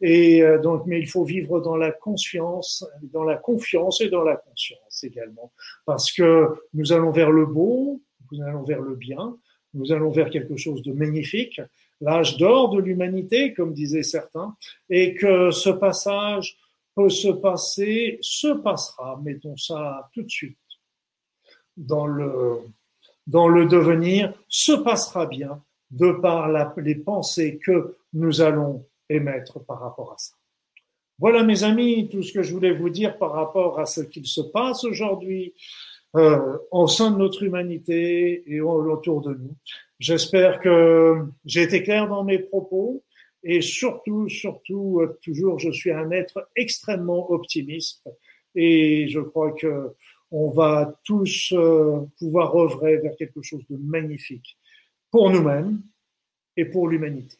[0.00, 4.24] Et euh, donc, mais il faut vivre dans la conscience, dans la confiance et dans
[4.24, 5.52] la conscience également,
[5.86, 8.02] parce que nous allons vers le beau,
[8.32, 9.36] nous allons vers le bien,
[9.74, 11.60] nous allons vers quelque chose de magnifique,
[12.00, 14.56] l'âge d'or de l'humanité, comme disaient certains,
[14.90, 16.56] et que ce passage
[16.94, 20.58] peut se passer, se passera, mettons ça tout de suite,
[21.76, 22.58] dans le
[23.26, 29.80] dans le devenir se passera bien de par les pensées que nous allons émettre par
[29.80, 30.34] rapport à ça.
[31.18, 34.26] Voilà mes amis, tout ce que je voulais vous dire par rapport à ce qu'il
[34.26, 35.54] se passe aujourd'hui
[36.16, 39.54] euh, au sein de notre humanité et autour de nous.
[40.00, 43.02] J'espère que j'ai été clair dans mes propos
[43.44, 48.08] et surtout, surtout, euh, toujours, je suis un être extrêmement optimiste
[48.54, 49.94] et je crois que
[50.30, 54.58] on va tous euh, pouvoir œuvrer vers quelque chose de magnifique
[55.10, 55.82] pour nous-mêmes
[56.56, 57.36] et pour l'humanité.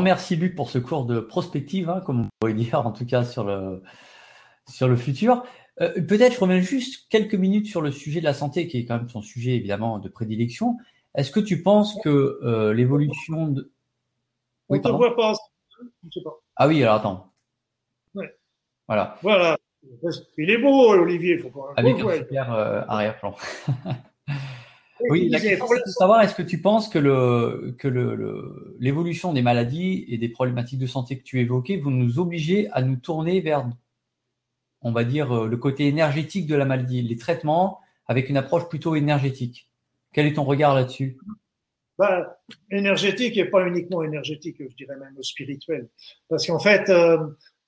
[0.00, 3.24] Merci Luc pour ce cours de prospective, hein, comme on pourrait dire en tout cas
[3.24, 3.82] sur le,
[4.68, 5.44] sur le futur.
[5.80, 8.84] Euh, peut-être je reviens juste quelques minutes sur le sujet de la santé, qui est
[8.84, 10.76] quand même son sujet évidemment de prédilection.
[11.14, 13.72] Est-ce que tu penses que euh, l'évolution de...
[14.68, 15.34] Oui, on ne voit pas.
[16.56, 17.32] Ah oui, alors attends.
[18.14, 18.34] Ouais.
[18.88, 19.18] Voilà.
[19.22, 19.58] Voilà.
[20.38, 21.72] Il est beau, Olivier, faut pas.
[21.76, 23.34] Avec un super euh, arrière-plan.
[25.10, 29.32] oui, la question c'est de savoir est-ce que tu penses que le que le l'évolution
[29.32, 32.96] des maladies et des problématiques de santé que tu évoquais vont nous obliger à nous
[32.96, 33.68] tourner vers,
[34.82, 38.68] on va dire, euh, le côté énergétique de la maladie, les traitements avec une approche
[38.68, 39.68] plutôt énergétique.
[40.12, 41.18] Quel est ton regard là-dessus?
[41.98, 42.40] Bah,
[42.70, 45.88] énergétique et pas uniquement énergétique, je dirais même spirituel.
[46.28, 47.18] Parce qu'en fait, euh,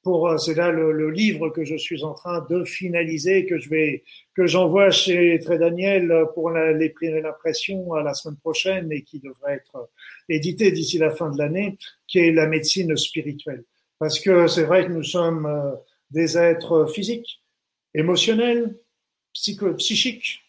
[0.04, 3.68] pour euh, c'est là le, livre que je suis en train de finaliser que je
[3.68, 4.04] vais
[4.36, 9.90] que j'envoie chez Très Daniel pour l'impression à la semaine prochaine et qui devrait être
[10.28, 13.64] édité d'ici la fin de l'année qui est la médecine spirituelle.
[13.98, 15.72] Parce que c'est vrai que nous sommes euh,
[16.10, 17.42] des êtres physiques
[17.94, 18.76] émotionnels
[19.32, 20.40] psychiques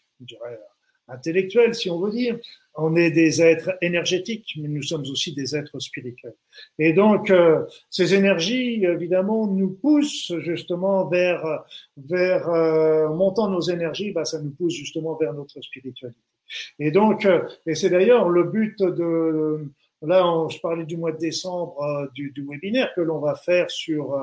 [1.08, 2.38] intellectuels si on veut dire
[2.76, 6.34] on est des êtres énergétiques, mais nous sommes aussi des êtres spirituels.
[6.78, 11.64] Et donc, euh, ces énergies, évidemment, nous poussent justement vers,
[11.96, 16.20] vers euh, montant nos énergies, bah, ça nous pousse justement vers notre spiritualité.
[16.78, 19.68] Et donc, euh, et c'est d'ailleurs le but de,
[20.02, 24.14] là, je parlais du mois de décembre du, du webinaire que l'on va faire sur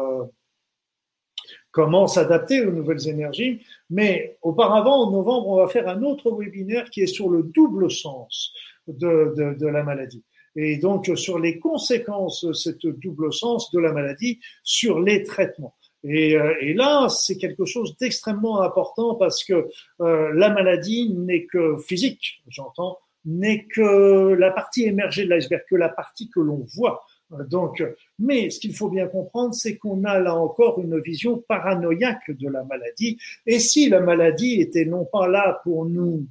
[1.73, 3.65] comment s'adapter aux nouvelles énergies.
[3.89, 7.91] Mais auparavant, en novembre, on va faire un autre webinaire qui est sur le double
[7.91, 8.53] sens
[8.87, 10.23] de, de, de la maladie.
[10.55, 15.73] Et donc sur les conséquences de cette double sens de la maladie sur les traitements.
[16.03, 19.67] Et, euh, et là, c'est quelque chose d'extrêmement important parce que
[20.01, 25.75] euh, la maladie n'est que physique, j'entends, n'est que la partie émergée de l'iceberg, que
[25.75, 27.03] la partie que l'on voit.
[27.49, 27.83] Donc,
[28.19, 32.49] mais ce qu'il faut bien comprendre, c'est qu'on a là encore une vision paranoïaque de
[32.49, 33.17] la maladie.
[33.45, 36.25] Et si la maladie était non pas là pour nous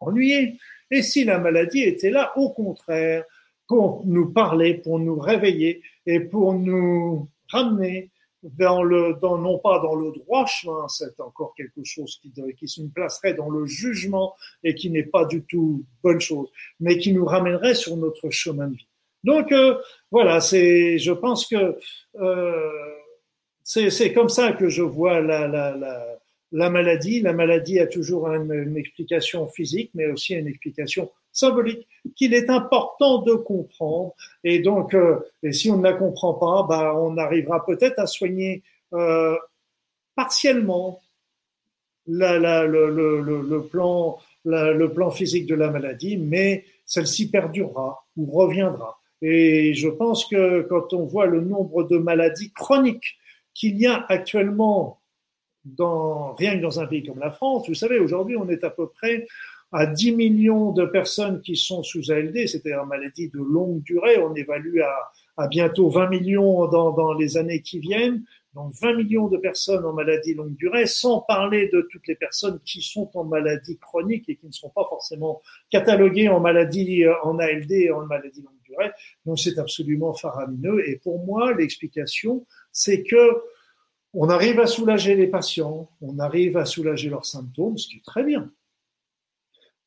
[0.00, 0.58] ennuyer,
[0.90, 3.24] et si la maladie était là, au contraire,
[3.66, 8.10] pour nous parler, pour nous réveiller et pour nous ramener
[8.42, 12.82] dans le, non pas dans le droit chemin, c'est encore quelque chose qui, qui se
[12.82, 14.34] placerait dans le jugement
[14.64, 16.50] et qui n'est pas du tout bonne chose,
[16.80, 18.89] mais qui nous ramènerait sur notre chemin de vie.
[19.24, 19.76] Donc euh,
[20.10, 21.76] voilà, c'est, je pense que
[22.20, 22.70] euh,
[23.62, 26.18] c'est comme ça que je vois la, la, la,
[26.52, 27.20] la, maladie.
[27.20, 31.86] La maladie a toujours une, explication physique, mais aussi une explication symbolique
[32.16, 34.14] qu'il est important de comprendre.
[34.42, 38.06] Et donc, euh, et si on ne la comprend pas, bah, on arrivera peut-être à
[38.06, 38.62] soigner
[38.94, 39.36] euh,
[40.16, 41.00] partiellement
[42.06, 48.04] la, la, le, le, le, plan, le plan physique de la maladie, mais celle-ci perdurera
[48.16, 48.99] ou reviendra.
[49.22, 53.18] Et je pense que quand on voit le nombre de maladies chroniques
[53.54, 55.00] qu'il y a actuellement
[55.64, 58.70] dans, rien que dans un pays comme la France, vous savez, aujourd'hui, on est à
[58.70, 59.26] peu près
[59.72, 64.18] à 10 millions de personnes qui sont sous ALD, c'est-à-dire maladie de longue durée.
[64.18, 64.80] On évalue
[65.36, 68.24] à, bientôt 20 millions dans, les années qui viennent.
[68.54, 72.58] Donc 20 millions de personnes en maladie longue durée, sans parler de toutes les personnes
[72.64, 75.40] qui sont en maladie chronique et qui ne sont pas forcément
[75.70, 78.59] cataloguées en maladie en ALD et en maladie longue durée.
[79.26, 80.88] Donc c'est absolument faramineux.
[80.88, 83.42] Et pour moi, l'explication, c'est que
[84.12, 88.04] on arrive à soulager les patients, on arrive à soulager leurs symptômes, ce qui est
[88.04, 88.50] très bien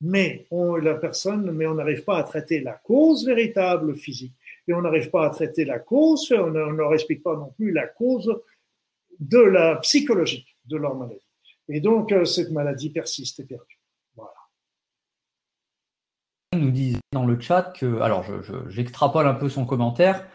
[0.03, 4.33] mais on, la personne, mais on n'arrive pas à traiter la cause véritable physique.
[4.67, 7.71] Et on n'arrive pas à traiter la cause, on ne, ne explique pas non plus
[7.71, 8.41] la cause
[9.19, 11.25] de la psychologique de leur maladie.
[11.69, 13.77] Et donc, euh, cette maladie persiste et perdure.
[16.55, 18.25] Nous disait dans le chat que, alors
[18.69, 20.25] j'extrapole je, un peu son commentaire,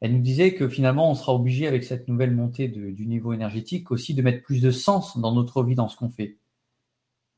[0.00, 3.90] elle nous disait que finalement, on sera obligé avec cette nouvelle montée du niveau énergétique
[3.90, 6.36] aussi de mettre plus de sens dans notre vie, dans ce qu'on fait.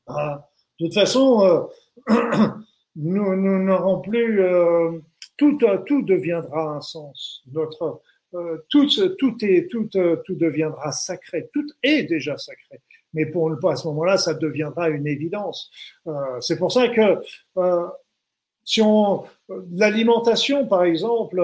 [0.07, 0.49] Ah,
[0.79, 1.69] de toute façon,
[2.09, 2.47] euh,
[2.95, 4.99] nous n'aurons plus euh,
[5.37, 7.43] tout, tout deviendra un sens.
[7.51, 8.01] Notre
[8.33, 8.87] euh, tout,
[9.17, 11.49] tout est tout, tout deviendra sacré.
[11.53, 12.81] Tout est déjà sacré.
[13.13, 15.71] Mais pour à ce moment-là, ça deviendra une évidence.
[16.41, 17.19] c'est pour ça que
[18.69, 19.23] si on
[19.71, 21.43] l'alimentation, par exemple,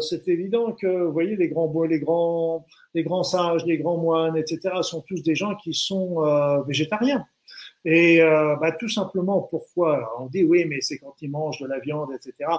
[0.00, 2.64] c'est évident que vous voyez les grands les grands
[2.94, 4.82] les grands sages, les grands moines, etc.
[4.82, 6.22] sont tous des gens qui sont
[6.68, 7.26] végétariens.
[7.84, 10.14] Et euh, bah, tout simplement, pourquoi?
[10.20, 12.50] On dit oui, mais c'est quand ils mangent de la viande, etc.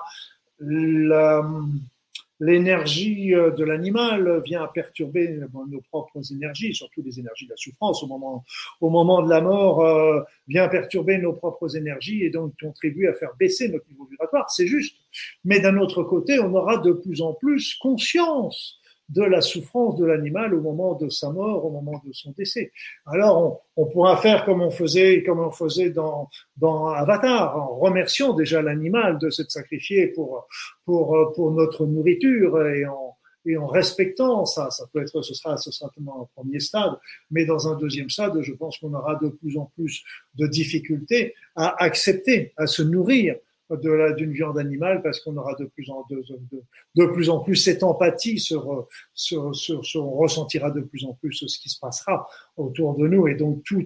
[2.41, 5.39] L'énergie euh, de l'animal vient perturber
[5.69, 8.43] nos propres énergies, surtout les énergies de la souffrance au moment,
[8.81, 13.13] au moment de la mort, euh, vient perturber nos propres énergies et donc contribue à
[13.13, 14.49] faire baisser notre niveau vibratoire.
[14.49, 14.97] C'est juste.
[15.45, 18.80] Mais d'un autre côté, on aura de plus en plus conscience
[19.11, 22.71] de la souffrance de l'animal au moment de sa mort, au moment de son décès.
[23.05, 27.75] Alors, on, on, pourra faire comme on faisait, comme on faisait dans, dans Avatar, en
[27.77, 30.47] remerciant déjà l'animal de s'être sacrifié pour,
[30.85, 35.57] pour, pour notre nourriture et en, et en respectant ça, ça peut être, ce sera,
[35.57, 36.93] ce sera un premier stade,
[37.31, 40.03] mais dans un deuxième stade, je pense qu'on aura de plus en plus
[40.35, 43.35] de difficultés à accepter, à se nourrir
[43.77, 46.17] d'une viande animale parce qu'on aura de plus en de,
[46.51, 46.61] de,
[46.95, 51.13] de, plus en plus cette empathie sur, sur, sur, sur, on ressentira de plus en
[51.13, 52.27] plus ce qui se passera
[52.57, 53.27] autour de nous.
[53.27, 53.85] Et donc tout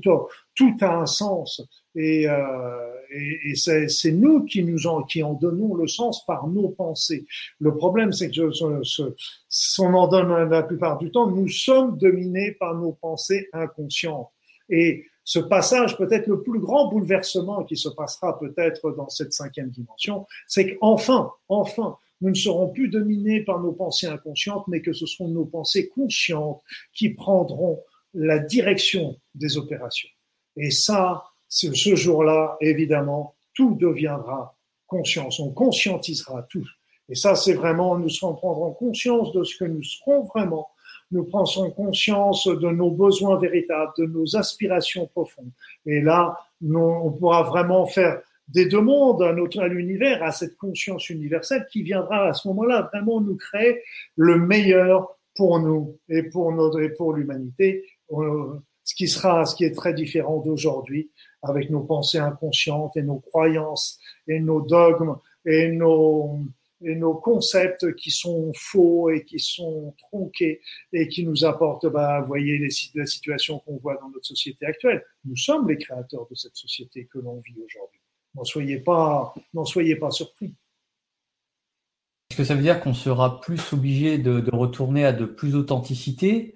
[0.56, 1.62] tout a un sens.
[1.95, 6.48] Et, euh, et, et c'est nous qui nous en qui en donnons le sens par
[6.48, 7.26] nos pensées.
[7.60, 9.14] Le problème c'est que ce,
[9.49, 14.30] ce, on en donne la plupart du temps, nous sommes dominés par nos pensées inconscientes.
[14.70, 19.72] Et ce passage, peut-être le plus grand bouleversement qui se passera peut-être dans cette cinquième
[19.72, 24.93] dimension, c'est qu'enfin, enfin, nous ne serons plus dominés par nos pensées inconscientes, mais que
[24.93, 26.61] ce seront nos pensées conscientes
[26.93, 27.81] qui prendront
[28.14, 30.10] la direction des opérations.
[30.57, 34.56] Et ça, ce jour-là, évidemment, tout deviendra
[34.88, 35.39] conscience.
[35.39, 36.65] On conscientisera tout.
[37.10, 40.69] Et ça, c'est vraiment, nous serons prendrons conscience de ce que nous serons vraiment
[41.11, 45.52] nous prenons conscience de nos besoins véritables, de nos aspirations profondes.
[45.86, 51.65] Et là, on pourra vraiment faire des demandes à à l'univers, à cette conscience universelle
[51.72, 53.82] qui viendra à ce moment-là vraiment nous créer
[54.15, 59.56] le meilleur pour nous et pour notre et pour l'humanité, euh, ce qui sera ce
[59.56, 61.10] qui est très différent d'aujourd'hui
[61.41, 66.40] avec nos pensées inconscientes et nos croyances et nos dogmes et nos
[66.86, 70.62] et nos concepts qui sont faux et qui sont tronqués
[70.94, 72.60] et qui nous apportent, bah, voyez,
[72.94, 75.03] la situation qu'on voit dans notre société actuelle.
[75.26, 77.99] Nous sommes les créateurs de cette société que l'on vit aujourd'hui.
[78.36, 79.34] N'en soyez pas,
[79.66, 80.53] soyez pas surpris.
[82.30, 86.56] Est-ce que ça veut dire qu'on sera plus obligé de, retourner à de plus d'authenticité,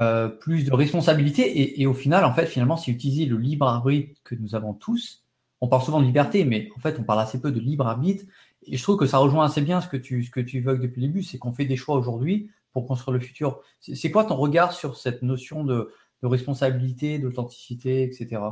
[0.00, 3.66] euh, plus de responsabilité et, et, au final, en fait, finalement, c'est utiliser le libre
[3.66, 5.24] arbitre que nous avons tous.
[5.60, 8.24] On parle souvent de liberté, mais en fait, on parle assez peu de libre arbitre
[8.70, 11.00] et je trouve que ça rejoint assez bien ce que tu, ce que évoques depuis
[11.00, 13.60] le début, c'est qu'on fait des choix aujourd'hui pour construire le futur.
[13.80, 15.92] C'est quoi ton regard sur cette notion de,
[16.22, 18.42] responsabilité, d'authenticité, etc.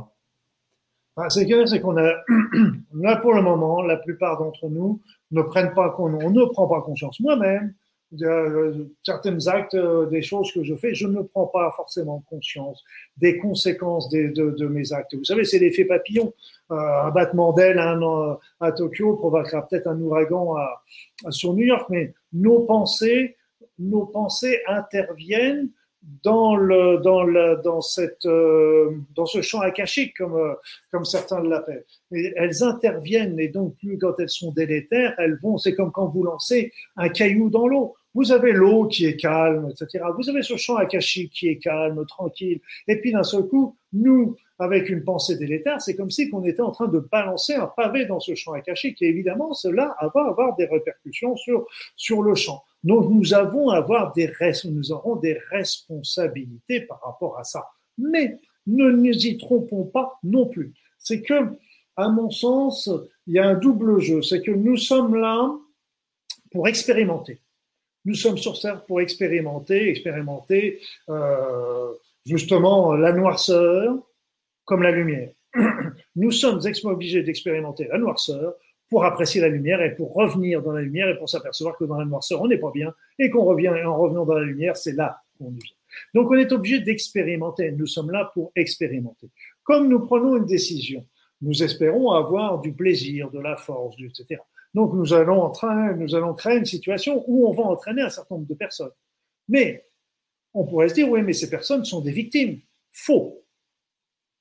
[1.17, 2.13] Ah, c'est c'est qu'on a,
[2.93, 6.81] là pour le moment, la plupart d'entre nous ne prennent pas, on ne prend pas
[6.81, 7.19] conscience.
[7.19, 7.73] Moi-même,
[8.11, 12.83] de, certains actes, euh, des choses que je fais, je ne prends pas forcément conscience
[13.17, 15.15] des conséquences des, de, de, mes actes.
[15.15, 16.33] Vous savez, c'est l'effet papillon.
[16.71, 17.97] Euh, un battement d'aile à,
[18.59, 20.83] à, Tokyo provoquera peut-être un ouragan à,
[21.25, 23.35] à, sur New York, mais nos pensées,
[23.79, 25.69] nos pensées interviennent
[26.23, 30.53] dans le dans le dans cette euh, dans ce champ akashique comme euh,
[30.91, 31.85] comme certains l'appellent.
[32.11, 35.57] elles interviennent et donc plus quand elles sont délétères, elles vont.
[35.57, 37.95] C'est comme quand vous lancez un caillou dans l'eau.
[38.13, 40.05] vous avez l'eau qui est calme, etc.
[40.17, 42.61] Vous avez ce champ akashique qui est calme, tranquille.
[42.87, 46.61] Et puis d'un seul coup, nous, avec une pensée délétère, c'est comme si on était
[46.61, 49.01] en train de balancer un pavé dans ce champ akashique.
[49.01, 52.63] Et évidemment, cela va avoir des répercussions sur, sur le champ.
[52.83, 54.31] Donc nous avons avoir des
[54.65, 57.65] nous aurons des responsabilités par rapport à ça.
[57.97, 58.37] Mais
[58.67, 60.73] ne nous y trompons pas non plus.
[60.99, 61.33] C'est que,
[61.95, 62.89] à mon sens,
[63.25, 64.21] il y a un double jeu.
[64.21, 65.51] C'est que nous sommes là
[66.51, 67.39] pour expérimenter.
[68.05, 70.79] Nous sommes sur Terre pour expérimenter, expérimenter
[71.09, 71.91] euh,
[72.25, 73.97] justement la noirceur
[74.63, 75.31] comme la lumière.
[76.15, 78.55] Nous sommes obligés d'expérimenter la noirceur
[78.89, 81.97] pour apprécier la lumière et pour revenir dans la lumière et pour s'apercevoir que dans
[81.97, 84.93] la noirceur, on n'est pas bien et qu'on revient en revenant dans la lumière, c'est
[84.93, 85.73] là qu'on vient.
[86.13, 87.71] Donc on est obligé d'expérimenter.
[87.71, 89.29] Nous sommes là pour expérimenter.
[89.63, 91.05] Comme nous prenons une décision,
[91.41, 94.41] nous espérons avoir du plaisir, de la force, etc.
[94.73, 98.09] Donc nous allons, en train, nous allons créer une situation où on va entraîner un
[98.09, 98.91] certain nombre de personnes.
[99.47, 99.85] Mais
[100.53, 102.59] on pourrait se dire, oui, mais ces personnes sont des victimes.
[102.91, 103.43] Faux.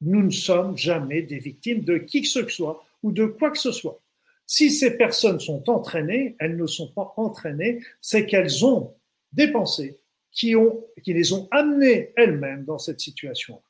[0.01, 3.59] Nous ne sommes jamais des victimes de qui que ce soit ou de quoi que
[3.59, 4.01] ce soit.
[4.47, 8.95] Si ces personnes sont entraînées, elles ne sont pas entraînées, c'est qu'elles ont
[9.33, 9.99] des pensées
[10.31, 13.61] qui, ont, qui les ont amenées elles-mêmes dans cette situation.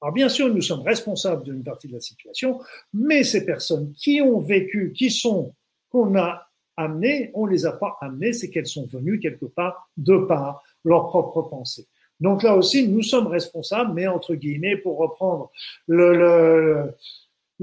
[0.00, 2.60] Alors bien sûr, nous sommes responsables d'une partie de la situation,
[2.92, 5.54] mais ces personnes qui ont vécu, qui sont
[5.90, 10.16] qu'on a amenées, on les a pas amenées, c'est qu'elles sont venues quelque part de
[10.16, 11.86] par leur propre pensée.
[12.18, 15.50] Donc là aussi, nous sommes responsables, mais entre guillemets, pour reprendre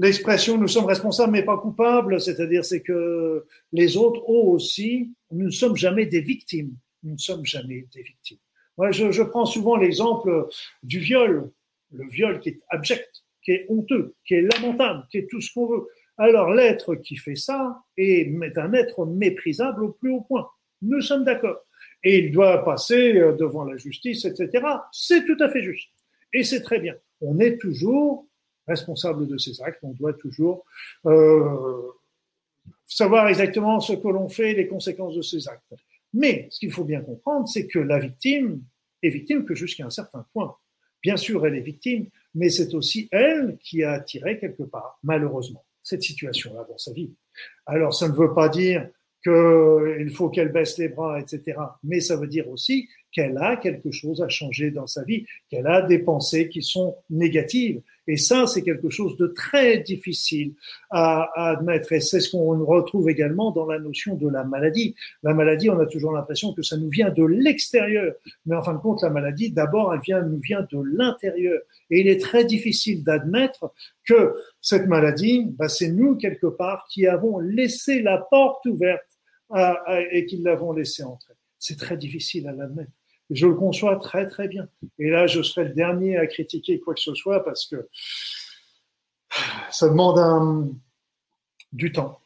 [0.00, 5.50] l'expression nous sommes responsables mais pas coupables, c'est-à-dire c'est que les autres aussi, nous ne
[5.50, 8.38] sommes jamais des victimes, nous ne sommes jamais des victimes.
[8.78, 10.48] Moi, je, je prends souvent l'exemple
[10.82, 11.50] du viol,
[11.92, 15.52] le viol qui est abject, qui est honteux, qui est lamentable, qui est tout ce
[15.52, 15.86] qu'on veut.
[16.16, 20.48] Alors l'être qui fait ça est un être méprisable au plus haut point.
[20.82, 21.58] Nous sommes d'accord.
[22.02, 24.64] Et il doit passer euh, devant la justice, etc.
[24.92, 25.90] C'est tout à fait juste.
[26.32, 26.94] Et c'est très bien.
[27.20, 28.26] On est toujours
[28.66, 29.80] responsable de ses actes.
[29.82, 30.64] On doit toujours
[31.06, 31.92] euh,
[32.86, 35.74] savoir exactement ce que l'on fait, les conséquences de ses actes.
[36.12, 38.62] Mais ce qu'il faut bien comprendre, c'est que la victime
[39.02, 40.56] est victime que jusqu'à un certain point.
[41.02, 45.64] Bien sûr, elle est victime, mais c'est aussi elle qui a attiré quelque part, malheureusement
[45.82, 47.12] cette situation-là dans sa vie.
[47.66, 48.88] Alors, ça ne veut pas dire
[49.22, 51.58] qu'il faut qu'elle baisse les bras, etc.
[51.82, 55.66] Mais ça veut dire aussi qu'elle a quelque chose à changer dans sa vie, qu'elle
[55.66, 57.80] a des pensées qui sont négatives.
[58.06, 60.54] Et ça, c'est quelque chose de très difficile
[60.90, 61.92] à, admettre.
[61.92, 64.94] Et c'est ce qu'on retrouve également dans la notion de la maladie.
[65.22, 68.14] La maladie, on a toujours l'impression que ça nous vient de l'extérieur.
[68.46, 71.60] Mais en fin de compte, la maladie, d'abord, elle vient, nous vient de l'intérieur.
[71.90, 73.72] Et il est très difficile d'admettre
[74.04, 79.06] que cette maladie, bah, c'est nous, quelque part, qui avons laissé la porte ouverte
[80.12, 81.34] et qui l'avons laissé entrer.
[81.58, 82.90] C'est très difficile à l'admettre.
[83.30, 84.68] Je le conçois très très bien.
[84.98, 87.88] Et là, je serai le dernier à critiquer quoi que ce soit parce que
[89.70, 90.74] ça demande
[91.72, 92.20] du temps.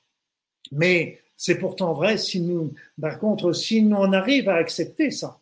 [0.73, 5.41] Mais c'est pourtant vrai si nous, par contre, si on arrive à accepter ça,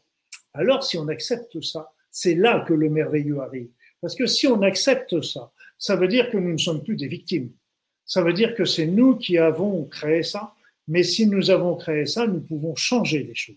[0.54, 3.70] alors si on accepte ça, c'est là que le merveilleux arrive.
[4.00, 7.06] Parce que si on accepte ça, ça veut dire que nous ne sommes plus des
[7.06, 7.50] victimes.
[8.04, 10.54] Ça veut dire que c'est nous qui avons créé ça.
[10.88, 13.56] Mais si nous avons créé ça, nous pouvons changer les choses.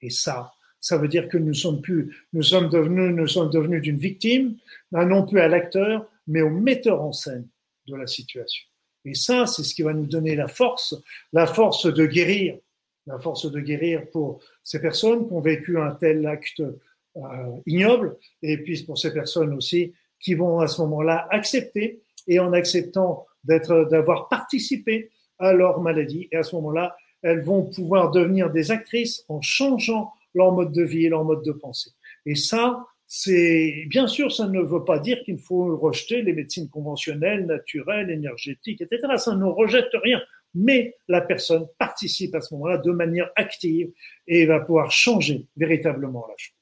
[0.00, 0.53] Et ça,
[0.84, 4.58] ça veut dire que nous sommes devenus d'une victime,
[4.92, 7.48] non plus à l'acteur, mais au metteur en scène
[7.86, 8.66] de la situation.
[9.06, 10.94] Et ça, c'est ce qui va nous donner la force,
[11.32, 12.58] la force de guérir,
[13.06, 17.22] la force de guérir pour ces personnes qui ont vécu un tel acte euh,
[17.64, 22.52] ignoble, et puis pour ces personnes aussi qui vont à ce moment-là accepter, et en
[22.52, 28.50] acceptant d'être, d'avoir participé à leur maladie, et à ce moment-là, elles vont pouvoir devenir
[28.50, 31.90] des actrices en changeant leur mode de vie et leur mode de pensée.
[32.26, 36.68] Et ça, c'est bien sûr, ça ne veut pas dire qu'il faut rejeter les médecines
[36.68, 39.14] conventionnelles, naturelles, énergétiques, etc.
[39.16, 40.20] Ça ne rejette rien.
[40.54, 43.90] Mais la personne participe à ce moment-là de manière active
[44.26, 46.54] et va pouvoir changer véritablement la chose.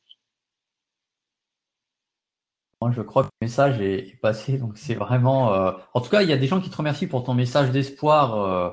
[2.90, 5.54] Je crois que le message est passé, donc c'est vraiment.
[5.54, 7.70] Euh, en tout cas, il y a des gens qui te remercient pour ton message
[7.70, 8.36] d'espoir.
[8.36, 8.70] Euh,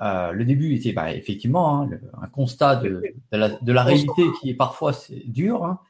[0.00, 1.90] euh, le début était bah, effectivement hein,
[2.22, 3.02] un constat de,
[3.32, 4.92] la, réalité qui est parfois
[5.26, 5.64] dur.
[5.64, 5.80] Hein.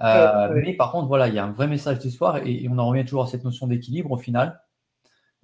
[0.00, 2.88] Euh, mais par contre, voilà, il y a un vrai message d'histoire et, on en
[2.88, 4.60] revient toujours à cette notion d'équilibre au final,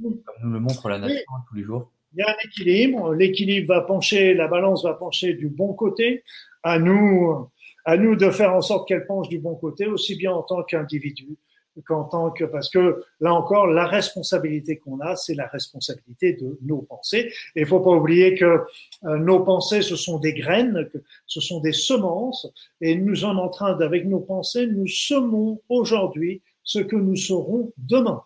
[0.03, 1.93] comme nous le montre la nature hein, tous les jours.
[2.15, 3.15] Il y a un équilibre.
[3.15, 6.25] L'équilibre va pencher, la balance va pencher du bon côté.
[6.63, 7.49] À nous,
[7.85, 10.63] à nous de faire en sorte qu'elle penche du bon côté, aussi bien en tant
[10.63, 11.39] qu'individu
[11.87, 16.59] qu'en tant que parce que là encore la responsabilité qu'on a c'est la responsabilité de
[16.63, 17.33] nos pensées.
[17.55, 18.61] Et il faut pas oublier que
[19.05, 22.49] euh, nos pensées ce sont des graines que ce sont des semences
[22.81, 28.23] et nous en train d'avec nos pensées nous semons aujourd'hui ce que nous serons demain.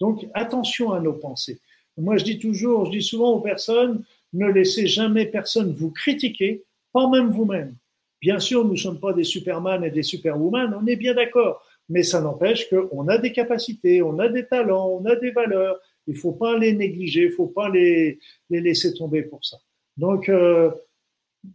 [0.00, 1.60] Donc attention à nos pensées.
[1.96, 6.64] Moi je dis toujours je dis souvent aux personnes ne laissez jamais personne vous critiquer
[6.92, 7.76] pas même vous-même.
[8.20, 12.04] Bien sûr nous sommes pas des superman et des superwoman on est bien d'accord mais
[12.04, 15.78] ça n'empêche qu'on a des capacités, on a des talents, on a des valeurs.
[16.06, 19.58] Il faut pas les négliger, il faut pas les, les laisser tomber pour ça.
[19.96, 20.70] Donc, euh,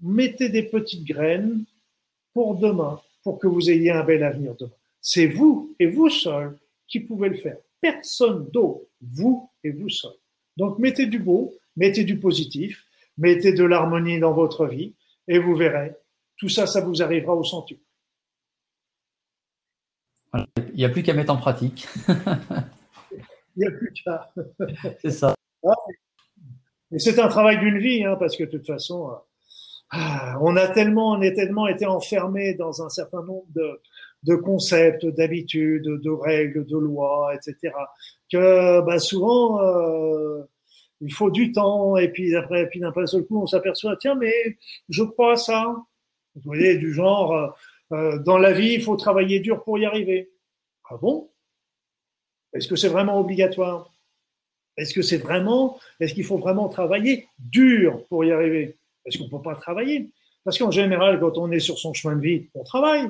[0.02, 1.64] mettez des petites graines
[2.34, 4.72] pour demain, pour que vous ayez un bel avenir demain.
[5.00, 6.58] C'est vous et vous seul
[6.88, 7.58] qui pouvez le faire.
[7.80, 10.12] Personne d'autre, vous et vous seul.
[10.58, 12.86] Donc, mettez du beau, mettez du positif,
[13.18, 14.94] mettez de l'harmonie dans votre vie
[15.30, 15.94] et vous verrez,
[16.38, 17.85] tout ça, ça vous arrivera au centuple.
[20.58, 21.88] Il n'y a plus qu'à mettre en pratique.
[23.58, 24.34] Il n'y a plus qu'à.
[25.02, 25.36] c'est ça.
[26.92, 29.12] Et c'est un travail d'une vie, hein, parce que de toute façon,
[29.94, 29.98] euh,
[30.42, 33.82] on a tellement, on est tellement été enfermé dans un certain nombre de,
[34.24, 37.74] de concepts, d'habitudes, de règles, de lois, etc.
[38.32, 40.44] Que bah, souvent, euh,
[41.02, 44.34] il faut du temps, et puis après, puis d'un seul coup, on s'aperçoit, tiens, mais
[44.90, 45.76] je crois à ça.
[46.36, 47.56] Vous voyez, du genre,
[47.92, 50.32] euh, dans la vie, il faut travailler dur pour y arriver.
[50.90, 51.30] Ah bon?
[52.54, 53.92] Est-ce que c'est vraiment obligatoire?
[54.78, 58.78] Est-ce que c'est vraiment, est-ce qu'il faut vraiment travailler dur pour y arriver?
[59.06, 60.10] Est-ce qu'on ne peut pas travailler?
[60.44, 63.10] Parce qu'en général, quand on est sur son chemin de vie, on travaille.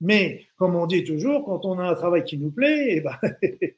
[0.00, 3.16] Mais comme on dit toujours, quand on a un travail qui nous plaît, eh ben,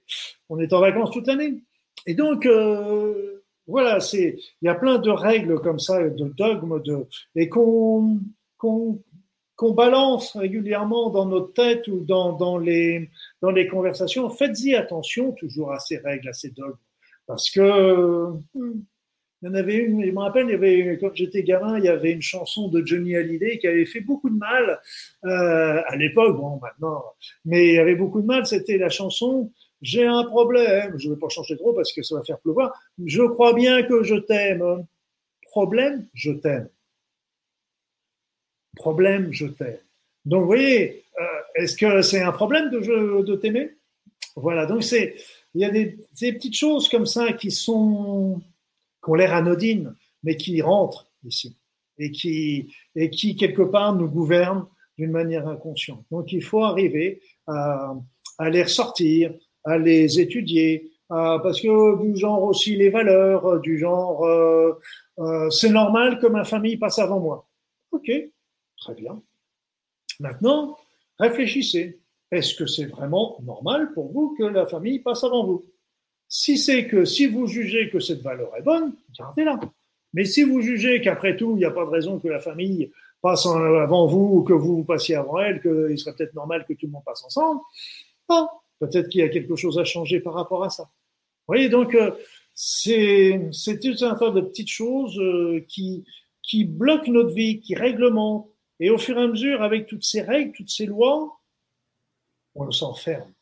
[0.49, 1.63] on est en vacances toute l'année.
[2.07, 7.07] Et donc, euh, voilà, il y a plein de règles comme ça, de dogmes, de,
[7.37, 8.19] et qu'on,
[8.57, 9.01] qu'on,
[9.59, 13.11] qu'on balance régulièrement dans notre tête ou dans, dans, les,
[13.43, 16.79] dans les conversations, faites-y attention toujours à ces règles, à ces dogmes.
[17.27, 18.81] Parce que hmm,
[19.43, 21.85] il y en avait une, je me rappelle, il y avait, quand j'étais gamin, il
[21.85, 24.81] y avait une chanson de Johnny Hallyday qui avait fait beaucoup de mal
[25.25, 27.03] euh, à l'époque, bon maintenant,
[27.45, 29.53] mais il y avait beaucoup de mal, c'était la chanson
[29.83, 32.73] J'ai un problème, je ne vais pas changer trop parce que ça va faire pleuvoir,
[33.05, 34.87] je crois bien que je t'aime.
[35.51, 36.69] Problème, je t'aime
[38.79, 39.79] problème, je t'aime.
[40.25, 41.25] Donc, vous voyez, euh,
[41.55, 43.71] est-ce que c'est un problème de, de t'aimer?
[44.37, 45.17] Voilà, donc c'est,
[45.55, 48.41] il y a des, petites choses comme ça qui sont,
[49.03, 51.57] qui ont l'air anodines, mais qui rentrent ici
[51.99, 56.05] et qui, et qui quelque part nous gouvernent d'une manière inconsciente.
[56.11, 57.95] Donc, il faut arriver à,
[58.51, 59.35] les ressortir,
[59.65, 64.79] à les étudier, parce que du genre aussi les valeurs, du genre euh,
[65.19, 67.49] euh, c'est normal que ma famille passe avant moi.
[67.91, 68.11] Ok,
[68.81, 69.23] Très bien.
[70.21, 70.77] Maintenant,
[71.19, 72.01] réfléchissez.
[72.31, 75.65] Est-ce que c'est vraiment normal pour vous que la famille passe avant vous?
[76.29, 79.59] Si c'est que si vous jugez que cette valeur est bonne, gardez-la.
[80.13, 82.91] Mais si vous jugez qu'après tout, il n'y a pas de raison que la famille
[83.23, 86.87] passe avant vous ou que vous, passiez avant elle, qu'il serait peut-être normal que tout
[86.87, 87.61] le monde passe ensemble,
[88.29, 88.49] ah,
[88.79, 90.85] peut-être qu'il y a quelque chose à changer par rapport à ça.
[90.85, 92.13] Vous voyez, donc euh,
[92.55, 93.51] c'est
[93.83, 96.05] tout un tas de petites choses euh, qui,
[96.43, 98.49] qui bloquent notre vie, qui réglementent,
[98.81, 101.39] et au fur et à mesure, avec toutes ces règles, toutes ces lois,
[102.55, 103.33] on s'enferme.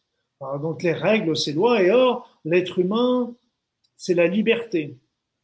[0.40, 3.34] Donc les règles, ces lois, et or, l'être humain,
[3.96, 4.96] c'est la liberté.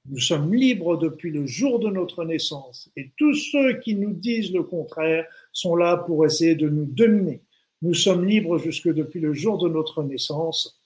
[0.08, 2.90] Nous sommes libres depuis le jour de notre naissance.
[2.96, 7.40] Et tous ceux qui nous disent le contraire sont là pour essayer de nous dominer.
[7.82, 10.80] Nous sommes libres jusque depuis le jour de notre naissance.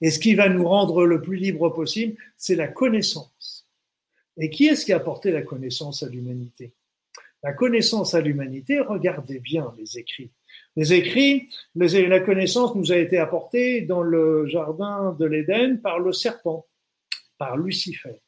[0.00, 3.66] Et ce qui va nous rendre le plus libre possible, c'est la connaissance.
[4.36, 6.72] Et qui est-ce qui a apporté la connaissance à l'humanité?
[7.42, 10.30] La connaissance à l'humanité, regardez bien les écrits.
[10.76, 16.12] Les écrits, la connaissance nous a été apportée dans le jardin de l'Éden par le
[16.12, 16.66] serpent,
[17.38, 18.20] par Lucifer.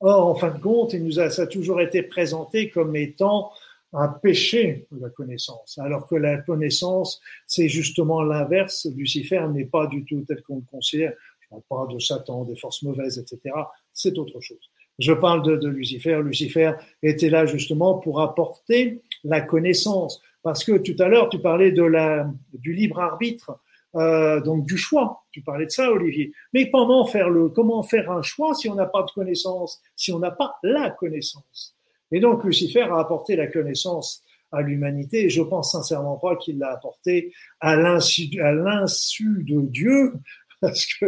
[0.00, 3.52] Or, en fin de compte, il nous a, ça a toujours été présenté comme étant
[3.92, 8.86] un péché, la connaissance, alors que la connaissance, c'est justement l'inverse.
[8.96, 11.12] Lucifer n'est pas du tout tel qu'on le considère.
[11.40, 13.54] Je ne parle pas de Satan, des forces mauvaises, etc.
[13.92, 14.70] C'est autre chose.
[14.98, 16.20] Je parle de, Lucifer.
[16.22, 16.72] Lucifer
[17.02, 20.22] était là justement pour apporter la connaissance.
[20.42, 23.58] Parce que tout à l'heure, tu parlais de la, du libre arbitre,
[23.96, 25.24] euh, donc du choix.
[25.30, 26.32] Tu parlais de ça, Olivier.
[26.52, 30.12] Mais comment faire, le, comment faire un choix si on n'a pas de connaissance, si
[30.12, 31.76] on n'a pas la connaissance?
[32.12, 34.22] Et donc Lucifer a apporté la connaissance
[34.52, 35.30] à l'humanité.
[35.30, 40.14] Je pense sincèrement pas qu'il l'a apporté à l'insu de Dieu,
[40.60, 41.06] parce que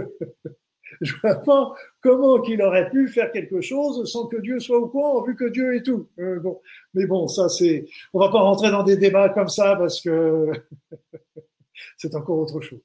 [1.00, 1.74] je vois pas
[2.06, 5.48] comment qu'il aurait pu faire quelque chose sans que Dieu soit au courant, vu que
[5.48, 6.06] Dieu est tout.
[6.20, 6.60] Euh, bon.
[6.94, 10.52] Mais bon, ça c'est, on va pas rentrer dans des débats comme ça parce que
[11.96, 12.78] c'est encore autre chose.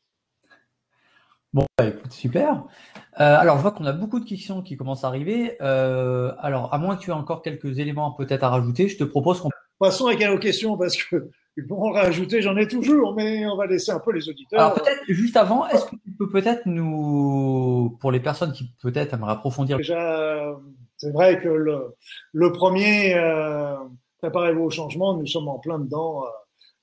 [1.53, 2.63] Bon, bah, écoute, super.
[3.19, 5.57] Euh, alors, je vois qu'on a beaucoup de questions qui commencent à arriver.
[5.61, 9.03] Euh, alors, à moins que tu aies encore quelques éléments peut-être à rajouter, je te
[9.03, 9.49] propose qu'on...
[9.77, 11.29] Passons à quelques questions parce que
[11.69, 14.59] en rajouter, j'en ai toujours, mais on va laisser un peu les auditeurs.
[14.59, 19.13] Alors, peut-être, juste avant, est-ce que tu peux peut-être nous, pour les personnes qui peut-être
[19.13, 19.77] aimeraient approfondir...
[19.77, 20.57] Déjà,
[20.97, 21.95] c'est vrai que le,
[22.31, 23.75] le premier, euh,
[24.19, 26.27] préparez-vous au changement, nous sommes en plein dedans, euh,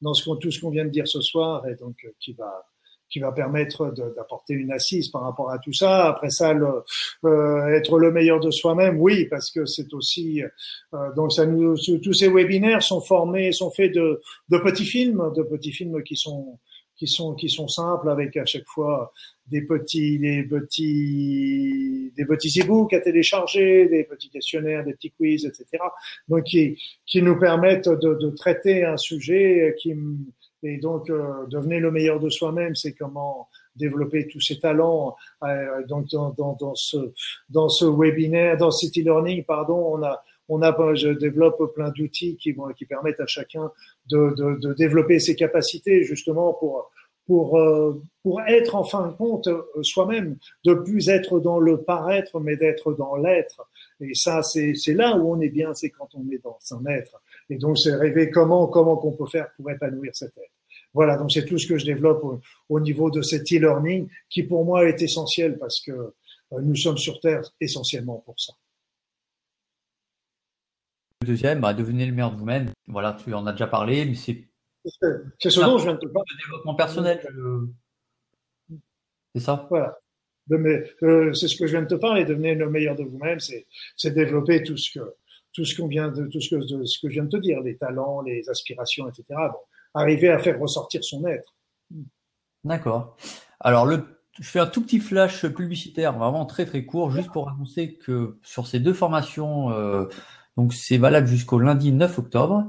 [0.03, 2.33] dans ce qu'on, tout ce qu'on vient de dire ce soir, et donc euh, qui
[2.35, 2.67] va
[3.11, 6.09] qui va permettre d'apporter une assise par rapport à tout ça.
[6.09, 6.85] Après ça, le,
[7.25, 10.43] euh, être le meilleur de soi-même, oui, parce que c'est aussi
[10.95, 15.33] euh, donc ça nous tous ces webinaires sont formés, sont faits de, de petits films,
[15.37, 16.59] de petits films qui sont
[16.97, 19.13] qui sont qui sont simples avec à chaque fois
[19.47, 25.47] des petits des petits des petits e-books à télécharger, des petits questionnaires, des petits quiz,
[25.47, 25.83] etc.
[26.29, 26.77] Donc qui
[27.07, 29.95] qui nous permettent de, de traiter un sujet qui
[30.63, 35.17] et donc, euh, devenez le meilleur de soi-même, c'est comment développer tous ses talents.
[35.45, 37.13] Euh, donc, dans, dans, dans, ce
[37.49, 42.37] dans ce webinaire, dans City Learning, pardon, on a on a, je développe plein d'outils
[42.37, 43.71] qui vont, qui permettent à chacun
[44.11, 46.91] de, de, de développer ses capacités justement pour
[47.29, 51.83] pour euh, pour être en fin de compte euh, soi-même, de plus être dans le
[51.83, 53.69] paraître, mais d'être dans l'être.
[54.01, 56.85] Et ça, c'est c'est là où on est bien, c'est quand on est dans un
[56.87, 57.21] être.
[57.51, 60.53] Et donc, c'est rêver comment, comment qu'on peut faire pour épanouir cet être.
[60.95, 62.25] Voilà, donc c'est tout ce que je développe
[62.69, 66.97] au, niveau de cet e-learning qui pour moi est essentiel parce que euh, nous sommes
[66.97, 68.55] sur Terre essentiellement pour ça.
[71.23, 72.71] Le deuxième, bah, devenez le meilleur de vous-même.
[72.87, 74.45] Voilà, tu en as déjà parlé, mais c'est.
[75.39, 76.31] C'est ce dont je viens de te parler.
[76.31, 77.21] Le développement personnel.
[79.35, 79.67] C'est ça?
[79.69, 79.99] Voilà.
[80.51, 82.25] Euh, c'est ce que je viens de te parler.
[82.25, 83.67] Devenez le meilleur de vous-même, c'est
[84.11, 85.15] développer tout ce que
[85.59, 87.61] tout ce qu'on vient de tout ce que, ce que je viens de te dire,
[87.61, 89.25] les talents, les aspirations, etc.
[89.31, 89.59] Bon,
[89.93, 91.57] arriver à faire ressortir son être.
[92.63, 93.17] D'accord.
[93.59, 94.05] Alors le,
[94.39, 98.39] je fais un tout petit flash publicitaire, vraiment très très court, juste pour annoncer que
[98.45, 100.05] sur ces deux formations, euh,
[100.57, 102.69] donc c'est valable jusqu'au lundi 9 octobre.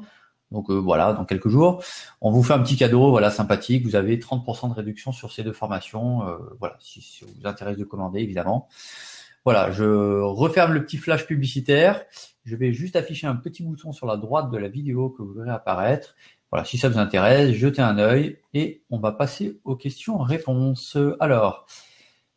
[0.49, 1.83] Donc euh, voilà, dans quelques jours,
[2.21, 3.85] on vous fait un petit cadeau, voilà, sympathique.
[3.85, 6.27] Vous avez 30% de réduction sur ces deux formations.
[6.27, 8.67] Euh, voilà, si, si vous intéresse de commander, évidemment.
[9.45, 12.03] Voilà, je referme le petit flash publicitaire.
[12.45, 15.33] Je vais juste afficher un petit bouton sur la droite de la vidéo que vous
[15.33, 16.15] verrez apparaître.
[16.51, 20.97] Voilà, si ça vous intéresse, jetez un œil et on va passer aux questions-réponses.
[21.19, 21.67] Alors,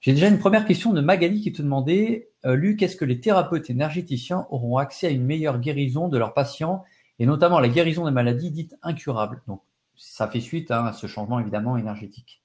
[0.00, 3.20] j'ai déjà une première question de Magali qui te demandait, euh, Luc, est-ce que les
[3.20, 6.84] thérapeutes énergéticiens auront accès à une meilleure guérison de leurs patients
[7.18, 9.42] et notamment la guérison des maladies dites incurables?
[9.46, 9.62] Donc,
[9.96, 12.42] ça fait suite hein, à ce changement évidemment énergétique.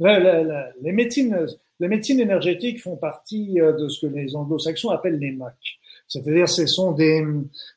[0.00, 1.46] les médecines
[1.80, 5.56] les médecines énergétiques font partie euh, de ce que les anglo-saxons appellent les MAC.
[6.06, 7.24] C'est-à-dire, ce sont des,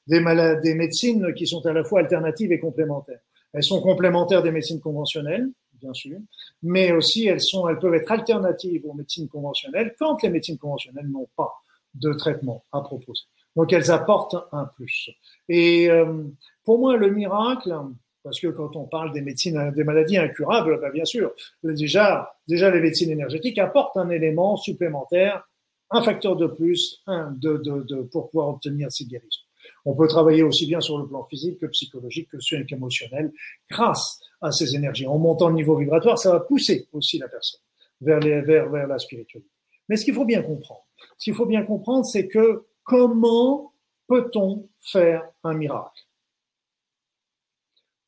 [0.08, 3.22] des, malades, des médecines qui sont à la fois alternatives et complémentaires.
[3.54, 5.50] Elles sont complémentaires des médecines conventionnelles,
[5.80, 6.18] bien sûr,
[6.62, 11.10] mais aussi elles sont, elles peuvent être alternatives aux médecines conventionnelles quand les médecines conventionnelles
[11.10, 11.54] n'ont pas
[11.94, 13.24] de traitement à proposer.
[13.56, 15.12] Donc elles apportent un plus.
[15.48, 16.24] Et euh,
[16.64, 17.76] pour moi, le miracle,
[18.24, 21.34] parce que quand on parle des médecines, des maladies incurables, ben bien sûr,
[21.64, 25.48] déjà, déjà les médecines énergétiques apportent un élément supplémentaire,
[25.92, 29.42] un facteur de plus, de, de, de, pour pouvoir obtenir ces guérisons.
[29.86, 33.32] On peut travailler aussi bien sur le plan physique que psychologique que sur émotionnel
[33.70, 35.08] grâce à ces énergies.
[35.08, 37.62] En montant le niveau vibratoire, ça va pousser aussi la personne
[38.02, 39.50] vers, les, vers, vers la spiritualité.
[39.90, 40.86] Mais ce qu'il faut bien comprendre,
[41.18, 43.74] ce qu'il faut bien comprendre, c'est que comment
[44.08, 46.02] peut-on faire un miracle?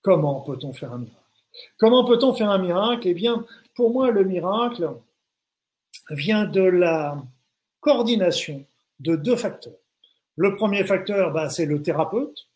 [0.05, 1.19] Comment peut-on faire un miracle?
[1.79, 3.07] Comment peut-on faire un miracle?
[3.07, 4.87] Eh bien, pour moi, le miracle
[6.11, 7.17] vient de la
[7.79, 8.63] coordination
[8.99, 9.79] de deux facteurs.
[10.35, 12.47] Le premier facteur, bah, c'est le thérapeute.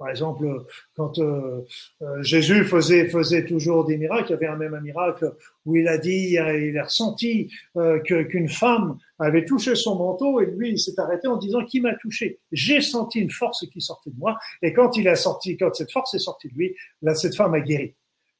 [0.00, 0.64] Par exemple,
[0.96, 1.60] quand euh,
[2.00, 5.34] euh, Jésus faisait, toujours des miracles, il y avait un même miracle
[5.66, 10.46] où il a dit, il a ressenti euh, qu'une femme avait touché son manteau et
[10.46, 12.40] lui, il s'est arrêté en disant qui m'a touché?
[12.50, 15.92] J'ai senti une force qui sortait de moi et quand il a sorti, quand cette
[15.92, 17.94] force est sortie de lui, là, cette femme a guéri.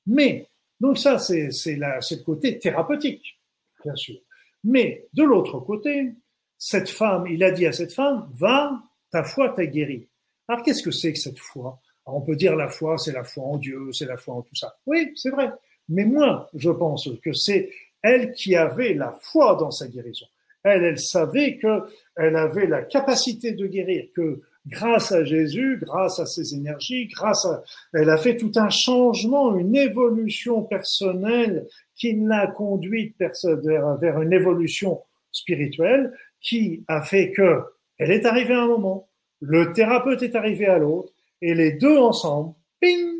[0.06, 0.48] Mais
[0.80, 3.38] donc ça, c'est c'est le côté thérapeutique,
[3.84, 4.16] bien sûr.
[4.64, 6.14] Mais de l'autre côté,
[6.56, 10.09] cette femme, il a dit à cette femme, va, ta foi t'a guéri.
[10.50, 11.78] Alors qu'est-ce que c'est que cette foi?
[12.06, 14.56] On peut dire la foi, c'est la foi en Dieu, c'est la foi en tout
[14.56, 14.74] ça.
[14.84, 15.48] Oui, c'est vrai.
[15.88, 17.70] Mais moi, je pense que c'est
[18.02, 20.26] elle qui avait la foi dans sa guérison.
[20.64, 26.26] Elle, elle savait qu'elle avait la capacité de guérir, que grâce à Jésus, grâce à
[26.26, 27.62] ses énergies, grâce à,
[27.94, 33.14] elle a fait tout un changement, une évolution personnelle qui l'a conduite
[33.54, 35.00] vers une évolution
[35.30, 37.60] spirituelle qui a fait que
[37.98, 39.09] elle est arrivée à un moment
[39.40, 41.12] le thérapeute est arrivé à l'autre,
[41.42, 43.16] et les deux ensemble, ping,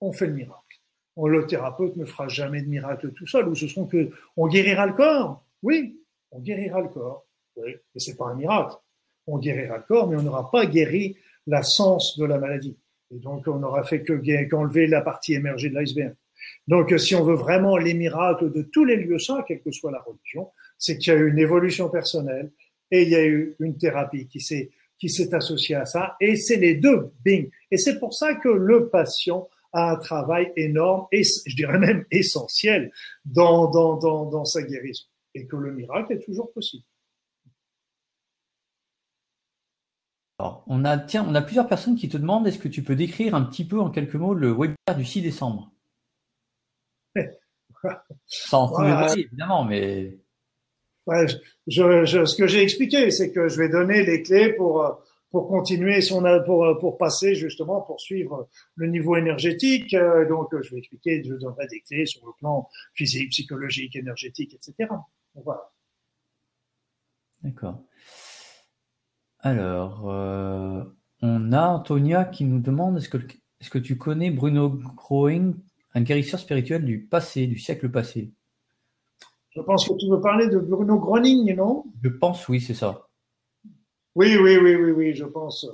[0.00, 0.60] ont fait le miracle.
[1.16, 4.86] le thérapeute ne fera jamais de miracle tout seul, ou ce sont que on guérira
[4.86, 5.44] le corps?
[5.62, 5.98] Oui,
[6.30, 7.26] on guérira le corps.
[7.56, 8.74] Oui, mais c'est pas un miracle.
[9.26, 11.16] On guérira le corps, mais on n'aura pas guéri
[11.46, 12.76] la sens de la maladie.
[13.10, 14.12] Et donc, on n'aura fait que
[14.48, 16.14] qu'enlever la partie émergée de l'iceberg.
[16.66, 19.92] Donc, si on veut vraiment les miracles de tous les lieux saints, quelle que soit
[19.92, 22.50] la religion, c'est qu'il y a eu une évolution personnelle
[22.90, 26.16] et il y a eu une thérapie qui s'est qui s'est associée à ça.
[26.20, 27.50] Et c'est les deux, bing.
[27.70, 32.04] Et c'est pour ça que le patient a un travail énorme et je dirais même
[32.10, 32.92] essentiel
[33.24, 35.04] dans, dans, dans, dans sa guérison
[35.34, 36.84] et que le miracle est toujours possible.
[40.38, 42.96] Alors, on a, tiens, on a plusieurs personnes qui te demandent est-ce que tu peux
[42.96, 45.72] décrire un petit peu en quelques mots le webinaire du 6 décembre?
[48.26, 49.12] Sans voilà.
[49.16, 50.18] évidemment, mais.
[51.06, 51.26] Ouais,
[51.68, 56.22] ce que j'ai expliqué, c'est que je vais donner les clés pour, pour continuer son,
[56.46, 59.92] pour, pour passer justement, pour suivre le niveau énergétique.
[59.92, 64.54] Euh, donc, je vais expliquer, je donnerai des clés sur le plan physique, psychologique, énergétique,
[64.54, 64.88] etc.
[67.42, 67.82] D'accord.
[69.40, 70.84] Alors, euh,
[71.20, 75.54] on a Antonia qui nous demande est-ce que, est que tu connais Bruno Groing,
[75.92, 78.32] un guérisseur spirituel du passé, du siècle passé?
[79.56, 81.84] Je pense que tu veux parler de Bruno Groening, non?
[82.02, 83.06] Je pense, oui, c'est ça.
[84.16, 85.66] Oui, oui, oui, oui, oui, je pense.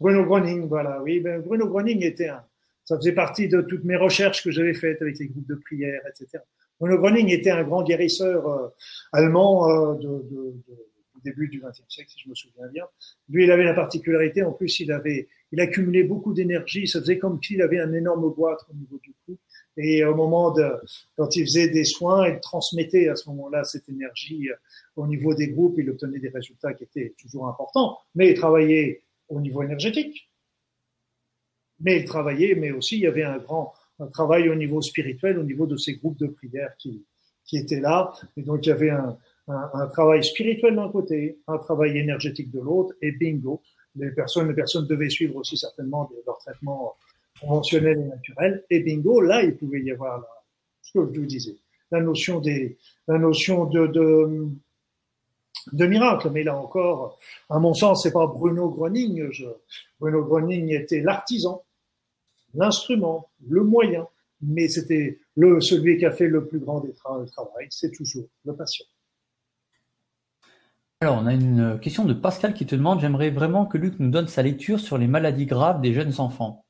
[0.00, 1.02] Bruno Groening, voilà.
[1.02, 2.44] Oui, ben, Bruno Groening était un.
[2.84, 6.02] Ça faisait partie de toutes mes recherches que j'avais faites avec les groupes de prière,
[6.08, 6.42] etc.
[6.78, 8.68] Bruno Groening était un grand guérisseur euh,
[9.12, 10.54] allemand euh, de, de
[11.24, 12.84] début du XXe siècle, si je me souviens bien.
[13.28, 16.86] Lui, il avait la particularité, en plus, il avait, il accumulait beaucoup d'énergie.
[16.86, 19.36] Ça faisait comme s'il avait un énorme goitre au niveau du cou.
[19.76, 20.70] Et au moment de,
[21.16, 24.54] quand il faisait des soins, il transmettait à ce moment-là cette énergie euh,
[24.96, 25.74] au niveau des groupes.
[25.78, 27.98] Il obtenait des résultats qui étaient toujours importants.
[28.14, 30.30] Mais il travaillait au niveau énergétique.
[31.80, 35.38] Mais il travaillait, mais aussi il y avait un grand un travail au niveau spirituel,
[35.38, 37.04] au niveau de ces groupes de prière qui,
[37.44, 38.12] qui étaient là.
[38.36, 39.16] Et donc il y avait un,
[39.48, 43.62] un, travail spirituel d'un côté, un travail énergétique de l'autre, et bingo,
[43.96, 46.96] les personnes, les personnes devaient suivre aussi certainement leur traitement
[47.40, 50.24] conventionnel et naturel, et bingo, là, il pouvait y avoir
[50.82, 51.56] ce que je vous disais,
[51.90, 52.78] la notion des,
[53.08, 53.86] la notion de,
[55.72, 56.30] de, miracle.
[56.30, 59.30] Mais là encore, à mon sens, c'est pas Bruno Groening.
[59.98, 61.64] Bruno Groening était l'artisan,
[62.54, 64.06] l'instrument, le moyen,
[64.40, 68.26] mais c'était le, celui qui a fait le plus grand des travaux travail, c'est toujours
[68.44, 68.86] le patient.
[71.00, 74.10] Alors, on a une question de Pascal qui te demande J'aimerais vraiment que Luc nous
[74.10, 76.63] donne sa lecture sur les maladies graves des jeunes enfants.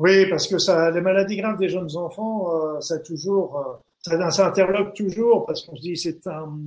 [0.00, 3.58] Oui, parce que ça, les maladies graves des jeunes enfants, euh, ça toujours,
[4.06, 6.58] euh, ça, interloque toujours parce qu'on se dit c'est un,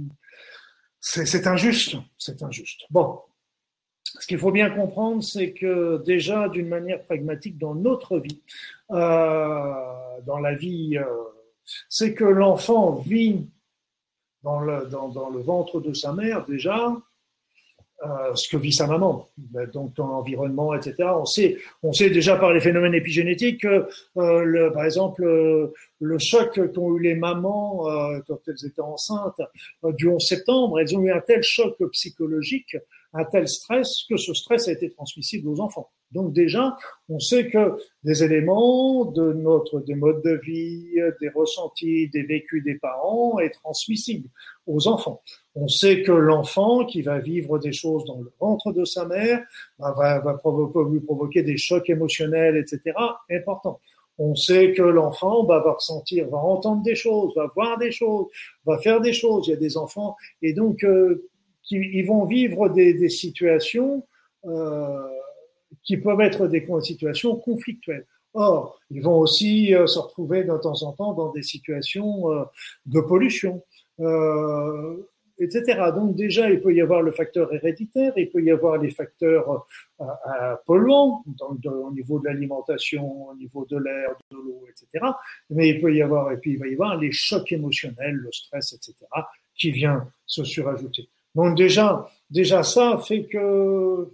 [1.00, 2.82] c'est injuste, c'est injuste.
[2.92, 3.22] Bon,
[4.04, 8.40] ce qu'il faut bien comprendre, c'est que déjà d'une manière pragmatique dans notre vie,
[8.92, 11.00] euh, dans la vie,
[11.90, 13.50] c'est que l'enfant vit
[14.44, 16.96] dans le, dans, dans le ventre de sa mère déjà
[18.06, 19.30] euh, ce que vit sa maman,
[19.74, 20.96] donc dans l'environnement, etc.
[21.16, 25.74] On sait, on sait déjà par les phénomènes épigénétiques que, euh, le, par exemple, euh,
[26.00, 29.40] le choc qu'ont eu les mamans euh, quand elles étaient enceintes
[29.84, 32.76] du 11 septembre, elles ont eu un tel choc psychologique,
[33.14, 35.90] un tel stress que ce stress a été transmissible aux enfants.
[36.14, 36.78] Donc déjà,
[37.10, 42.64] on sait que des éléments de notre des modes de vie, des ressentis, des vécus
[42.64, 44.30] des parents est transmissible
[44.68, 45.22] aux enfants.
[45.56, 49.42] On sait que l'enfant qui va vivre des choses dans le ventre de sa mère
[49.80, 52.96] bah, va, va provoquer, lui provoquer des chocs émotionnels, etc.
[53.30, 53.80] Important.
[54.20, 58.28] On sait que l'enfant bah, va ressentir, va entendre des choses, va voir des choses,
[58.66, 59.48] va faire des choses.
[59.48, 61.28] Il y a des enfants et donc euh,
[61.64, 64.06] qui, ils vont vivre des, des situations
[64.46, 65.08] euh,
[65.84, 68.06] qui peuvent être des situations conflictuelles.
[68.34, 72.44] Or, ils vont aussi euh, se retrouver de temps en temps dans des situations euh,
[72.88, 73.64] de pollution,
[74.00, 74.98] euh,
[75.38, 75.92] etc.
[75.96, 79.68] Donc déjà, il peut y avoir le facteur héréditaire, il peut y avoir les facteurs
[80.66, 85.06] polluants au niveau de l'alimentation, au niveau de l'air, de l'eau, etc.
[85.52, 88.32] Mais il peut y avoir, et puis il va y avoir les chocs émotionnels, le
[88.32, 88.96] stress, etc.,
[89.56, 91.08] qui vient se surajouter.
[91.36, 94.08] Donc déjà, déjà ça fait que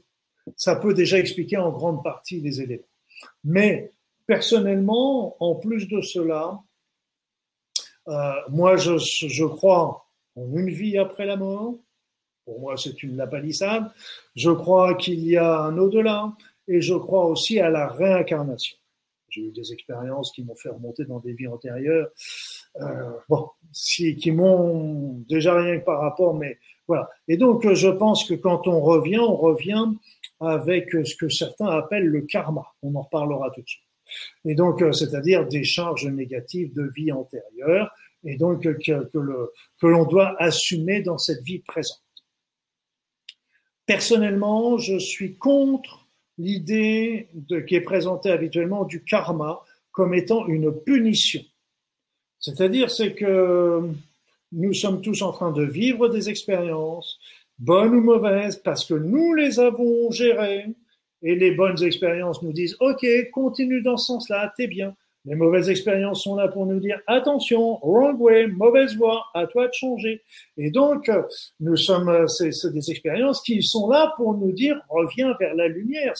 [0.56, 2.84] ça peut déjà expliquer en grande partie les éléments.
[3.44, 3.92] Mais
[4.26, 6.60] personnellement, en plus de cela,
[8.08, 10.06] euh, moi je, crois
[10.36, 11.76] en une vie après la mort.
[12.46, 13.92] Pour moi, c'est une lapalissade.
[14.36, 16.34] Je crois qu'il y a un au-delà
[16.68, 18.78] et je crois aussi à la réincarnation.
[19.30, 22.10] J'ai eu des expériences qui m'ont fait remonter dans des vies antérieures,
[22.82, 26.58] euh, bon, si, qui m'ont déjà rien que par rapport, mais
[26.88, 27.10] voilà.
[27.28, 29.86] Et donc, je pense que quand on revient, on revient
[30.40, 32.66] avec ce que certains appellent le karma.
[32.82, 33.84] On en reparlera tout de suite.
[34.46, 37.92] Et donc, euh, c'est-à-dire des charges négatives de vie antérieure,
[38.24, 39.10] et donc que, que,
[39.80, 42.02] que l'on doit assumer dans cette vie présente.
[43.86, 46.08] Personnellement, je suis contre
[46.38, 47.30] l'idée
[47.68, 49.62] qui est présentée habituellement du karma
[49.92, 51.42] comme étant une punition.
[52.40, 53.82] C'est-à-dire, c'est que
[54.52, 57.20] nous sommes tous en train de vivre des expériences,
[57.60, 60.74] bonnes ou mauvaises, parce que nous les avons gérées,
[61.22, 64.96] et les bonnes expériences nous disent, OK, continue dans ce sens-là, t'es bien.
[65.26, 69.68] Les mauvaises expériences sont là pour nous dire attention, wrong way, mauvaise voie, à toi
[69.68, 70.22] de changer.
[70.56, 71.12] Et donc,
[71.60, 76.14] nous sommes, c'est, des expériences qui sont là pour nous dire reviens vers la lumière.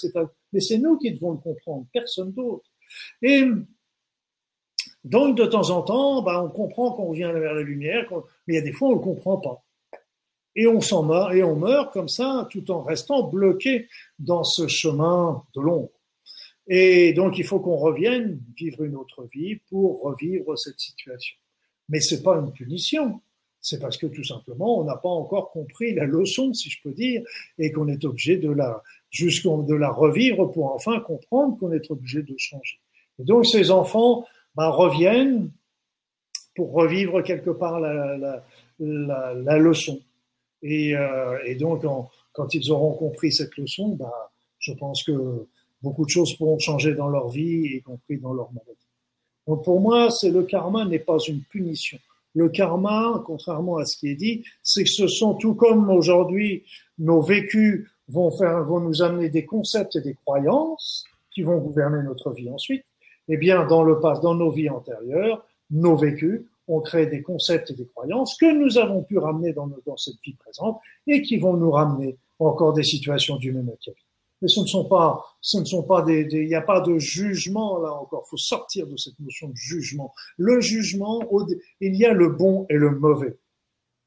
[0.52, 2.70] Mais c'est nous qui devons le comprendre, personne d'autre.
[3.22, 3.46] Et
[5.06, 8.06] donc, de temps en temps, bah, on comprend qu'on revient vers la lumière,
[8.48, 9.64] mais il y a des fois on ne le comprend pas.
[10.60, 13.88] Et on s'en meurt, et on meurt comme ça, tout en restant bloqué
[14.20, 15.94] dans ce chemin de l'ombre.
[16.68, 21.38] Et donc, il faut qu'on revienne vivre une autre vie pour revivre cette situation.
[21.88, 23.22] Mais c'est pas une punition.
[23.62, 26.92] C'est parce que tout simplement, on n'a pas encore compris la leçon, si je peux
[26.92, 27.22] dire,
[27.58, 28.84] et qu'on est obligé de la,
[29.18, 32.82] de la revivre pour enfin comprendre qu'on est obligé de changer.
[33.18, 34.26] Et donc, ces enfants
[34.56, 35.52] ben, reviennent
[36.54, 40.02] pour revivre quelque part la leçon.
[40.62, 41.86] Et, euh, et donc,
[42.34, 44.12] quand ils auront compris cette leçon, ben,
[44.60, 45.48] je pense que
[45.82, 48.76] beaucoup de choses pourront changer dans leur vie, y compris dans leur maladie.
[49.48, 51.98] Donc pour moi, c'est le karma n'est pas une punition.
[52.36, 56.64] Le karma, contrairement à ce qui est dit, c'est que ce sont tout comme aujourd'hui
[57.00, 62.04] nos vécus vont faire, vont nous amener des concepts et des croyances qui vont gouverner
[62.04, 62.84] notre vie ensuite.
[63.28, 67.72] Eh bien, dans le passé, dans nos vies antérieures, nos vécus ont créé des concepts
[67.72, 71.54] et des croyances que nous avons pu ramener dans, cette vie présente et qui vont
[71.54, 74.06] nous ramener encore des situations du même acabit
[74.42, 74.86] mais ce ne sont
[75.84, 78.24] pas, des, il n'y a pas de jugement là encore.
[78.26, 80.14] Il faut sortir de cette notion de jugement.
[80.38, 81.22] Le jugement,
[81.82, 83.38] il y a le bon et le mauvais.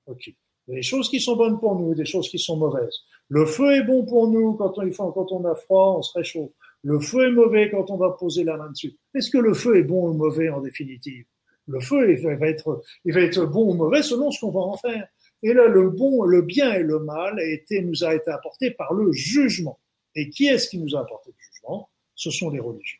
[0.07, 0.29] Ok.
[0.29, 2.95] Il y a des choses qui sont bonnes pour nous des choses qui sont mauvaises.
[3.29, 6.51] Le feu est bon pour nous quand on, quand on a froid, on se réchauffe.
[6.83, 8.97] Le feu est mauvais quand on va poser la main dessus.
[9.15, 11.27] Est-ce que le feu est bon ou mauvais en définitive?
[11.69, 14.61] Le feu il va être, il va être bon ou mauvais selon ce qu'on va
[14.61, 15.07] en faire.
[15.43, 18.71] Et là, le bon, le bien et le mal a été, nous a été apporté
[18.71, 19.79] par le jugement.
[20.15, 21.89] Et qui est-ce qui nous a apporté le jugement?
[22.15, 22.99] Ce sont les religions.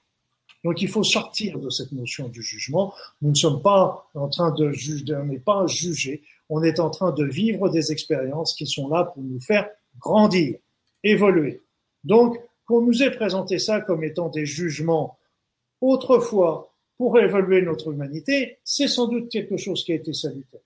[0.65, 2.95] Donc il faut sortir de cette notion du jugement.
[3.21, 6.91] Nous ne sommes pas en train de juger, on n'est pas juger, on est en
[6.91, 9.69] train de vivre des expériences qui sont là pour nous faire
[9.99, 10.59] grandir,
[11.03, 11.63] évoluer.
[12.05, 15.19] Donc, qu'on nous ait présenté ça comme étant des jugements
[15.81, 16.72] autrefois
[17.03, 20.61] pour évoluer notre humanité, c'est sans doute quelque chose qui a été salutaire.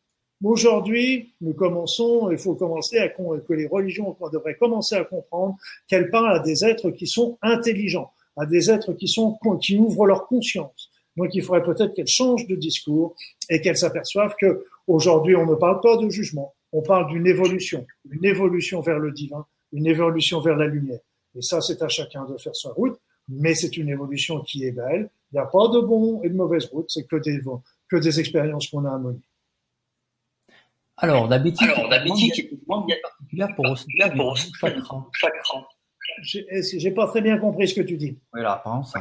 [0.45, 5.57] Aujourd'hui, nous commençons, il faut commencer à que les religions devraient commencer à comprendre
[5.89, 10.05] qu'elles parlent à des êtres qui sont intelligents, à des êtres qui sont qui ouvrent
[10.05, 10.91] leur conscience.
[11.17, 13.17] Donc, il faudrait peut-être qu'elles changent de discours
[13.49, 17.87] et qu'elles s'aperçoivent que aujourd'hui, on ne parle pas de jugement, on parle d'une évolution,
[18.11, 21.01] une évolution vers le divin, une évolution vers la lumière.
[21.35, 24.73] Et ça, c'est à chacun de faire sa route, mais c'est une évolution qui est
[24.73, 25.11] belle.
[25.33, 27.41] Il n'y a pas de bon et de mauvaise route, c'est que des
[27.89, 29.21] que des expériences qu'on a à mener.
[30.99, 35.07] Alors, d'habitude, Alors, d'habitude, particulière pour ressentir pour chakra.
[36.23, 38.19] J'ai pas très bien compris ce que tu dis.
[38.33, 38.99] Oui, là, apparemment, ça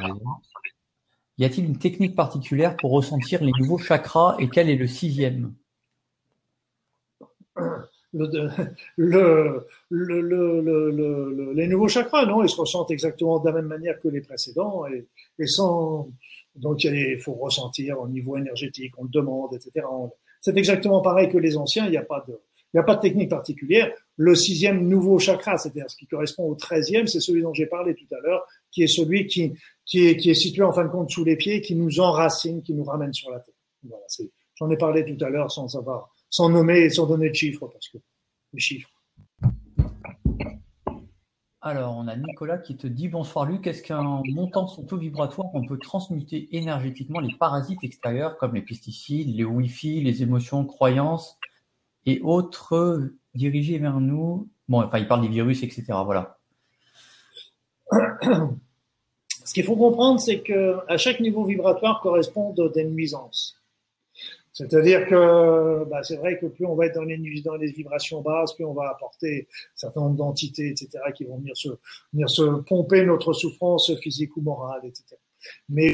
[1.37, 5.53] Y a-t-il une technique particulière pour ressentir les nouveaux chakras et quel est le sixième?
[8.95, 13.99] le, le, le, les nouveaux chakras, non, ils se ressentent exactement de la même manière
[13.99, 15.05] que les précédents et,
[15.37, 16.09] et sans,
[16.55, 19.85] donc il faut ressentir au niveau énergétique, on le demande, etc.
[20.41, 22.39] C'est exactement pareil que les anciens, il n'y a pas de,
[22.73, 23.91] il n'y a pas de technique particulière.
[24.17, 27.95] Le sixième nouveau chakra, c'est-à-dire ce qui correspond au treizième, c'est celui dont j'ai parlé
[27.95, 29.53] tout à l'heure, qui est celui qui,
[29.85, 32.61] qui est, qui est situé en fin de compte sous les pieds, qui nous enracine,
[32.61, 33.55] qui nous ramène sur la tête.
[33.83, 34.05] Voilà,
[34.55, 37.67] j'en ai parlé tout à l'heure sans savoir, sans nommer et sans donner de chiffres,
[37.67, 37.97] parce que
[38.53, 38.89] les chiffres.
[41.61, 45.49] Alors, on a Nicolas qui te dit bonsoir Luc, est-ce qu'en montant son taux vibratoire,
[45.55, 51.39] on peut transmuter énergétiquement les parasites extérieurs comme les pesticides, les Wi-Fi, les émotions, croyances
[52.05, 54.47] et autres dirigés vers nous?
[54.67, 55.85] Bon, enfin, il parle des virus, etc.
[56.05, 56.37] Voilà.
[59.43, 63.59] Ce qu'il faut comprendre, c'est que à chaque niveau vibratoire correspondent des nuisances.
[64.55, 68.21] C'est-à-dire que bah, c'est vrai que plus on va être dans les, dans les vibrations
[68.21, 71.67] basses, plus on va apporter un certain nombre d'entités, etc., qui vont venir se,
[72.13, 75.17] venir se pomper notre souffrance physique ou morale, etc.
[75.67, 75.93] Mais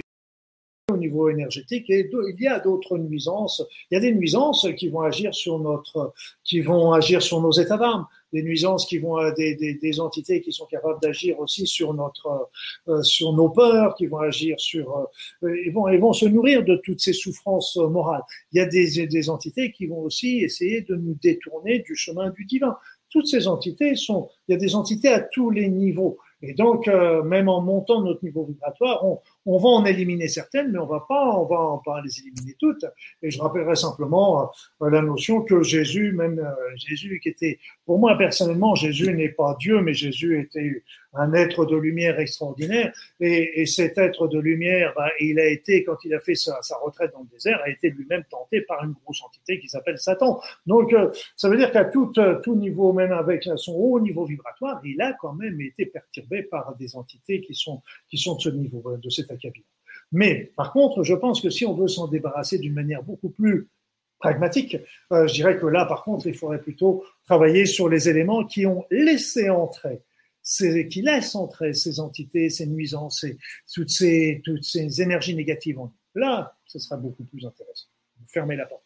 [0.91, 3.63] au niveau énergétique et il y a d'autres nuisances.
[3.89, 6.13] Il y a des nuisances qui vont agir sur notre,
[6.43, 10.41] qui vont agir sur nos états d'âme, des nuisances qui vont des, des, des entités
[10.41, 12.49] qui sont capables d'agir aussi sur notre,
[12.88, 15.09] euh, sur nos peurs, qui vont agir sur,
[15.43, 18.23] euh, ils vont, ils vont se nourrir de toutes ces souffrances morales.
[18.51, 22.30] Il y a des, des entités qui vont aussi essayer de nous détourner du chemin
[22.30, 22.77] du divin.
[23.09, 26.18] Toutes ces entités sont, il y a des entités à tous les niveaux.
[26.41, 30.72] Et donc, euh, même en montant notre niveau vibratoire, on, on va en éliminer certaines,
[30.72, 32.85] mais on va pas, on va pas les éliminer toutes.
[33.22, 34.51] Et je rappellerai simplement
[34.81, 39.30] euh, la notion que Jésus, même euh, Jésus qui était, pour moi personnellement, Jésus n'est
[39.30, 42.93] pas Dieu, mais Jésus était un être de lumière extraordinaire.
[43.19, 46.61] Et, et cet être de lumière, bah, il a été, quand il a fait sa,
[46.61, 49.97] sa, retraite dans le désert, a été lui-même tenté par une grosse entité qui s'appelle
[49.97, 50.39] Satan.
[50.65, 52.13] Donc, euh, ça veut dire qu'à tout,
[52.43, 56.75] tout niveau, même avec son haut niveau vibratoire, il a quand même été perturbé par
[56.75, 59.31] des entités qui sont, qui sont de ce niveau, de cette
[60.11, 63.69] mais par contre, je pense que si on veut s'en débarrasser d'une manière beaucoup plus
[64.19, 64.77] pragmatique,
[65.11, 68.65] euh, je dirais que là, par contre, il faudrait plutôt travailler sur les éléments qui
[68.65, 70.01] ont laissé entrer,
[70.90, 73.26] qui laissent entrer ces entités, ces nuisances,
[73.73, 75.94] toutes, ces, toutes ces énergies négatives en.
[76.15, 77.88] Là, ce sera beaucoup plus intéressant.
[78.28, 78.84] Fermez la porte.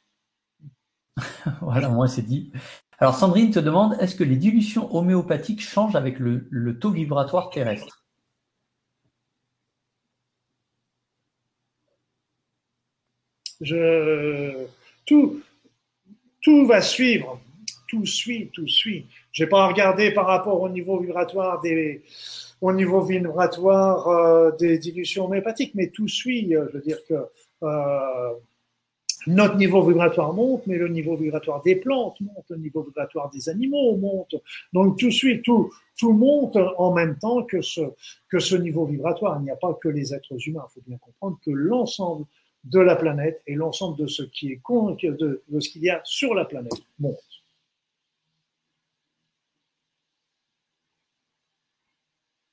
[1.62, 2.52] voilà, moi c'est dit.
[3.00, 8.06] Alors Sandrine te demande, est-ce que les dilutions homéopathiques changent avec le taux vibratoire terrestre?
[13.62, 14.68] Je,
[15.06, 15.42] tout,
[16.42, 17.40] tout va suivre.
[17.88, 19.06] Tout suit, tout suit.
[19.32, 22.02] Je n'ai pas regardé par rapport au niveau vibratoire des,
[22.62, 26.52] au niveau vibratoire euh, des dilutions homéopathiques, mais tout suit.
[26.52, 27.16] Je veux dire que
[27.64, 28.34] euh,
[29.28, 33.50] notre niveau vibratoire monte, mais le niveau vibratoire des plantes monte, le niveau vibratoire des
[33.50, 34.36] animaux monte.
[34.72, 37.82] Donc tout suit, tout, tout monte en même temps que ce,
[38.30, 39.38] que ce niveau vibratoire.
[39.40, 40.66] Il n'y a pas que les êtres humains.
[40.70, 42.26] Il faut bien comprendre que l'ensemble
[42.66, 44.62] de la planète et l'ensemble de ce qui est
[45.04, 47.35] de ce qu'il y a sur la planète monte.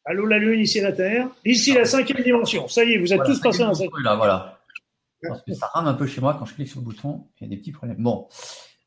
[0.04, 2.66] Allô la Lune, ici la Terre, ici la cinquième dimension.
[2.68, 3.90] Ça y est, vous êtes tous passés dans cette.
[4.02, 4.58] Là, voilà.
[5.22, 7.44] Parce que ça rame un peu chez moi quand je clique sur le bouton, il
[7.44, 8.02] y a des petits problèmes.
[8.02, 8.26] Bon,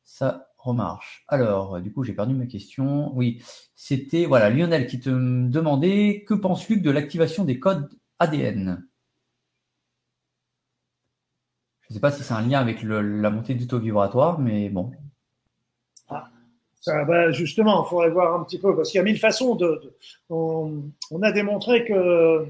[0.03, 1.23] ça remarche.
[1.29, 3.15] Alors, du coup, j'ai perdu ma question.
[3.15, 3.41] Oui,
[3.75, 7.89] c'était voilà Lionel qui te demandait que penses-tu de l'activation des codes
[8.19, 8.85] ADN
[11.87, 14.69] je ne sais pas si c'est un lien avec la montée du taux vibratoire, mais
[14.69, 14.91] bon.
[16.09, 16.31] Ah,
[16.85, 19.81] ça, justement, il faudrait voir un petit peu, parce qu'il y a mille façons de.
[20.29, 20.83] on,
[21.21, 22.45] a démontré que,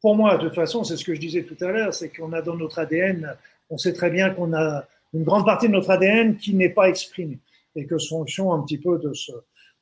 [0.00, 2.32] pour moi, de toute façon, c'est ce que je disais tout à l'heure, c'est qu'on
[2.32, 3.36] a dans notre ADN,
[3.70, 6.88] on sait très bien qu'on a une grande partie de notre ADN qui n'est pas
[6.88, 7.38] exprimée,
[7.76, 9.32] et que fonction un petit peu de ce,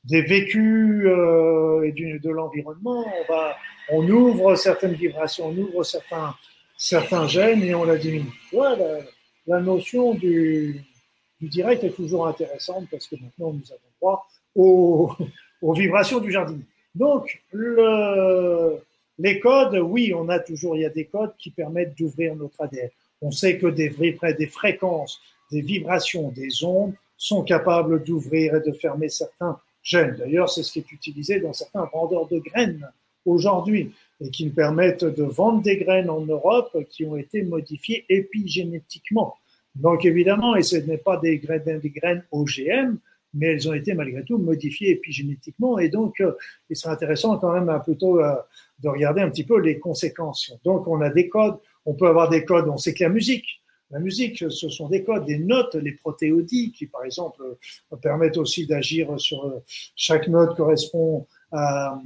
[0.05, 3.05] des vécus euh, et du, de l'environnement,
[3.91, 6.35] on ouvre certaines vibrations, on ouvre certains
[6.83, 8.33] certains gènes et on la diminue.
[8.53, 9.05] Ouais,
[9.47, 10.83] la, notion du,
[11.43, 14.27] du, direct est toujours intéressante parce que maintenant nous avons droit
[15.63, 16.59] aux, vibrations du jardin.
[16.95, 18.79] Donc, le,
[19.19, 22.61] les codes, oui, on a toujours, il y a des codes qui permettent d'ouvrir notre
[22.61, 22.91] ADN.
[23.23, 25.21] On sait que des, des fréquences,
[25.51, 30.17] des vibrations, des ondes sont capables d'ouvrir et de fermer certains gènes.
[30.17, 32.89] D'ailleurs, c'est ce qui est utilisé dans certains vendeurs de graines
[33.25, 38.05] aujourd'hui et qui nous permettent de vendre des graines en Europe qui ont été modifiées
[38.09, 39.37] épigénétiquement.
[39.75, 42.99] Donc évidemment, et ce n'est pas des graines, des graines OGM,
[43.35, 45.79] mais elles ont été malgré tout modifiées épigénétiquement.
[45.79, 46.33] Et donc, euh,
[46.69, 48.35] il serait intéressant quand même plutôt euh,
[48.81, 50.53] de regarder un petit peu les conséquences.
[50.65, 53.63] Donc, on a des codes, on peut avoir des codes, on sait que la musique,
[53.91, 57.43] la musique, ce sont des codes, des notes, les protéodies qui, par exemple,
[58.01, 59.63] permettent aussi d'agir sur euh,
[59.97, 62.01] chaque note correspond à,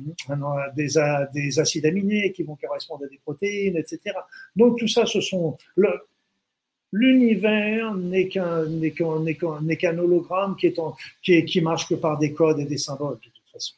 [0.76, 0.88] des,
[1.32, 4.00] des, acides aminés qui vont correspondre à des protéines, etc.
[4.56, 5.56] Donc tout ça, ce sont
[6.98, 10.96] l'univers n'est qu'un hologramme qui est, en,
[11.26, 13.74] est marche que par des codes et des symboles de toute façon.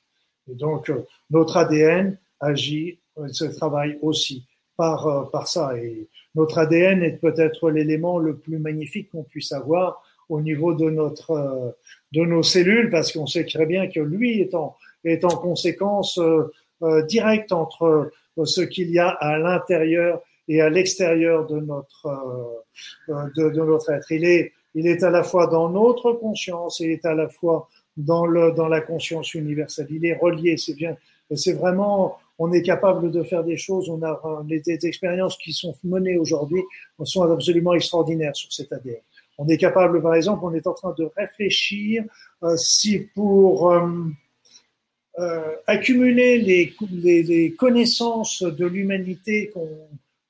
[0.50, 4.44] Et donc euh, notre ADN agit, euh, se travaille aussi
[4.78, 5.76] par euh, ça.
[5.76, 10.90] Et notre ADN est peut-être l'élément le plus magnifique qu'on puisse avoir au niveau de
[10.90, 14.54] nos cellules parce qu'on sait très bien que lui est
[15.24, 16.50] en conséquence euh,
[16.82, 18.12] euh, directe entre
[18.44, 22.64] ce qu'il y a à l'intérieur et à l'extérieur de notre
[23.08, 24.10] de, de, notre être.
[24.12, 27.68] Il est il est à la fois dans notre conscience il est à la fois
[27.96, 29.88] dans le dans la conscience universelle.
[29.90, 30.56] Il est relié.
[30.56, 30.96] C'est bien.
[31.34, 33.88] C'est vraiment on est capable de faire des choses.
[33.90, 36.62] On a des expériences qui sont menées aujourd'hui
[37.04, 39.00] sont absolument extraordinaires sur cet ADN.
[39.38, 42.04] On est capable, par exemple, on est en train de réfléchir
[42.42, 43.88] euh, si pour euh,
[45.20, 49.68] euh, accumuler les, les, les, connaissances de l'humanité qu'on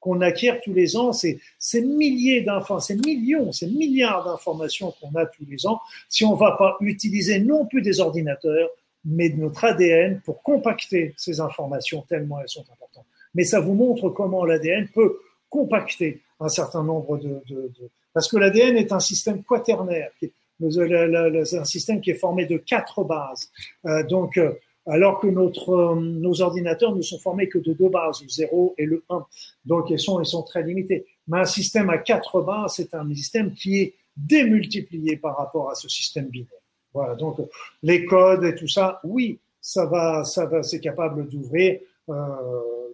[0.01, 1.41] qu'on acquiert tous les ans, ces
[1.81, 6.39] milliers d'informations, ces millions, ces milliards d'informations qu'on a tous les ans, si on ne
[6.39, 8.71] va pas utiliser non plus des ordinateurs,
[9.05, 13.07] mais de notre ADN pour compacter ces informations tellement elles sont importantes.
[13.35, 15.19] Mais ça vous montre comment l'ADN peut
[15.49, 17.91] compacter un certain nombre de, de, de...
[18.13, 23.05] parce que l'ADN est un système quaternaire, qui un système qui est formé de quatre
[23.05, 23.51] bases.
[23.87, 24.53] Euh, donc, euh,
[24.89, 28.87] alors que euh, nos ordinateurs ne sont formés que de deux bases, le 0 et
[28.87, 29.25] le 1.
[29.65, 31.07] Donc, ils sont, ils sont très limités.
[31.29, 35.75] Mais un système à quatre bases, c'est un système qui est démultiplié par rapport à
[35.75, 36.49] ce système binaire.
[36.95, 37.15] Voilà.
[37.15, 37.39] Donc,
[37.83, 42.15] les codes et tout ça, oui, ça va, ça va, c'est capable d'ouvrir euh,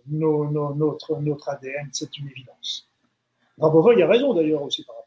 [0.09, 2.89] notre, notre ADN, c'est une évidence.
[3.57, 5.04] Bravo, il y a raison d'ailleurs aussi par rapport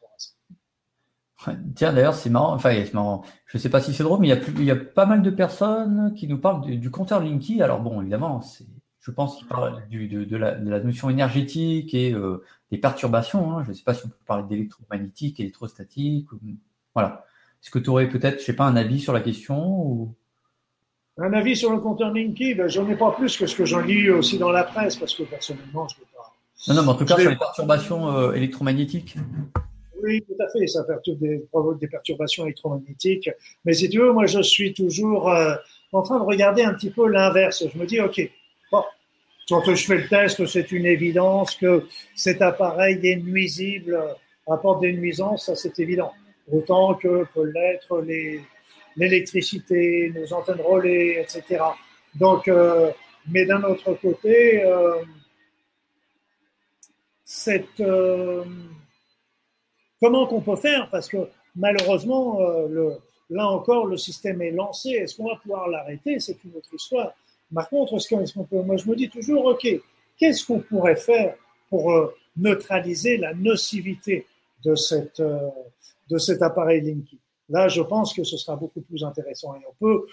[1.75, 2.53] Tiens, d'ailleurs, c'est marrant.
[2.53, 3.23] Enfin, c'est marrant.
[3.45, 5.05] Je ne sais pas si c'est drôle, mais il y, a il y a pas
[5.05, 7.61] mal de personnes qui nous parlent du, compteur Linky.
[7.61, 8.65] Alors bon, évidemment, c'est,
[9.01, 12.77] je pense qu'ils parlent du, de, de, la, de, la, notion énergétique et euh, des
[12.77, 13.51] perturbations.
[13.51, 13.63] Hein.
[13.63, 16.31] Je ne sais pas si on peut parler d'électromagnétique, électrostatique.
[16.33, 16.39] Ou...
[16.95, 17.23] Voilà.
[17.61, 20.15] Est-ce que tu aurais peut-être, je sais pas, un avis sur la question ou...
[21.19, 23.79] Un avis sur le compteur Linky, ben, j'en ai pas plus que ce que j'en
[23.79, 26.35] lis aussi dans la presse, parce que personnellement, je ne veux pas.
[26.67, 29.17] Non, non, mais en tout cas, sur les perturbations euh, électromagnétiques.
[30.03, 30.67] Oui, tout à fait.
[30.67, 33.29] Ça perturbe des, provoque des perturbations électromagnétiques.
[33.65, 35.55] Mais si tu veux, moi, je suis toujours euh,
[35.91, 37.63] en train de regarder un petit peu l'inverse.
[37.71, 38.21] Je me dis, OK,
[38.71, 38.83] bon,
[39.49, 43.97] quand je fais le test, c'est une évidence que cet appareil est nuisible,
[44.47, 46.11] apporte des nuisances, ça c'est évident.
[46.51, 48.03] Autant que peut l'être
[48.95, 51.63] l'électricité, nos antennes relais, etc.
[52.15, 52.91] Donc, euh,
[53.29, 55.03] mais d'un autre côté, euh,
[57.23, 57.81] cette
[59.99, 61.17] Comment qu'on peut faire Parce que
[61.55, 62.97] malheureusement, euh, le,
[63.29, 64.89] là encore, le système est lancé.
[64.89, 66.19] Est-ce qu'on va pouvoir l'arrêter?
[66.19, 67.13] C'est une autre histoire.
[67.53, 69.67] Par contre, est-ce qu'on peut, moi je me dis toujours, OK,
[70.17, 71.35] qu'est-ce qu'on pourrait faire
[71.69, 74.25] pour euh, neutraliser la nocivité
[74.63, 75.49] de, cette, euh,
[76.09, 77.17] de cet appareil Linky?
[77.49, 79.55] Là, je pense que ce sera beaucoup plus intéressant.
[79.55, 80.05] Et on peut,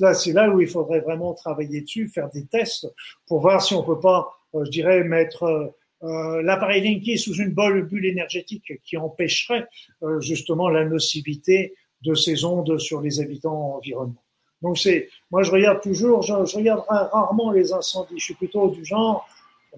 [0.00, 2.92] là, c'est là où il faudrait vraiment travailler dessus, faire des tests
[3.28, 5.72] pour voir si on peut pas, je dirais, mettre
[6.06, 9.66] euh, l'appareil Linky sous une bulle énergétique qui empêcherait
[10.02, 14.22] euh, justement la nocivité de ces ondes sur les habitants environnement.
[14.62, 18.18] Donc c'est, moi je regarde toujours, je, regarde rarement les incendies.
[18.18, 19.28] Je suis plutôt du genre,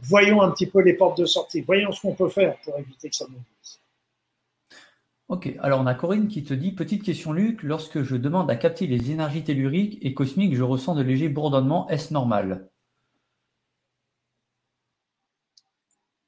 [0.01, 3.09] voyons un petit peu les portes de sortie, voyons ce qu'on peut faire pour éviter
[3.11, 3.41] que ça nous
[5.29, 8.57] Ok, alors on a Corinne qui te dit, petite question Luc, lorsque je demande à
[8.57, 12.71] capter les énergies telluriques et cosmiques, je ressens de légers bourdonnements, est-ce normal?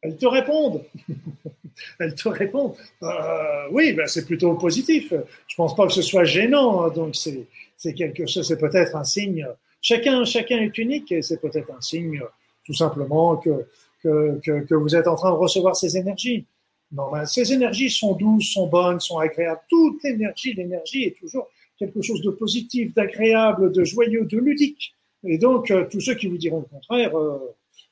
[0.02, 0.85] Elles te répondent.
[1.98, 2.74] elles te répondent.
[3.02, 5.12] Euh, oui, ben c'est plutôt positif.
[5.47, 6.82] Je pense pas que ce soit gênant.
[6.82, 7.47] Hein, donc c'est
[7.77, 8.47] c'est quelque chose.
[8.47, 9.47] C'est peut-être un signe.
[9.82, 12.22] Chacun chacun est unique et c'est peut-être un signe
[12.64, 13.66] tout simplement que,
[14.02, 16.47] que que, que vous êtes en train de recevoir ces énergies.
[16.93, 19.60] Non, ben, ces énergies sont douces, sont bonnes, sont agréables.
[19.68, 21.48] Toute énergie, l'énergie est toujours
[21.78, 24.94] quelque chose de positif, d'agréable, de joyeux, de ludique.
[25.24, 27.39] Et donc, euh, tous ceux qui vous diront le contraire, euh,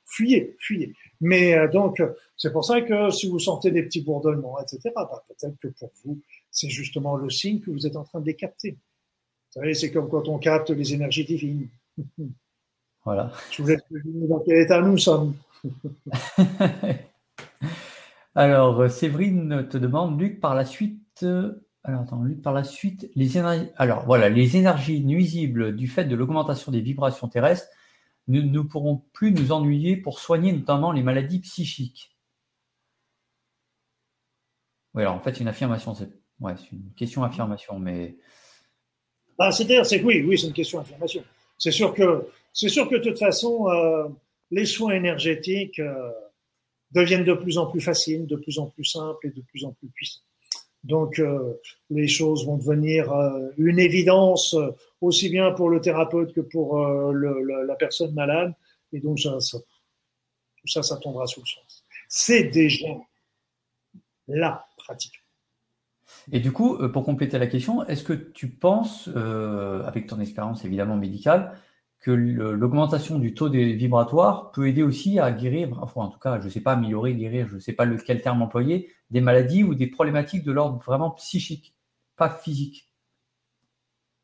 [0.09, 0.95] fuyez, fuyez.
[1.21, 2.03] Mais euh, donc,
[2.37, 5.91] c'est pour ça que si vous sentez des petits bourdonnements, etc., bah, peut-être que pour
[6.05, 6.21] vous,
[6.51, 8.73] c'est justement le signe que vous êtes en train de les capter.
[8.73, 11.69] Vous savez, c'est comme quand on capte les énergies divines.
[13.05, 13.33] Voilà.
[13.51, 15.35] Je vous laisse dans quel état nous sommes.
[18.35, 22.65] alors, euh, Séverine te demande, Luc, par la suite, euh, alors attends, Luc, par la
[22.65, 27.69] suite, les énergies, alors voilà, les énergies nuisibles du fait de l'augmentation des vibrations terrestres
[28.29, 32.15] nous ne pourrons plus nous ennuyer pour soigner notamment les maladies psychiques.
[34.95, 36.11] Oui, alors en fait, c'est une affirmation, c'est
[36.73, 38.17] une question affirmation, mais.
[39.39, 41.25] Ah, c'est-à-dire, c'est oui, oui, c'est une question affirmation.
[41.57, 44.09] C'est sûr que, sûr que de toute façon, euh,
[44.51, 46.11] les soins énergétiques euh,
[46.93, 49.73] deviennent de plus en plus faciles, de plus en plus simples et de plus en
[49.73, 50.28] plus puissants.
[50.85, 51.55] Donc, euh,
[51.91, 56.79] les choses vont devenir euh, une évidence euh, aussi bien pour le thérapeute que pour
[56.79, 58.55] la personne malade.
[58.93, 61.85] Et donc, ça, ça, tout ça, ça tombera sous le sens.
[62.09, 62.89] C'est déjà
[64.29, 65.23] la pratique.
[66.33, 70.97] Et du coup, pour compléter la question, est-ce que tu penses, avec ton expérience évidemment
[70.97, 71.53] médicale,
[72.01, 76.41] que l'augmentation du taux des vibratoires peut aider aussi à guérir, enfin en tout cas,
[76.41, 79.65] je ne sais pas améliorer, guérir, je ne sais pas lequel terme employer, des maladies
[79.65, 81.75] ou des problématiques de l'ordre vraiment psychique,
[82.17, 82.89] pas physique.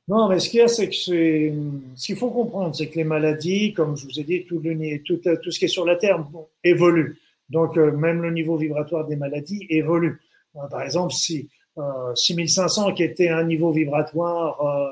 [0.06, 3.05] Non, mais ce qu'il y a, c'est que ce qu'il faut comprendre, c'est que les
[3.05, 5.97] maladies, comme je vous ai dit, tout, le, tout, tout ce qui est sur la
[5.97, 6.23] Terre
[6.62, 7.19] évolue.
[7.48, 10.20] Donc, euh, même le niveau vibratoire des maladies évolue.
[10.56, 11.48] Euh, par exemple, si
[11.78, 14.86] euh, 6500 qui était un niveau vibratoire euh,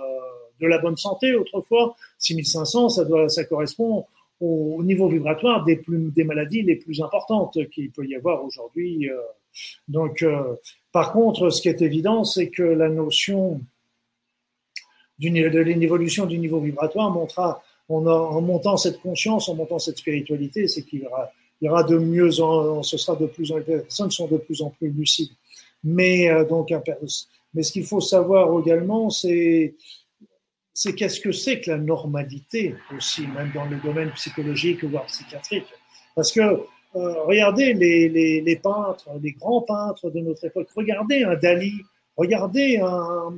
[0.60, 4.06] de la bonne santé autrefois, 6500, ça doit, ça correspond
[4.40, 9.08] au niveau vibratoire des, plus, des maladies les plus importantes qu'il peut y avoir aujourd'hui.
[9.88, 10.56] Donc, euh,
[10.92, 13.60] par contre, ce qui est évident, c'est que la notion
[15.18, 20.82] de l'évolution du niveau vibratoire montrera, en, montant cette conscience, en montant cette spiritualité, c'est
[20.82, 21.06] qu'il
[21.60, 24.38] y aura, de mieux en, ce sera de plus en plus, les personnes sont de
[24.38, 25.30] plus en plus lucides.
[25.84, 26.72] Mais euh, donc,
[27.54, 29.74] mais ce qu'il faut savoir également, c'est
[30.74, 35.66] c'est qu'est-ce que c'est que la normalité aussi, même dans le domaine psychologique voire psychiatrique.
[36.14, 36.40] Parce que
[36.94, 41.72] euh, regardez les, peintres, les grands peintres de notre époque, regardez un Dali,
[42.16, 43.34] regardez un,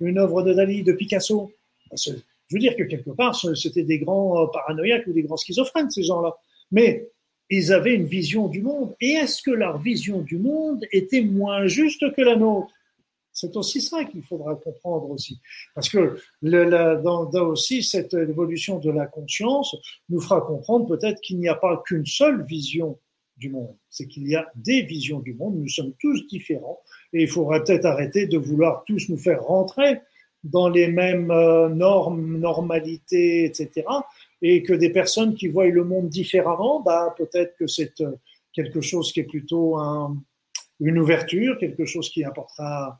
[0.00, 1.52] une œuvre de Dali, de Picasso.
[1.94, 2.12] Je
[2.52, 6.02] veux dire que quelque part, c'était des grands euh, paranoïaques ou des grands schizophrènes, ces
[6.02, 6.36] gens-là.
[6.72, 7.08] Mais
[7.50, 8.94] ils avaient une vision du monde.
[9.00, 12.72] Et est-ce que leur vision du monde était moins juste que la nôtre?
[13.36, 15.38] C'est aussi ça qu'il faudra comprendre aussi.
[15.74, 19.76] Parce que le, dans, aussi cette évolution de la conscience
[20.08, 22.98] nous fera comprendre peut-être qu'il n'y a pas qu'une seule vision
[23.36, 23.76] du monde.
[23.90, 25.56] C'est qu'il y a des visions du monde.
[25.58, 26.80] Nous sommes tous différents.
[27.12, 30.00] Et il faudrait peut-être arrêter de vouloir tous nous faire rentrer
[30.42, 33.86] dans les mêmes euh, normes, normalités, etc.
[34.40, 38.12] Et que des personnes qui voient le monde différemment, bah, peut-être que c'est euh,
[38.54, 40.16] quelque chose qui est plutôt un,
[40.80, 42.98] une ouverture, quelque chose qui apportera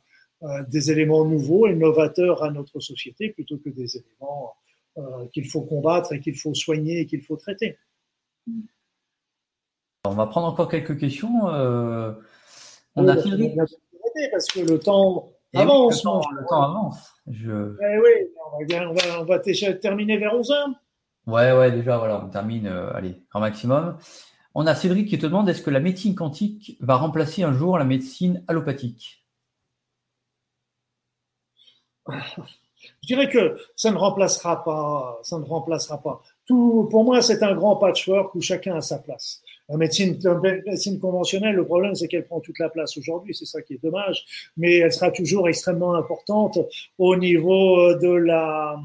[0.67, 4.53] des éléments nouveaux et novateurs à notre société plutôt que des éléments
[4.97, 7.77] euh, qu'il faut combattre et qu'il faut soigner et qu'il faut traiter.
[10.05, 11.49] On va prendre encore quelques questions.
[11.49, 12.13] Euh,
[12.95, 16.03] on a Parce que le temps avance.
[16.03, 17.13] Le temps, avance.
[17.29, 17.75] Je...
[17.79, 20.73] Eh oui, on va, on va, terminer vers 11h.
[21.27, 23.99] Ouais, ouais, déjà, voilà, on termine, allez, un maximum.
[24.55, 27.77] On a Cédric qui te demande est-ce que la médecine quantique va remplacer un jour
[27.77, 29.26] la médecine allopathique?
[33.01, 36.21] Je dirais que ça ne remplacera pas, ça ne remplacera pas.
[36.47, 39.41] Pour moi, c'est un grand patchwork où chacun a sa place.
[39.69, 40.17] La médecine,
[40.99, 43.35] conventionnelle, le problème, c'est qu'elle prend toute la place aujourd'hui.
[43.35, 44.51] C'est ça qui est dommage.
[44.55, 46.57] Mais elle sera toujours extrêmement importante
[46.97, 48.79] au niveau de la,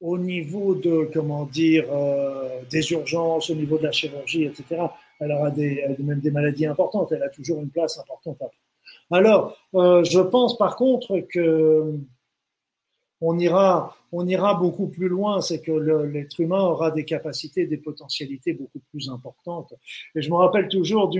[0.00, 4.82] au niveau de, comment dire, euh, des urgences, au niveau de la chirurgie, etc.
[5.20, 7.12] Elle aura même des maladies importantes.
[7.12, 8.61] Elle a toujours une place importante à prendre.
[9.12, 11.98] Alors, euh, je pense par contre que
[13.20, 17.76] on ira, on ira beaucoup plus loin, c'est que l'être humain aura des capacités, des
[17.76, 19.74] potentialités beaucoup plus importantes.
[20.14, 21.10] Et je me rappelle toujours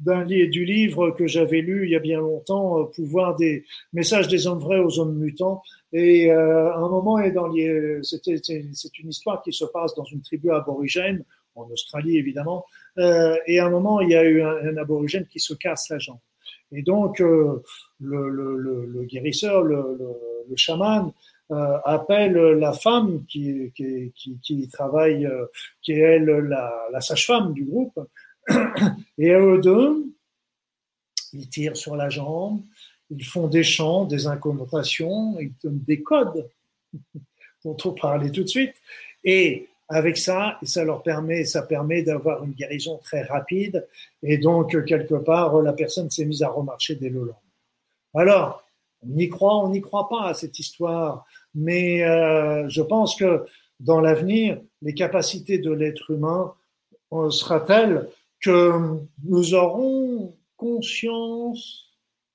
[0.00, 4.28] d'un du livre que j'avais lu il y a bien longtemps, euh, Pouvoir des messages
[4.28, 5.60] des hommes vrais aux hommes mutants.
[5.92, 7.18] Et euh, à un moment,
[8.02, 11.24] c'est une histoire qui se passe dans une tribu aborigène
[11.54, 12.64] en Australie évidemment.
[12.96, 16.18] Et à un moment, il y a eu un aborigène qui se casse la jambe.
[16.72, 17.62] Et donc, euh,
[18.00, 19.86] le, guérisseur, le,
[20.56, 21.12] chaman,
[21.50, 23.72] euh, appelle la femme qui,
[24.72, 25.46] travaille, euh,
[25.82, 27.98] qui est elle la, la sage-femme du groupe,
[29.18, 30.04] et eux deux,
[31.32, 32.62] ils tirent sur la jambe,
[33.10, 36.48] ils font des chants, des incantations, ils donnent des codes.
[37.64, 38.74] Dont on parlait tout de suite,
[39.24, 43.86] et avec ça, ça leur permet, ça permet d'avoir une guérison très rapide.
[44.22, 47.34] Et donc, quelque part, la personne s'est mise à remarcher dès le lendemain.
[48.14, 48.64] Alors,
[49.02, 51.24] on y croit, on n'y croit pas à cette histoire.
[51.54, 53.44] Mais euh, je pense que
[53.80, 56.52] dans l'avenir, les capacités de l'être humain
[57.12, 58.08] euh, sera telles
[58.40, 61.86] que nous aurons conscience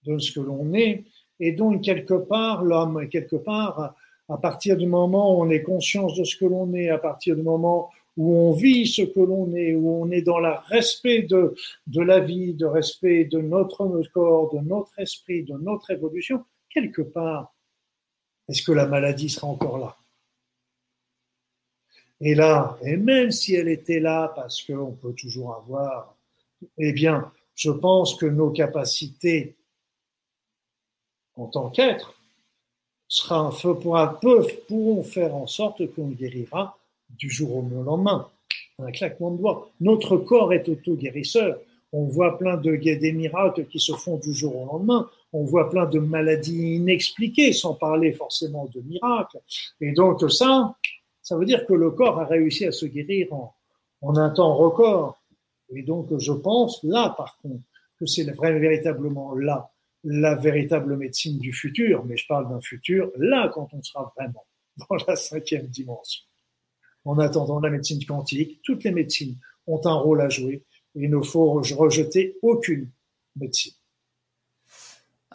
[0.05, 1.03] de ce que l'on est
[1.39, 3.95] et donc quelque part l'homme quelque part
[4.33, 7.35] à partir du moment où on est conscience de ce que l'on est, à partir
[7.35, 11.23] du moment où on vit ce que l'on est, où on est dans le respect
[11.23, 11.55] de,
[11.87, 17.01] de la vie, de respect de notre corps, de notre esprit, de notre évolution, quelque
[17.01, 17.53] part,
[18.47, 19.95] est-ce que la maladie sera encore là?
[22.19, 26.15] Et là, et même si elle était là, parce qu'on peut toujours avoir,
[26.77, 29.57] eh bien, je pense que nos capacités
[31.35, 32.15] en tant qu'être
[33.13, 36.75] sera un feu pour un peu, pourront faire en sorte qu'on guérira
[37.11, 38.27] du jour au lendemain.
[38.79, 39.69] Un claquement de doigts.
[39.81, 41.59] Notre corps est auto-guérisseur.
[41.91, 45.07] On voit plein de des miracles qui se font du jour au lendemain.
[45.31, 49.41] On voit plein de maladies inexpliquées, sans parler forcément de miracles.
[49.79, 50.75] Et donc ça,
[51.21, 53.53] ça veut dire que le corps a réussi à se guérir en,
[54.01, 55.21] en un temps record.
[55.75, 57.61] Et donc je pense là, par contre,
[57.99, 59.69] que c'est véritablement là
[60.03, 64.45] la véritable médecine du futur, mais je parle d'un futur là quand on sera vraiment
[64.77, 66.23] dans la cinquième dimension.
[67.05, 70.63] En attendant la médecine quantique, toutes les médecines ont un rôle à jouer
[70.95, 72.89] et il ne faut rejeter aucune
[73.35, 73.73] médecine.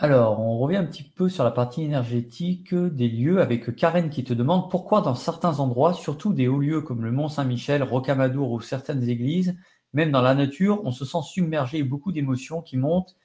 [0.00, 4.22] Alors, on revient un petit peu sur la partie énergétique des lieux avec Karen qui
[4.22, 8.52] te demande pourquoi dans certains endroits, surtout des hauts lieux comme le Mont Saint-Michel, Rocamadour
[8.52, 9.56] ou certaines églises,
[9.92, 13.16] même dans la nature, on se sent submergé et beaucoup d'émotions qui montent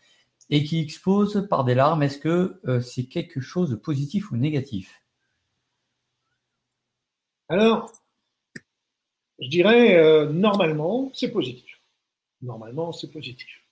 [0.53, 2.03] et qui explosent par des larmes.
[2.03, 5.01] Est-ce que euh, c'est quelque chose de positif ou négatif?
[7.49, 7.91] Alors,
[9.39, 11.81] je dirais euh, normalement, c'est positif.
[12.41, 13.63] Normalement, c'est positif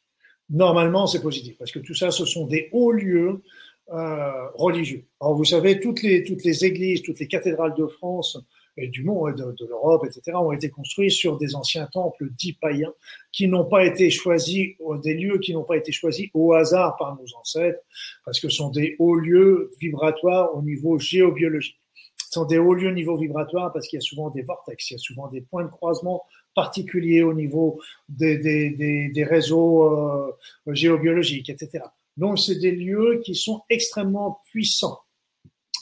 [0.52, 3.42] normalement, c'est positif, parce que tout ça, ce sont des hauts lieux
[3.90, 5.06] euh, religieux.
[5.20, 8.38] Alors, vous savez, toutes les, toutes les églises, toutes les cathédrales de France
[8.78, 12.94] du monde, de, de l'Europe, etc., ont été construites sur des anciens temples dits païens,
[13.32, 17.16] qui n'ont pas été choisis, des lieux qui n'ont pas été choisis au hasard par
[17.16, 17.80] nos ancêtres,
[18.26, 21.80] parce que ce sont des hauts lieux vibratoires au niveau géobiologique.
[22.18, 24.90] Ce sont des hauts lieux au niveau vibratoire parce qu'il y a souvent des vortex,
[24.90, 26.24] il y a souvent des points de croisement
[26.56, 30.32] particulier au niveau des, des, des, des réseaux euh,
[30.68, 31.84] géobiologiques, etc.
[32.18, 35.00] Donc, c'est des lieux qui sont extrêmement puissants.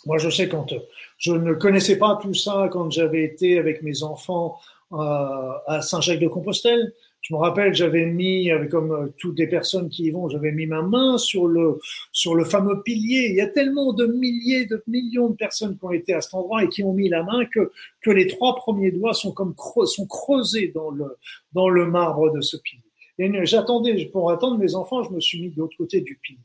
[0.06, 0.74] Moi, je sais quand
[1.18, 4.58] je ne connaissais pas tout ça quand j'avais été avec mes enfants
[4.94, 6.94] euh, à Saint-Jacques-de-Compostelle.
[7.22, 10.66] Je me rappelle, j'avais mis, comme euh, toutes les personnes qui y vont, j'avais mis
[10.66, 11.80] ma main sur le
[12.14, 13.28] sur le fameux pilier.
[13.30, 16.34] Il y a tellement de milliers, de millions de personnes qui ont été à cet
[16.34, 17.72] endroit et qui ont mis la main que
[18.02, 19.54] que les trois premiers doigts sont comme
[19.86, 21.18] sont creusés dans le
[21.54, 22.84] dans le marbre de ce pilier.
[23.20, 26.40] Et j'attendais pour attendre mes enfants, je me suis mis de l'autre côté du pilier.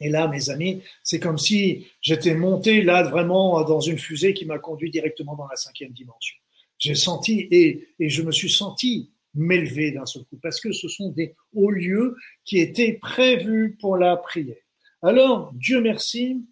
[0.00, 4.46] Et là, mes amis, c'est comme si j'étais monté là vraiment dans une fusée qui
[4.46, 6.36] m'a conduit directement dans la cinquième dimension.
[6.78, 10.88] J'ai senti et, et je me suis senti m'élever d'un seul coup, parce que ce
[10.88, 14.56] sont des hauts lieux qui étaient prévus pour la prière.
[15.02, 16.44] Alors, Dieu merci,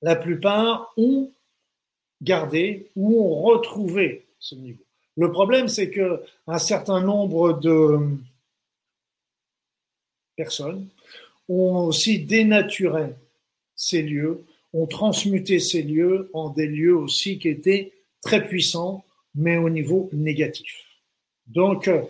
[0.00, 1.32] la plupart ont
[2.20, 4.84] gardé ou ont retrouvé ce niveau.
[5.16, 7.98] Le problème, c'est que un certain nombre de
[10.36, 10.88] personnes
[11.48, 13.14] ont aussi dénaturé
[13.76, 17.92] ces lieux, ont transmuté ces lieux en des lieux aussi qui étaient
[18.22, 19.04] très puissants,
[19.34, 20.84] mais au niveau négatif.
[21.48, 22.02] Donc, euh,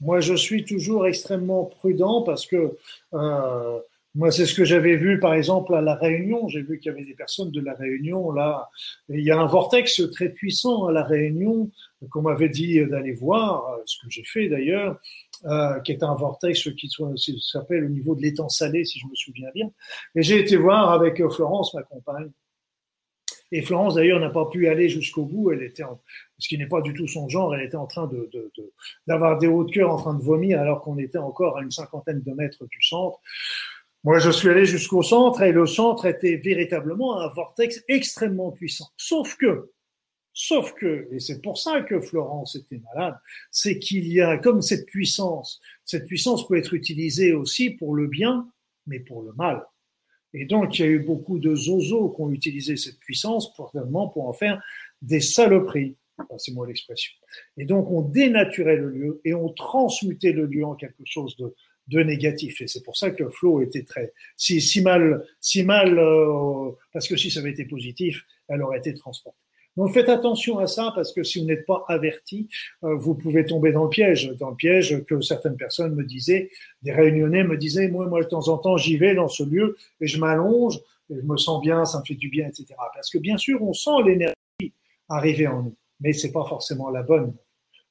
[0.00, 2.76] moi, je suis toujours extrêmement prudent parce que
[3.14, 3.80] euh,
[4.14, 6.48] moi, c'est ce que j'avais vu, par exemple, à La Réunion.
[6.48, 8.68] J'ai vu qu'il y avait des personnes de La Réunion, là.
[9.08, 11.70] il y a un vortex très puissant à La Réunion
[12.10, 14.98] qu'on m'avait dit d'aller voir, ce que j'ai fait d'ailleurs,
[15.44, 16.90] euh, qui est un vortex qui
[17.40, 19.70] s'appelle au niveau de l'étang salé, si je me souviens bien.
[20.16, 22.30] Et j'ai été voir avec Florence, ma compagne,
[23.52, 25.50] et Florence, d'ailleurs, n'a pas pu aller jusqu'au bout.
[25.50, 26.00] Elle était, en,
[26.38, 28.30] ce qui n'est pas du tout son genre, elle était en train de,
[29.06, 31.70] d'avoir des hauts de cœur, en train de vomir, alors qu'on était encore à une
[31.70, 33.18] cinquantaine de mètres du centre.
[34.02, 38.88] Moi, je suis allé jusqu'au centre et le centre était véritablement un vortex extrêmement puissant.
[38.96, 39.70] Sauf que,
[40.32, 43.18] sauf que, et c'est pour ça que Florence était malade,
[43.50, 45.60] c'est qu'il y a comme cette puissance.
[45.84, 48.48] Cette puissance peut être utilisée aussi pour le bien,
[48.86, 49.66] mais pour le mal.
[50.32, 53.70] Et donc, il y a eu beaucoup de zozos qui ont utilisé cette puissance pour,
[53.70, 54.62] pour en faire
[55.02, 55.96] des saloperies.
[56.38, 57.12] c'est moi l'expression.
[57.58, 61.54] Et donc, on dénaturait le lieu et on transmutait le lieu en quelque chose de,
[61.90, 62.60] de négatif.
[62.60, 67.08] Et c'est pour ça que Flo était très, si, si mal, si mal, euh, parce
[67.08, 69.38] que si ça avait été positif, elle aurait été transportée.
[69.76, 72.48] Donc faites attention à ça parce que si vous n'êtes pas averti,
[72.84, 76.50] euh, vous pouvez tomber dans le piège, dans le piège que certaines personnes me disaient,
[76.82, 79.76] des réunionnais me disaient, moi, moi de temps en temps, j'y vais dans ce lieu
[80.00, 80.78] et je m'allonge,
[81.10, 82.66] et je me sens bien, ça me fait du bien, etc.
[82.94, 84.34] Parce que bien sûr, on sent l'énergie
[85.08, 87.34] arriver en nous, mais c'est pas forcément la bonne.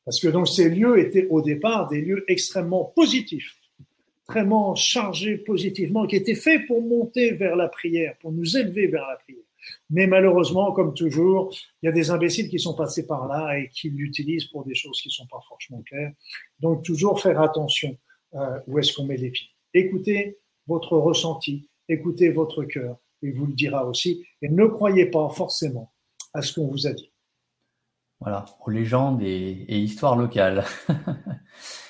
[0.06, 3.59] Parce que donc ces lieux étaient au départ des lieux extrêmement positifs,
[4.30, 9.08] extrêmement chargés positivement, qui étaient faits pour monter vers la prière, pour nous élever vers
[9.08, 9.42] la prière.
[9.90, 11.52] Mais malheureusement, comme toujours,
[11.82, 14.76] il y a des imbéciles qui sont passés par là et qui l'utilisent pour des
[14.76, 16.12] choses qui ne sont pas franchement claires.
[16.60, 17.98] Donc toujours faire attention
[18.36, 19.50] euh, où est-ce qu'on met les pieds.
[19.74, 20.38] Écoutez
[20.68, 24.24] votre ressenti, écoutez votre cœur, il vous le dira aussi.
[24.44, 25.92] Et ne croyez pas forcément
[26.36, 27.12] à ce qu'on vous a dit.
[28.20, 30.64] Voilà, aux légendes et, et histoires locales.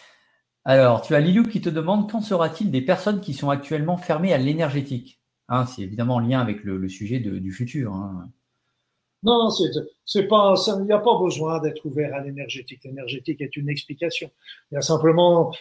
[0.69, 4.33] Alors, tu as Lilou qui te demande quand sera-t-il des personnes qui sont actuellement fermées
[4.33, 5.19] à l'énergétique?
[5.47, 7.91] Hein, c'est évidemment en lien avec le, sujet du futur.
[7.91, 8.29] Hein.
[9.23, 9.49] Non,
[10.05, 12.81] c'est pas, il n'y a pas besoin d'être ouvert à l'énergétique.
[12.83, 14.29] L'énergétique est une explication.
[14.71, 15.51] Il y a simplement,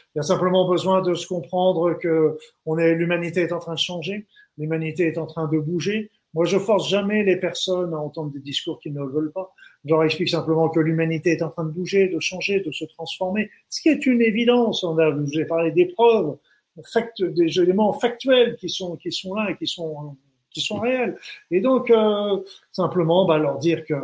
[0.68, 2.36] besoin de se comprendre que
[2.66, 4.26] l'humanité est en train de changer,
[4.58, 6.10] l'humanité est en train de bouger.
[6.34, 9.54] Moi, je force jamais les personnes à entendre des discours qu'ils ne veulent pas.
[9.84, 12.84] Je leur explique simplement que l'humanité est en train de bouger, de changer, de se
[12.84, 14.84] transformer, ce qui est une évidence.
[14.84, 16.36] On a, j'ai parlé des preuves
[17.18, 20.16] des éléments factuels qui sont, qui sont là et qui sont,
[20.50, 21.16] qui sont réelles.
[21.50, 22.42] Et donc, euh,
[22.72, 23.94] simplement, bah, leur dire que,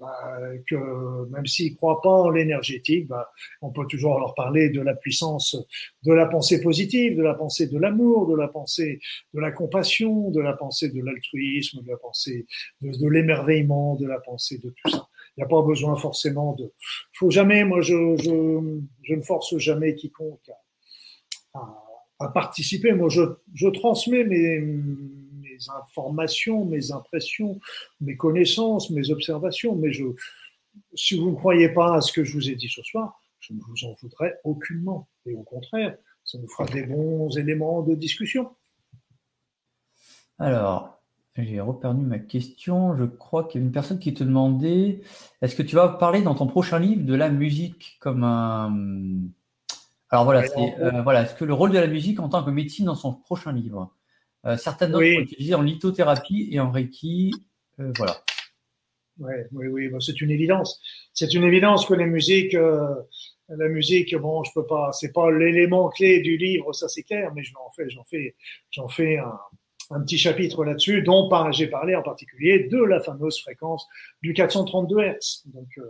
[0.00, 0.38] bah,
[0.68, 3.30] que même s'ils croient pas en l'énergétique, bah,
[3.60, 5.56] on peut toujours leur parler de la puissance
[6.04, 9.00] de la pensée positive, de la pensée de l'amour, de la pensée
[9.34, 12.46] de la compassion, de la pensée de l'altruisme, de la pensée
[12.80, 15.08] de l'émerveillement, de la pensée de tout ça.
[15.36, 16.72] Il n'y a pas besoin forcément de.
[17.14, 20.50] faut jamais, moi, je, ne force jamais quiconque
[21.54, 22.92] à, participer.
[22.92, 24.62] Moi, je, transmets mes,
[25.76, 27.60] informations, mes impressions,
[28.00, 29.90] mes connaissances, mes observations, mais
[30.94, 33.54] si vous ne croyez pas à ce que je vous ai dit ce soir, je
[33.54, 35.08] ne vous en voudrais aucunement.
[35.26, 38.54] Et au contraire, ça nous fera des bons éléments de discussion.
[40.38, 41.01] Alors,
[41.36, 42.96] j'ai reperdu ma question.
[42.96, 45.00] Je crois qu'il y a une personne qui te demandait
[45.40, 48.74] est-ce que tu vas parler dans ton prochain livre de la musique comme un.
[50.10, 52.50] Alors voilà, c'est euh, voilà, est-ce que le rôle de la musique en tant que
[52.50, 53.94] médecine dans son prochain livre?
[54.44, 55.14] Euh, Certaines notes oui.
[55.14, 57.32] sont utilisées en lithothérapie et en reiki.
[57.80, 58.22] Euh, voilà.
[59.18, 60.80] Ouais, oui, oui, bon, c'est une évidence.
[61.14, 62.94] C'est une évidence que les musiques, euh,
[63.48, 67.32] la musique, bon, je peux pas, c'est pas l'élément clé du livre, ça c'est clair,
[67.34, 68.34] mais je en fais, j'en fais,
[68.70, 69.38] j'en fais un,
[69.90, 73.86] un petit chapitre là-dessus, dont j'ai parlé en particulier de la fameuse fréquence
[74.22, 75.82] du 432 Hz, donc euh,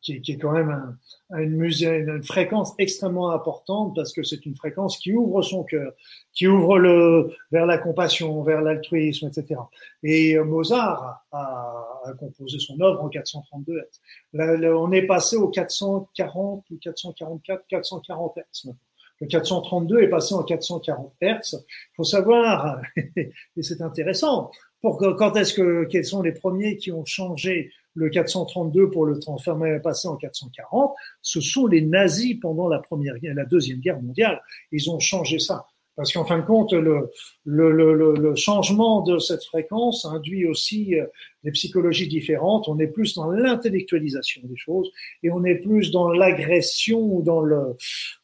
[0.00, 0.96] qui, est quand même
[1.30, 5.92] un, une, fréquence extrêmement importante parce que c'est une fréquence qui ouvre son cœur,
[6.32, 9.60] qui ouvre vers la compassion, vers l'altruisme, etc.
[10.02, 14.00] Et euh, Mozart a, composé son œuvre en 432 Hz.
[14.34, 18.70] Là, on est passé au 440 ou 444, 440 Hz.
[19.20, 21.54] Le 432 est passé en 440 Hertz.
[21.54, 23.32] Il faut savoir, et
[23.62, 28.90] c'est intéressant, pour quand est-ce que, quels sont les premiers qui ont changé le 432
[28.90, 30.94] pour le transformer, passer en 440?
[31.22, 34.40] Ce sont les nazis pendant la première, la deuxième guerre mondiale.
[34.70, 35.66] Ils ont changé ça.
[35.96, 37.10] Parce qu'en fin de compte, le,
[37.46, 41.06] le, le, le, changement de cette fréquence induit aussi euh,
[41.42, 42.68] des psychologies différentes.
[42.68, 44.90] On est plus dans l'intellectualisation des choses
[45.22, 47.76] et on est plus dans l'agression ou dans le,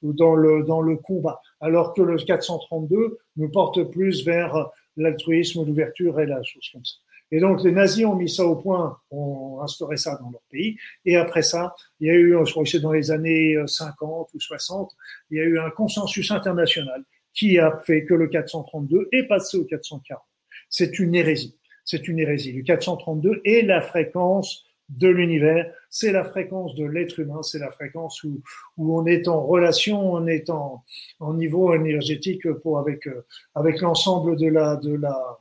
[0.02, 1.40] dans le, dans le combat.
[1.60, 4.68] Alors que le 432 nous porte plus vers
[4.98, 6.96] l'altruisme, l'ouverture et la chose comme ça.
[7.34, 10.76] Et donc les nazis ont mis ça au point, ont instauré ça dans leur pays.
[11.06, 14.28] Et après ça, il y a eu, je crois que c'est dans les années 50
[14.34, 14.92] ou 60,
[15.30, 17.02] il y a eu un consensus international
[17.34, 20.22] qui a fait que le 432 est passé au 440.
[20.68, 21.56] C'est une hérésie.
[21.84, 22.52] C'est une hérésie.
[22.52, 27.70] Le 432 est la fréquence de l'univers, c'est la fréquence de l'être humain, c'est la
[27.70, 28.42] fréquence où,
[28.76, 30.84] où on est en relation, on est en,
[31.20, 33.08] en niveau énergétique pour avec
[33.54, 35.38] avec l'ensemble de la de la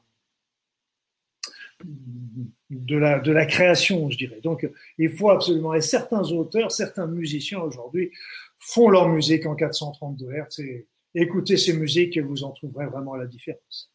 [2.69, 4.39] de la de la création, je dirais.
[4.41, 8.11] Donc il faut absolument et certains auteurs, certains musiciens aujourd'hui
[8.59, 10.85] font leur musique en 432 Hz
[11.15, 13.91] écoutez ces musiques et vous en trouverez vraiment la différence.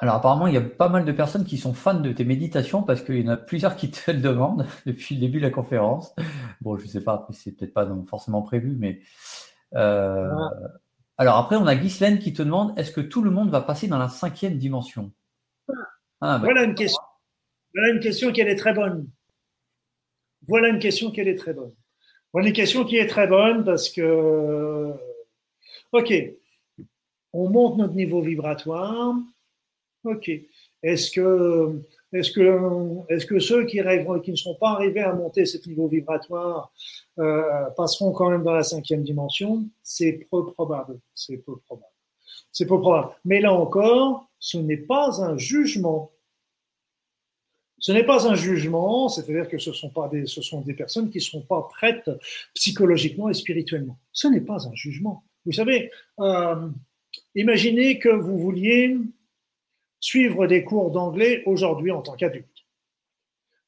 [0.00, 2.82] Alors apparemment, il y a pas mal de personnes qui sont fans de tes méditations
[2.82, 5.50] parce qu'il y en a plusieurs qui te le demandent depuis le début de la
[5.50, 6.14] conférence.
[6.60, 9.00] Bon, je sais pas, c'est peut-être pas forcément prévu, mais
[9.74, 10.30] euh...
[10.30, 10.50] ah.
[11.18, 13.88] alors après, on a Ghislaine qui te demande est-ce que tout le monde va passer
[13.88, 15.12] dans la cinquième dimension?
[16.20, 17.02] Ah, bah, Voilà une question.
[17.74, 19.08] Voilà une question qui est très bonne.
[20.46, 21.74] Voilà une question qui est très bonne.
[22.32, 24.94] Voilà une question qui est très bonne parce que
[25.92, 26.12] OK,
[27.32, 29.14] on monte notre niveau vibratoire.
[30.04, 30.30] OK.
[30.82, 31.82] Est-ce que,
[33.40, 36.72] ceux qui ne sont pas arrivés à monter ce niveau vibratoire
[37.18, 39.64] euh, passeront quand même dans la cinquième dimension?
[39.82, 41.00] C'est peu probable.
[41.14, 41.92] C'est peu probable.
[42.52, 43.14] C'est peu probable.
[43.24, 46.12] Mais là encore, ce n'est pas un jugement.
[47.80, 51.10] Ce n'est pas un jugement, c'est-à-dire que ce sont pas des, ce sont des personnes
[51.10, 52.10] qui ne sont pas prêtes
[52.54, 53.98] psychologiquement et spirituellement.
[54.12, 55.24] Ce n'est pas un jugement.
[55.48, 56.68] Vous savez, euh,
[57.34, 58.98] imaginez que vous vouliez
[59.98, 62.66] suivre des cours d'anglais aujourd'hui en tant qu'adulte.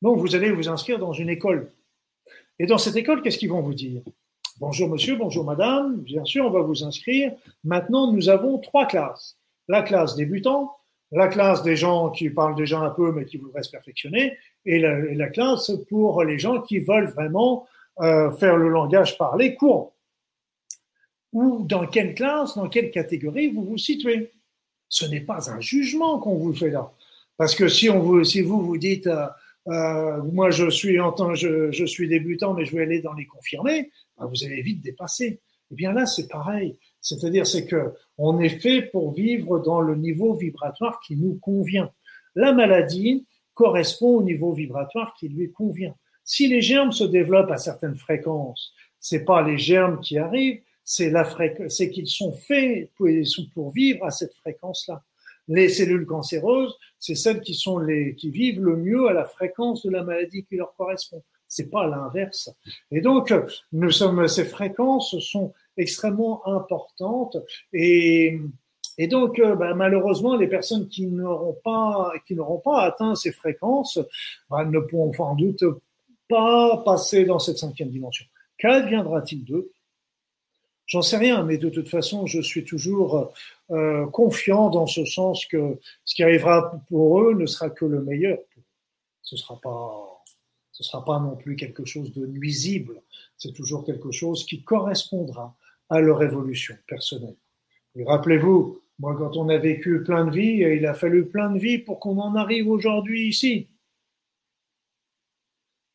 [0.02, 1.72] Donc, vous allez vous inscrire dans une école.
[2.58, 4.02] Et dans cette école, qu'est-ce qu'ils vont vous dire?
[4.58, 7.32] Bonjour monsieur, bonjour madame, bien sûr, on va vous inscrire.
[7.64, 9.38] Maintenant, nous avons trois classes.
[9.66, 10.76] La classe débutant,
[11.12, 14.36] la classe des gens qui parlent déjà un peu mais qui voudraient se perfectionner,
[14.66, 17.66] et la, classe pour les gens qui veulent vraiment
[18.00, 19.94] euh, faire le langage parlé courant
[21.32, 24.30] ou dans quelle classe, dans quelle catégorie vous vous situez.
[24.88, 26.92] Ce n'est pas un jugement qu'on vous fait là.
[27.36, 29.26] Parce que si, on vous, si vous vous dites, euh,
[29.68, 33.12] euh, moi je suis, en temps, je, je, suis débutant, mais je vais aller dans
[33.12, 35.40] les confirmés, ben vous allez vite dépasser.
[35.70, 36.76] Eh bien là, c'est pareil.
[37.00, 41.90] C'est-à-dire, c'est que on est fait pour vivre dans le niveau vibratoire qui nous convient.
[42.34, 45.94] La maladie correspond au niveau vibratoire qui lui convient.
[46.24, 50.60] Si les germes se développent à certaines fréquences, c'est pas les germes qui arrivent,
[50.92, 51.12] c'est
[51.68, 52.90] c'est qu'ils sont faits
[53.54, 55.00] pour, vivre à cette fréquence-là.
[55.46, 59.84] les cellules cancéreuses, c'est celles qui sont les qui vivent le mieux à la fréquence
[59.86, 61.22] de la maladie qui leur correspond.
[61.46, 62.50] C'est pas l'inverse.
[62.90, 63.32] Et donc,
[63.72, 67.36] nous sommes ces fréquences sont extrêmement importantes
[67.72, 68.40] et
[68.98, 73.32] et donc, euh, bah, malheureusement, les personnes qui n'auront pas, qui n'auront pas atteint ces
[73.32, 73.98] fréquences,
[74.50, 75.64] bah, ne pourront sans doute
[76.28, 78.26] pas passer dans cette cinquième dimension.
[78.58, 79.70] Qu'adviendra-t-il d'eux?
[80.90, 83.32] J'en sais rien, mais de toute façon, je suis toujours
[83.70, 88.02] euh, confiant dans ce sens que ce qui arrivera pour eux ne sera que le
[88.02, 88.38] meilleur.
[89.22, 89.60] Ce sera
[90.72, 93.02] sera pas non plus quelque chose de nuisible.
[93.38, 95.54] C'est toujours quelque chose qui correspondra
[95.90, 97.36] à leur évolution personnelle.
[98.06, 101.78] Rappelez-vous, moi, quand on a vécu plein de vies, il a fallu plein de vies
[101.78, 103.68] pour qu'on en arrive aujourd'hui ici.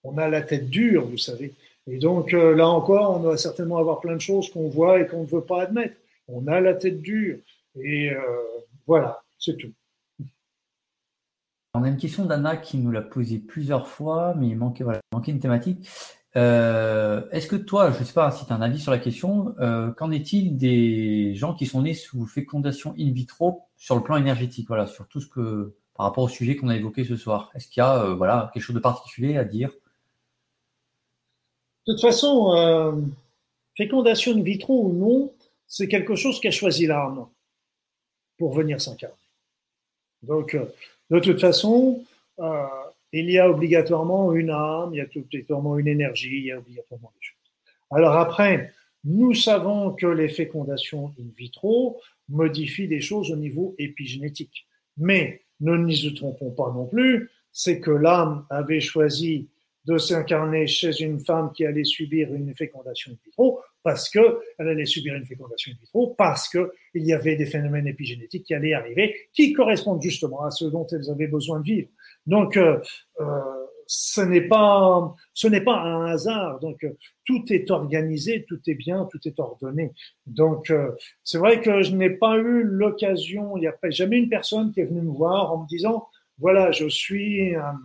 [0.04, 1.54] On a la tête dure, vous savez.
[1.88, 5.07] Et donc, euh, là encore, on doit certainement avoir plein de choses qu'on voit et
[5.07, 5.95] qu'on ne veut pas admettre.
[6.28, 7.38] On a la tête dure.
[7.76, 8.22] Et euh,
[8.88, 9.72] voilà, c'est tout.
[11.76, 14.99] On a une question d'Anna qui nous l'a posée plusieurs fois, mais il manquait, voilà,
[15.12, 15.88] il manquait une thématique.
[16.38, 18.98] Euh, est-ce que toi, je ne sais pas si tu as un avis sur la
[18.98, 19.53] question,
[19.98, 24.68] qu'en est-il des gens qui sont nés sous fécondation in vitro sur le plan énergétique,
[24.68, 27.52] voilà, sur tout ce que par rapport au sujet qu'on a évoqué ce soir?
[27.56, 29.70] Est-ce qu'il y a voilà quelque chose de particulier à dire?
[31.88, 33.06] De toute façon,
[33.78, 35.34] fécondation in vitro ou non,
[35.68, 37.28] c'est quelque chose qu'a choisi l'âme
[38.38, 39.16] pour venir s'incarner.
[40.24, 40.57] Donc,
[41.10, 42.03] de toute façon,
[43.12, 46.57] il y a obligatoirement une âme, il y a obligatoirement une énergie, il y a
[46.57, 47.36] obligatoirement des choses.
[47.91, 54.66] Alors après, nous savons que les fécondations in vitro modifient des choses au niveau épigénétique.
[54.98, 59.48] Mais ne nous trompons pas non plus, c'est que l'âme avait choisi
[59.86, 64.70] de s'incarner chez une femme qui allait subir une fécondation in vitro parce que elle
[64.70, 68.53] allait subir une fécondation in vitro parce que il y avait des phénomènes épigénétiques qui
[68.53, 71.90] allaient arriver qui correspondent justement à ce dont elles avaient besoin de vivre.
[72.26, 72.80] Donc, euh,
[73.20, 73.40] euh,
[73.88, 76.60] ce n'est pas, ce n'est pas un hasard.
[76.60, 79.91] Donc, euh, tout est organisé, tout est bien, tout est ordonné.
[80.26, 80.74] Donc,
[81.24, 83.57] c'est vrai que je n'ai pas eu l'occasion.
[83.57, 86.07] Il n'y a jamais une personne qui est venue me voir en me disant,
[86.40, 87.80] voilà, je suis un,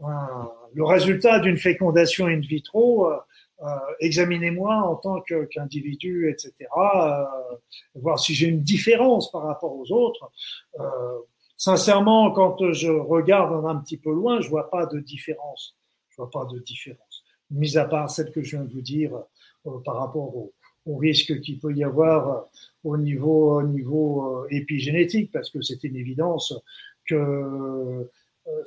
[0.00, 3.10] le résultat d'une fécondation in vitro.
[3.62, 3.68] Euh,
[4.00, 6.52] examinez-moi en tant qu'individu, etc.
[6.76, 7.24] Euh,
[7.94, 10.30] voir si j'ai une différence par rapport aux autres.
[10.78, 10.84] Euh,
[11.56, 15.74] sincèrement, quand je regarde un petit peu loin, je vois pas de différence.
[16.10, 17.24] Je vois pas de différence.
[17.50, 19.12] Mis à part celle que je viens de vous dire
[19.66, 20.52] euh, par rapport au,
[20.98, 22.40] risque qu'il peut y avoir euh,
[22.84, 26.54] au niveau, au niveau euh, épigénétique, parce que c'est une évidence
[27.08, 28.08] que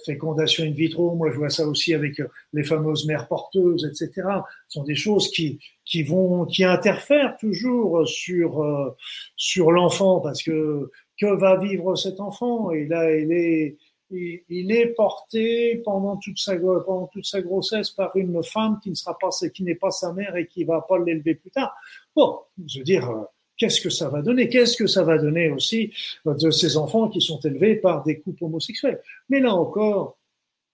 [0.05, 2.21] fécondation in vitro, moi je vois ça aussi avec
[2.53, 4.27] les fameuses mères porteuses, etc.
[4.67, 8.95] Ce sont des choses qui qui vont qui interfèrent toujours sur
[9.35, 10.89] sur l'enfant parce que
[11.19, 12.71] que va vivre cet enfant?
[12.71, 13.77] Et là, il est,
[14.11, 18.95] il, est porté pendant toute sa pendant toute sa grossesse par une femme qui ne
[18.95, 21.75] sera pas qui n'est pas sa mère et qui va pas l'élever plus tard.
[22.15, 23.23] Bon, je veux dire, euh,
[23.59, 24.49] qu'est-ce que ça va donner?
[24.49, 25.93] Qu'est-ce que ça va donner aussi
[26.25, 30.17] euh, de ces enfants qui sont élevés par des couples homosexuels Mais là encore,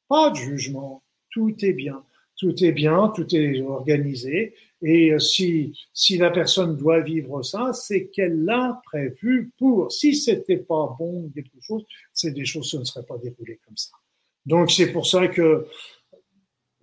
[0.08, 2.02] pas de jugement, tout est bien
[2.38, 4.54] tout est bien, tout est organisé.
[4.82, 9.92] Et euh, si, si la personne doit vivre ça, c'est qu'elle l'a prévu pour.
[9.92, 13.78] Si c'était pas bon quelque chose, c'est des choses qui ne seraient pas déroulées comme
[13.78, 13.92] ça.
[14.46, 15.66] Donc c'est pour ça que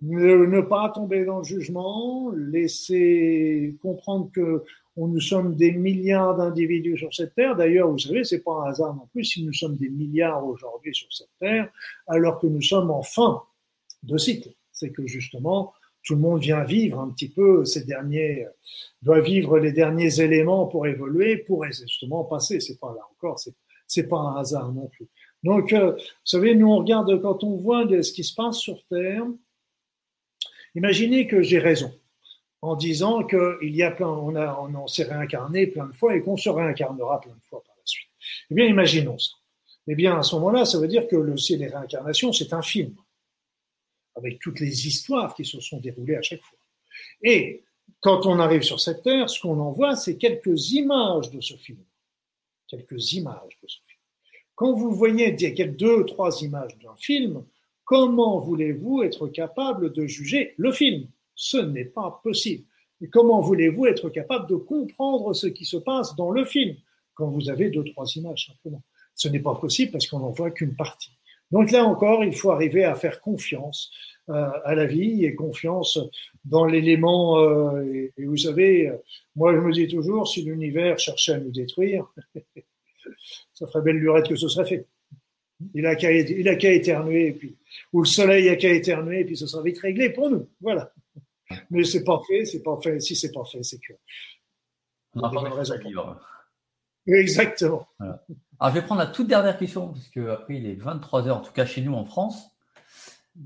[0.01, 4.63] ne, pas tomber dans le jugement, laisser comprendre que
[4.95, 7.55] nous sommes des milliards d'individus sur cette terre.
[7.55, 10.93] D'ailleurs, vous savez, c'est pas un hasard non plus si nous sommes des milliards aujourd'hui
[10.93, 11.69] sur cette terre,
[12.07, 13.41] alors que nous sommes en fin
[14.03, 18.45] de cycle c'est que justement, tout le monde vient vivre un petit peu ces derniers,
[19.01, 22.59] doit vivre les derniers éléments pour évoluer, pour justement passer.
[22.59, 23.53] C'est pas là encore, c'est,
[23.87, 25.07] c'est pas un hasard non plus.
[25.43, 28.83] Donc, euh, vous savez, nous on regarde quand on voit ce qui se passe sur
[28.87, 29.25] Terre.
[30.75, 31.93] Imaginez que j'ai raison
[32.63, 36.37] en disant qu'il y a plein, on, a, s'est réincarné plein de fois et qu'on
[36.37, 38.07] se réincarnera plein de fois par la suite.
[38.49, 39.33] Eh bien, imaginons ça.
[39.87, 42.61] Eh bien, à ce moment-là, ça veut dire que le, c'est les réincarnations, c'est un
[42.61, 42.95] film
[44.15, 46.57] avec toutes les histoires qui se sont déroulées à chaque fois.
[47.21, 47.63] Et
[47.99, 51.55] quand on arrive sur cette terre, ce qu'on en voit, c'est quelques images de ce
[51.57, 51.83] film.
[52.69, 53.99] Quelques images de ce film.
[54.55, 57.43] Quand vous voyez deux, trois images d'un film,
[57.83, 61.09] comment voulez-vous être capable de juger le film?
[61.35, 62.65] Ce n'est pas possible.
[63.01, 66.75] Et comment voulez-vous être capable de comprendre ce qui se passe dans le film
[67.15, 68.81] quand vous avez deux, trois images simplement?
[69.15, 71.11] Ce n'est pas possible parce qu'on n'en voit qu'une partie.
[71.51, 73.91] Donc là encore, il faut arriver à faire confiance
[74.29, 75.99] euh, à la vie et confiance
[76.45, 77.39] dans l'élément.
[77.39, 78.91] Euh, et, vous savez,
[79.35, 82.07] moi je me dis toujours, si l'univers cherchait à nous détruire,
[83.53, 84.87] ça ferait belle lurette que ce serait fait.
[85.73, 87.55] Il a qu'à il a qu'à éternuer, et puis,
[87.91, 90.47] ou le soleil a qu'à éternuer, et puis ce sera vite réglé pour nous.
[90.61, 90.91] Voilà.
[91.69, 92.99] Mais c'est pas fait, c'est pas fait.
[92.99, 93.93] Si c'est pas fait, c'est que.
[95.15, 95.75] On n'a pas raison.
[95.77, 96.19] Vivre.
[97.05, 97.87] Exactement.
[97.99, 98.19] Alors,
[98.75, 101.65] je vais prendre la toute dernière question, parce qu'après, il est 23h, en tout cas
[101.65, 102.49] chez nous en France.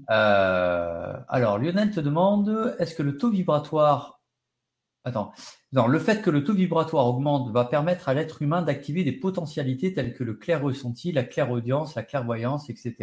[0.09, 4.21] Euh, alors, Lionel te demande est-ce que le taux vibratoire.
[5.03, 5.31] Attends.
[5.71, 9.11] Non, le fait que le taux vibratoire augmente va permettre à l'être humain d'activer des
[9.11, 12.95] potentialités telles que le clair ressenti, la clairaudience, la clairvoyance, etc.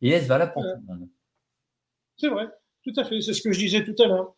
[0.00, 1.08] Et est-ce valable pour tout le monde?
[2.16, 2.48] C'est vrai,
[2.84, 3.20] tout à fait.
[3.20, 4.34] C'est ce que je disais tout à l'heure.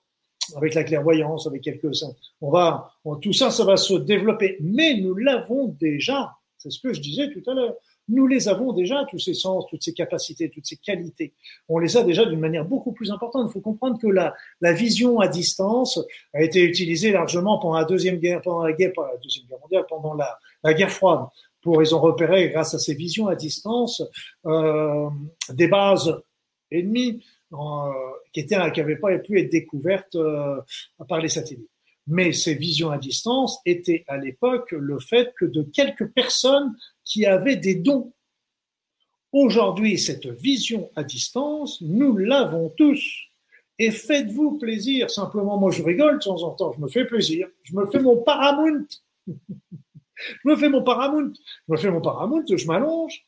[0.57, 1.93] Avec la clairvoyance, avec quelques.
[2.41, 4.57] On va, tout ça, ça va se développer.
[4.61, 6.37] Mais nous l'avons déjà.
[6.59, 7.75] C'est ce que je disais tout à l'heure.
[8.09, 11.33] Nous les avons déjà, tous ces sens, toutes ces capacités, toutes ces qualités.
[11.69, 13.49] On les a déjà d'une manière beaucoup plus importante.
[13.49, 16.01] Il faut comprendre que la, la vision à distance
[16.35, 19.85] a été utilisée largement pendant la deuxième guerre, pendant la guerre, la deuxième guerre mondiale,
[19.89, 21.27] pendant la, la guerre froide.
[21.63, 24.03] Pour ils ont repéré grâce à ces visions à distance
[24.47, 25.09] euh,
[25.51, 26.21] des bases
[26.73, 27.23] ennemies
[27.53, 27.93] euh,
[28.33, 30.61] qui étaient qui n'avaient pas pu être découvertes euh,
[31.09, 31.69] par les satellites.
[32.07, 36.75] Mais ces visions à distance étaient à l'époque le fait que de quelques personnes
[37.05, 38.13] qui avaient des dons.
[39.33, 43.03] Aujourd'hui, cette vision à distance, nous l'avons tous.
[43.79, 45.11] Et faites-vous plaisir.
[45.11, 46.73] Simplement, moi, je rigole de temps en temps.
[46.73, 47.49] Je me fais plaisir.
[47.65, 48.87] Je me fais mon paramount.
[49.27, 51.33] je me fais mon paramount.
[51.69, 52.45] Je me fais mon paramount.
[52.47, 53.25] Je m'allonge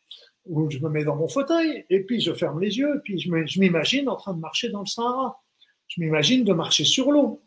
[0.46, 3.18] ou je me mets dans mon fauteuil et puis je ferme les yeux et puis
[3.18, 5.40] je m'imagine en train de marcher dans le Sahara.
[5.88, 7.44] Je m'imagine de marcher sur l'eau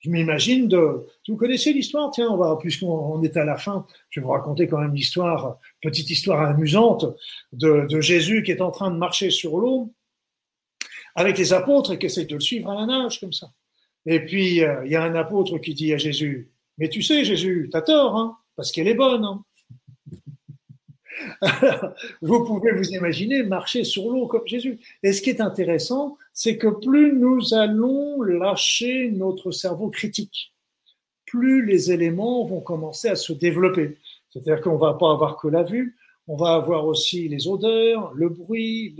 [0.00, 1.06] je m'imagine de.
[1.28, 2.10] Vous connaissez l'histoire?
[2.10, 5.58] Tiens, on va, puisqu'on est à la fin, je vais vous raconter quand même l'histoire,
[5.82, 7.06] petite histoire amusante
[7.52, 9.92] de, Jésus qui est en train de marcher sur l'eau
[11.14, 13.48] avec les apôtres et qui essayent de le suivre à la nage comme ça.
[14.04, 17.24] Et puis euh, il y a un apôtre qui dit à Jésus Mais tu sais,
[17.24, 19.24] Jésus, t'as tort, hein, parce qu'elle est bonne.
[19.24, 19.44] Hein
[22.22, 24.78] vous pouvez vous imaginer marcher sur l'eau comme Jésus.
[25.02, 30.52] Et ce qui est intéressant, c'est que plus nous allons lâcher notre cerveau critique,
[31.26, 33.98] plus les éléments vont commencer à se développer.
[34.30, 35.96] C'est-à-dire qu'on va pas avoir que la vue,
[36.28, 38.96] on va avoir aussi les odeurs, le bruit,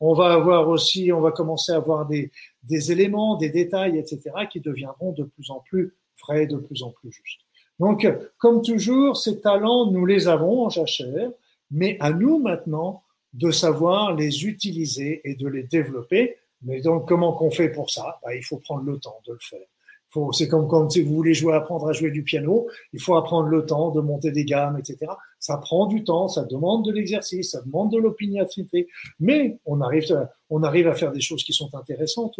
[0.00, 2.30] on va avoir aussi, on va commencer à avoir des,
[2.64, 6.90] des éléments, des détails, etc., qui deviendront de plus en plus vrais, de plus en
[6.90, 7.40] plus justes.
[7.78, 8.06] Donc,
[8.38, 11.30] comme toujours, ces talents, nous les avons en jachère
[11.70, 13.02] mais à nous maintenant
[13.34, 16.36] de savoir les utiliser et de les développer.
[16.62, 18.18] Mais donc, comment qu'on fait pour ça?
[18.22, 19.66] Bah, Il faut prendre le temps de le faire.
[20.32, 23.66] C'est comme quand vous voulez jouer, apprendre à jouer du piano, il faut apprendre le
[23.66, 25.12] temps de monter des gammes, etc.
[25.38, 28.88] Ça prend du temps, ça demande de l'exercice, ça demande de l'opiniâtreté,
[29.20, 32.34] mais on arrive, à, on arrive à faire des choses qui sont intéressantes.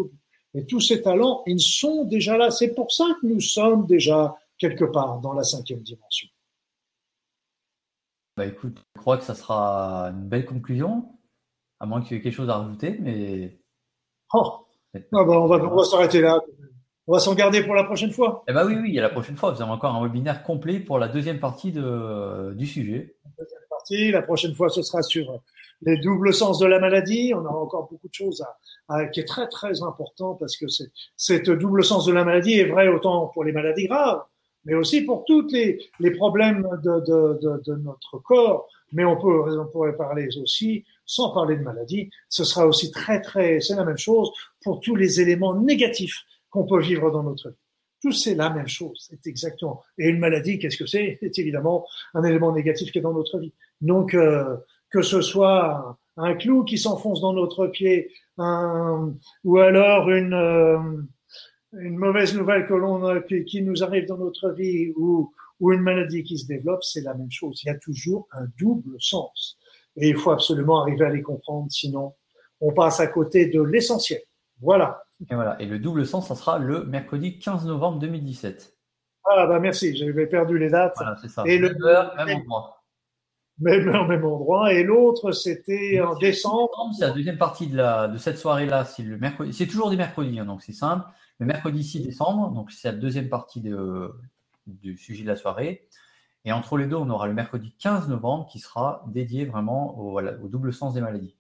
[0.55, 2.51] Et tous ces talents, ils sont déjà là.
[2.51, 6.29] C'est pour ça que nous sommes déjà quelque part dans la cinquième dimension.
[8.37, 11.09] Bah écoute, je crois que ça sera une belle conclusion,
[11.81, 13.59] à moins que tu aies quelque chose à rajouter, mais.
[14.35, 16.41] Oh ah bah on va, va s'arrêter là.
[17.07, 18.45] On va s'en garder pour la prochaine fois.
[18.49, 19.53] Eh bah oui, oui, la prochaine fois.
[19.53, 23.17] Vous avez encore un webinaire complet pour la deuxième partie de, du sujet.
[23.25, 25.41] La deuxième partie, la prochaine fois, ce sera sur
[25.83, 27.33] les doubles sens de la maladie.
[27.35, 28.45] On aura encore beaucoup de choses
[28.89, 30.67] à, qui est très très important parce que
[31.17, 34.23] cette double sens de la maladie est vrai autant pour les maladies graves
[34.67, 38.69] mais aussi pour tous les, les problèmes de, de, de, de, notre corps.
[38.93, 43.21] Mais on, peut, on pourrait parler aussi, sans parler de maladie, ce sera aussi très,
[43.21, 44.31] très, c'est la même chose
[44.63, 47.57] pour tous les éléments négatifs qu'on peut vivre dans notre vie.
[48.03, 49.83] Tout c'est la même chose, c'est exactement.
[49.99, 51.19] Et une maladie, qu'est-ce que c'est?
[51.21, 53.53] C'est évidemment un élément négatif qui est dans notre vie.
[53.81, 54.57] Donc, euh,
[54.91, 59.15] que ce soit un, clou qui s'enfonce dans notre pied, un,
[59.45, 60.79] ou alors une, euh,
[61.81, 66.23] une mauvaise nouvelle que l'on qui, nous arrive dans notre vie ou, ou une maladie
[66.23, 67.61] qui se développe, c'est la même chose.
[67.65, 69.59] Il y a toujours un double sens.
[69.97, 72.15] Et il faut absolument arriver à les comprendre, sinon
[72.61, 74.21] on passe à côté de l'essentiel.
[74.61, 75.05] Voilà.
[75.31, 75.61] Et voilà.
[75.61, 78.75] Et le double sens, ça sera le mercredi 15 novembre 2017.
[79.29, 80.95] Ah bah merci, j'avais perdu les dates.
[80.97, 81.43] Voilà, c'est ça.
[81.47, 82.85] Et le même endroit.
[83.59, 84.73] Même heure, même endroit.
[84.73, 86.71] Et l'autre, c'était en décembre.
[86.97, 88.85] C'est la deuxième partie de, la, de cette soirée-là.
[88.85, 89.53] C'est le mercredi.
[89.53, 91.07] C'est toujours des mercredis, hein, donc c'est simple
[91.39, 94.13] le mercredi 6 décembre, donc c'est la deuxième partie de,
[94.67, 95.87] du sujet de la soirée.
[96.45, 100.21] Et entre les deux, on aura le mercredi 15 novembre qui sera dédié vraiment au,
[100.21, 101.35] au double sens des maladies.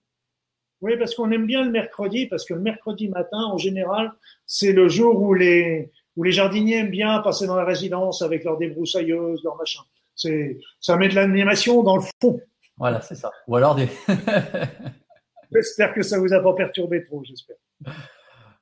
[0.82, 4.12] Oui, parce qu'on aime bien le mercredi, parce que le mercredi matin, en général,
[4.46, 8.44] c'est le jour où les, où les jardiniers aiment bien passer dans la résidence avec
[8.44, 9.82] leurs débroussailleuses, leurs machins.
[10.14, 12.40] C'est, ça met de l'animation dans le fond.
[12.76, 13.30] Voilà, c'est ça.
[13.46, 13.88] Ou alors des.
[15.52, 17.56] j'espère que ça vous a pas perturbé trop, j'espère.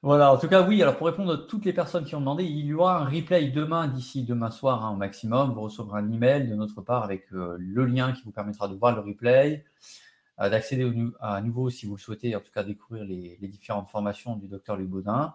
[0.05, 0.83] Voilà, en tout cas, oui.
[0.83, 3.49] Alors, pour répondre à toutes les personnes qui ont demandé, il y aura un replay
[3.49, 5.55] demain, d'ici demain soir hein, au maximum.
[5.55, 8.75] Vous recevrez un email de notre part avec euh, le lien qui vous permettra de
[8.75, 9.65] voir le replay,
[10.41, 14.37] euh, d'accéder à nouveau, si vous le souhaitez, en tout cas, découvrir les, différentes formations
[14.37, 15.35] du docteur Luc Baudin.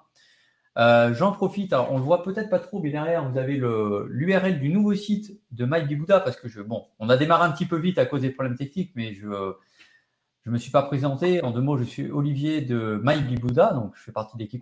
[0.77, 4.59] Euh, j'en profite, alors on le voit peut-être pas trop, mais derrière, vous avez l'URL
[4.59, 7.65] du nouveau site de Mike Bibouda, parce que je, bon, on a démarré un petit
[7.65, 9.29] peu vite à cause des problèmes techniques, mais je,
[10.49, 11.43] je me suis pas présenté.
[11.43, 14.59] En deux mots, je suis Olivier de My Bibouda, donc je fais partie de l'équipe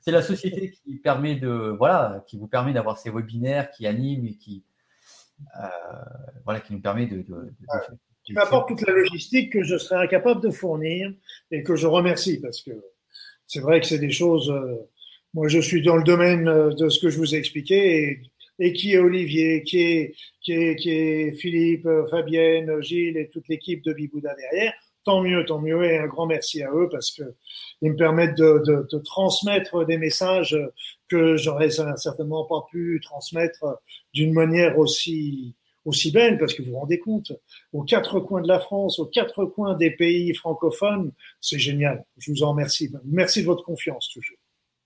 [0.00, 4.26] C'est la société qui permet de, voilà, qui vous permet d'avoir ces webinaires, qui anime
[4.26, 4.64] et qui,
[5.62, 5.68] euh,
[6.44, 7.52] voilà, qui nous permet de, de,
[8.66, 11.12] toute la logistique que je serais incapable de fournir
[11.52, 12.72] et que je remercie parce que
[13.46, 14.50] c'est vrai que c'est des choses.
[14.50, 14.88] Euh,
[15.32, 18.22] moi, je suis dans le domaine euh, de ce que je vous ai expliqué et
[18.60, 23.28] et qui est Olivier, qui est, qui est, qui est Philippe, euh, Fabienne, Gilles et
[23.28, 24.72] toute l'équipe de Bibouda derrière.
[25.04, 27.22] Tant mieux, tant mieux, et un grand merci à eux parce que
[27.80, 30.56] ils me permettent de, de, transmettre des messages
[31.08, 33.64] que j'aurais certainement pas pu transmettre
[34.12, 35.54] d'une manière aussi
[35.86, 37.32] aussi belle, parce que vous vous rendez compte,
[37.72, 42.04] aux quatre coins de la France, aux quatre coins des pays francophones, c'est génial.
[42.18, 42.92] Je vous en remercie.
[43.06, 44.36] Merci de votre confiance toujours.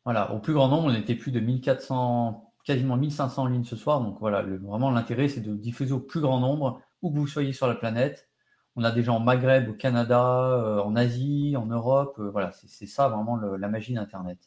[0.05, 3.76] Voilà, au plus grand nombre, on était plus de 1400 quasiment 1500 en ligne ce
[3.76, 4.01] soir.
[4.01, 7.52] Donc voilà, vraiment l'intérêt, c'est de diffuser au plus grand nombre, où que vous soyez
[7.52, 8.28] sur la planète.
[8.76, 12.17] On a des gens au Maghreb, au Canada, euh, en Asie, en Europe.
[12.18, 14.39] Euh, voilà, c'est ça vraiment la magie d'Internet.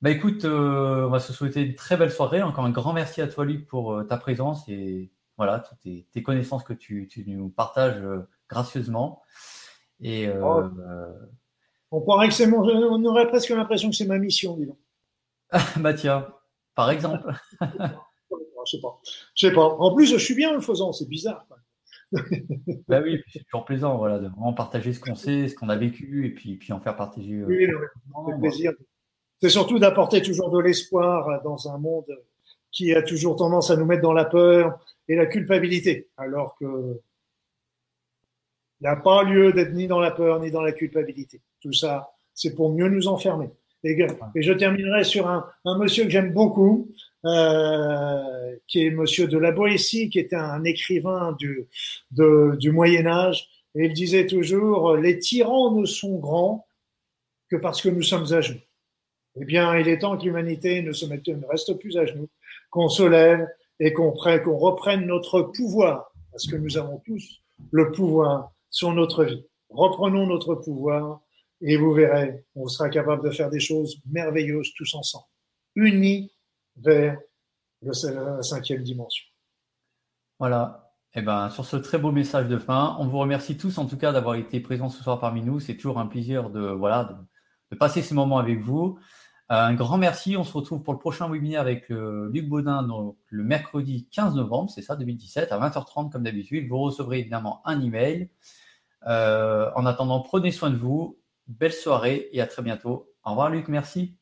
[0.00, 2.42] Bah écoute, euh, on va se souhaiter une très belle soirée.
[2.42, 6.64] Encore un grand merci à toi, Luc, pour ta présence et voilà, toutes tes, connaissances
[6.64, 8.02] que tu, nous partages
[8.48, 9.20] gracieusement.
[10.00, 10.62] Et, oh.
[11.90, 14.78] On croirait que c'est mon, on aurait presque l'impression que c'est ma mission, disons.
[15.76, 16.28] bah tiens,
[16.74, 17.32] par exemple.
[17.60, 19.00] je sais pas.
[19.34, 19.64] Je sais pas.
[19.64, 21.46] En plus, je suis bien en le faisant, c'est bizarre.
[22.88, 25.76] bah oui, c'est toujours plaisant, voilà, de vraiment partager ce qu'on sait, ce qu'on a
[25.76, 27.34] vécu, et puis, puis en faire partager.
[27.34, 27.68] Euh, oui,
[28.26, 28.72] c'est plaisir.
[29.40, 32.18] C'est surtout d'apporter toujours de l'espoir dans un monde
[32.72, 37.00] qui a toujours tendance à nous mettre dans la peur et la culpabilité, alors que
[38.80, 41.42] il n'y a pas lieu d'être ni dans la peur ni dans la culpabilité.
[41.60, 43.50] Tout ça, c'est pour mieux nous enfermer.
[43.82, 43.96] Et,
[44.36, 46.90] je terminerai sur un, un monsieur que j'aime beaucoup,
[47.24, 51.66] euh, qui est monsieur de la Boétie, qui était un écrivain du,
[52.10, 53.48] de, du Moyen Âge.
[53.74, 56.66] Et il disait toujours, les tyrans ne sont grands
[57.50, 58.60] que parce que nous sommes à genoux.
[59.40, 62.28] Eh bien, il est temps que l'humanité ne se mette, ne reste plus à genoux,
[62.70, 63.46] qu'on se lève
[63.78, 69.24] et qu'on qu'on reprenne notre pouvoir, parce que nous avons tous le pouvoir sur notre
[69.24, 69.44] vie.
[69.70, 71.20] Reprenons notre pouvoir
[71.60, 75.26] et vous verrez, on sera capable de faire des choses merveilleuses tous ensemble,
[75.74, 76.32] unis
[76.76, 77.18] vers
[77.82, 79.24] la cinquième dimension.
[80.38, 80.86] Voilà.
[81.14, 83.96] Eh ben, sur ce très beau message de fin, on vous remercie tous en tout
[83.96, 85.58] cas d'avoir été présents ce soir parmi nous.
[85.58, 87.16] C'est toujours un plaisir de, voilà,
[87.70, 88.98] de, passer ces moments avec vous.
[89.50, 90.36] Euh, un grand merci.
[90.36, 92.86] On se retrouve pour le prochain webinaire avec euh, Luc Baudin
[93.26, 96.68] le mercredi 15 novembre, c'est ça, 2017, à 20h30 comme d'habitude.
[96.68, 98.30] Vous recevrez évidemment un email.
[99.06, 101.19] Euh, en attendant, prenez soin de vous
[101.50, 103.12] Belle soirée et à très bientôt.
[103.24, 104.14] Au revoir Luc, merci.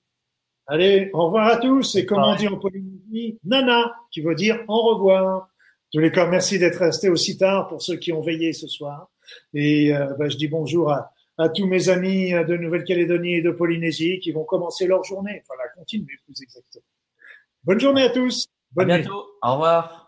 [0.66, 1.94] Allez, au revoir à tous.
[1.96, 5.42] Et comme on dit en Polynésie, nana, qui veut dire au revoir.
[5.42, 5.48] En
[5.92, 9.10] tous les cas, merci d'être resté aussi tard pour ceux qui ont veillé ce soir.
[9.52, 11.10] Et euh, bah, je dis bonjour à,
[11.54, 15.42] tous mes amis de Nouvelle-Calédonie et de Polynésie qui vont commencer leur journée.
[15.42, 16.84] Enfin, la continuer plus exactement.
[17.62, 18.48] Bonne journée à tous.
[18.72, 19.26] Bonne à bientôt.
[19.42, 20.07] Au revoir.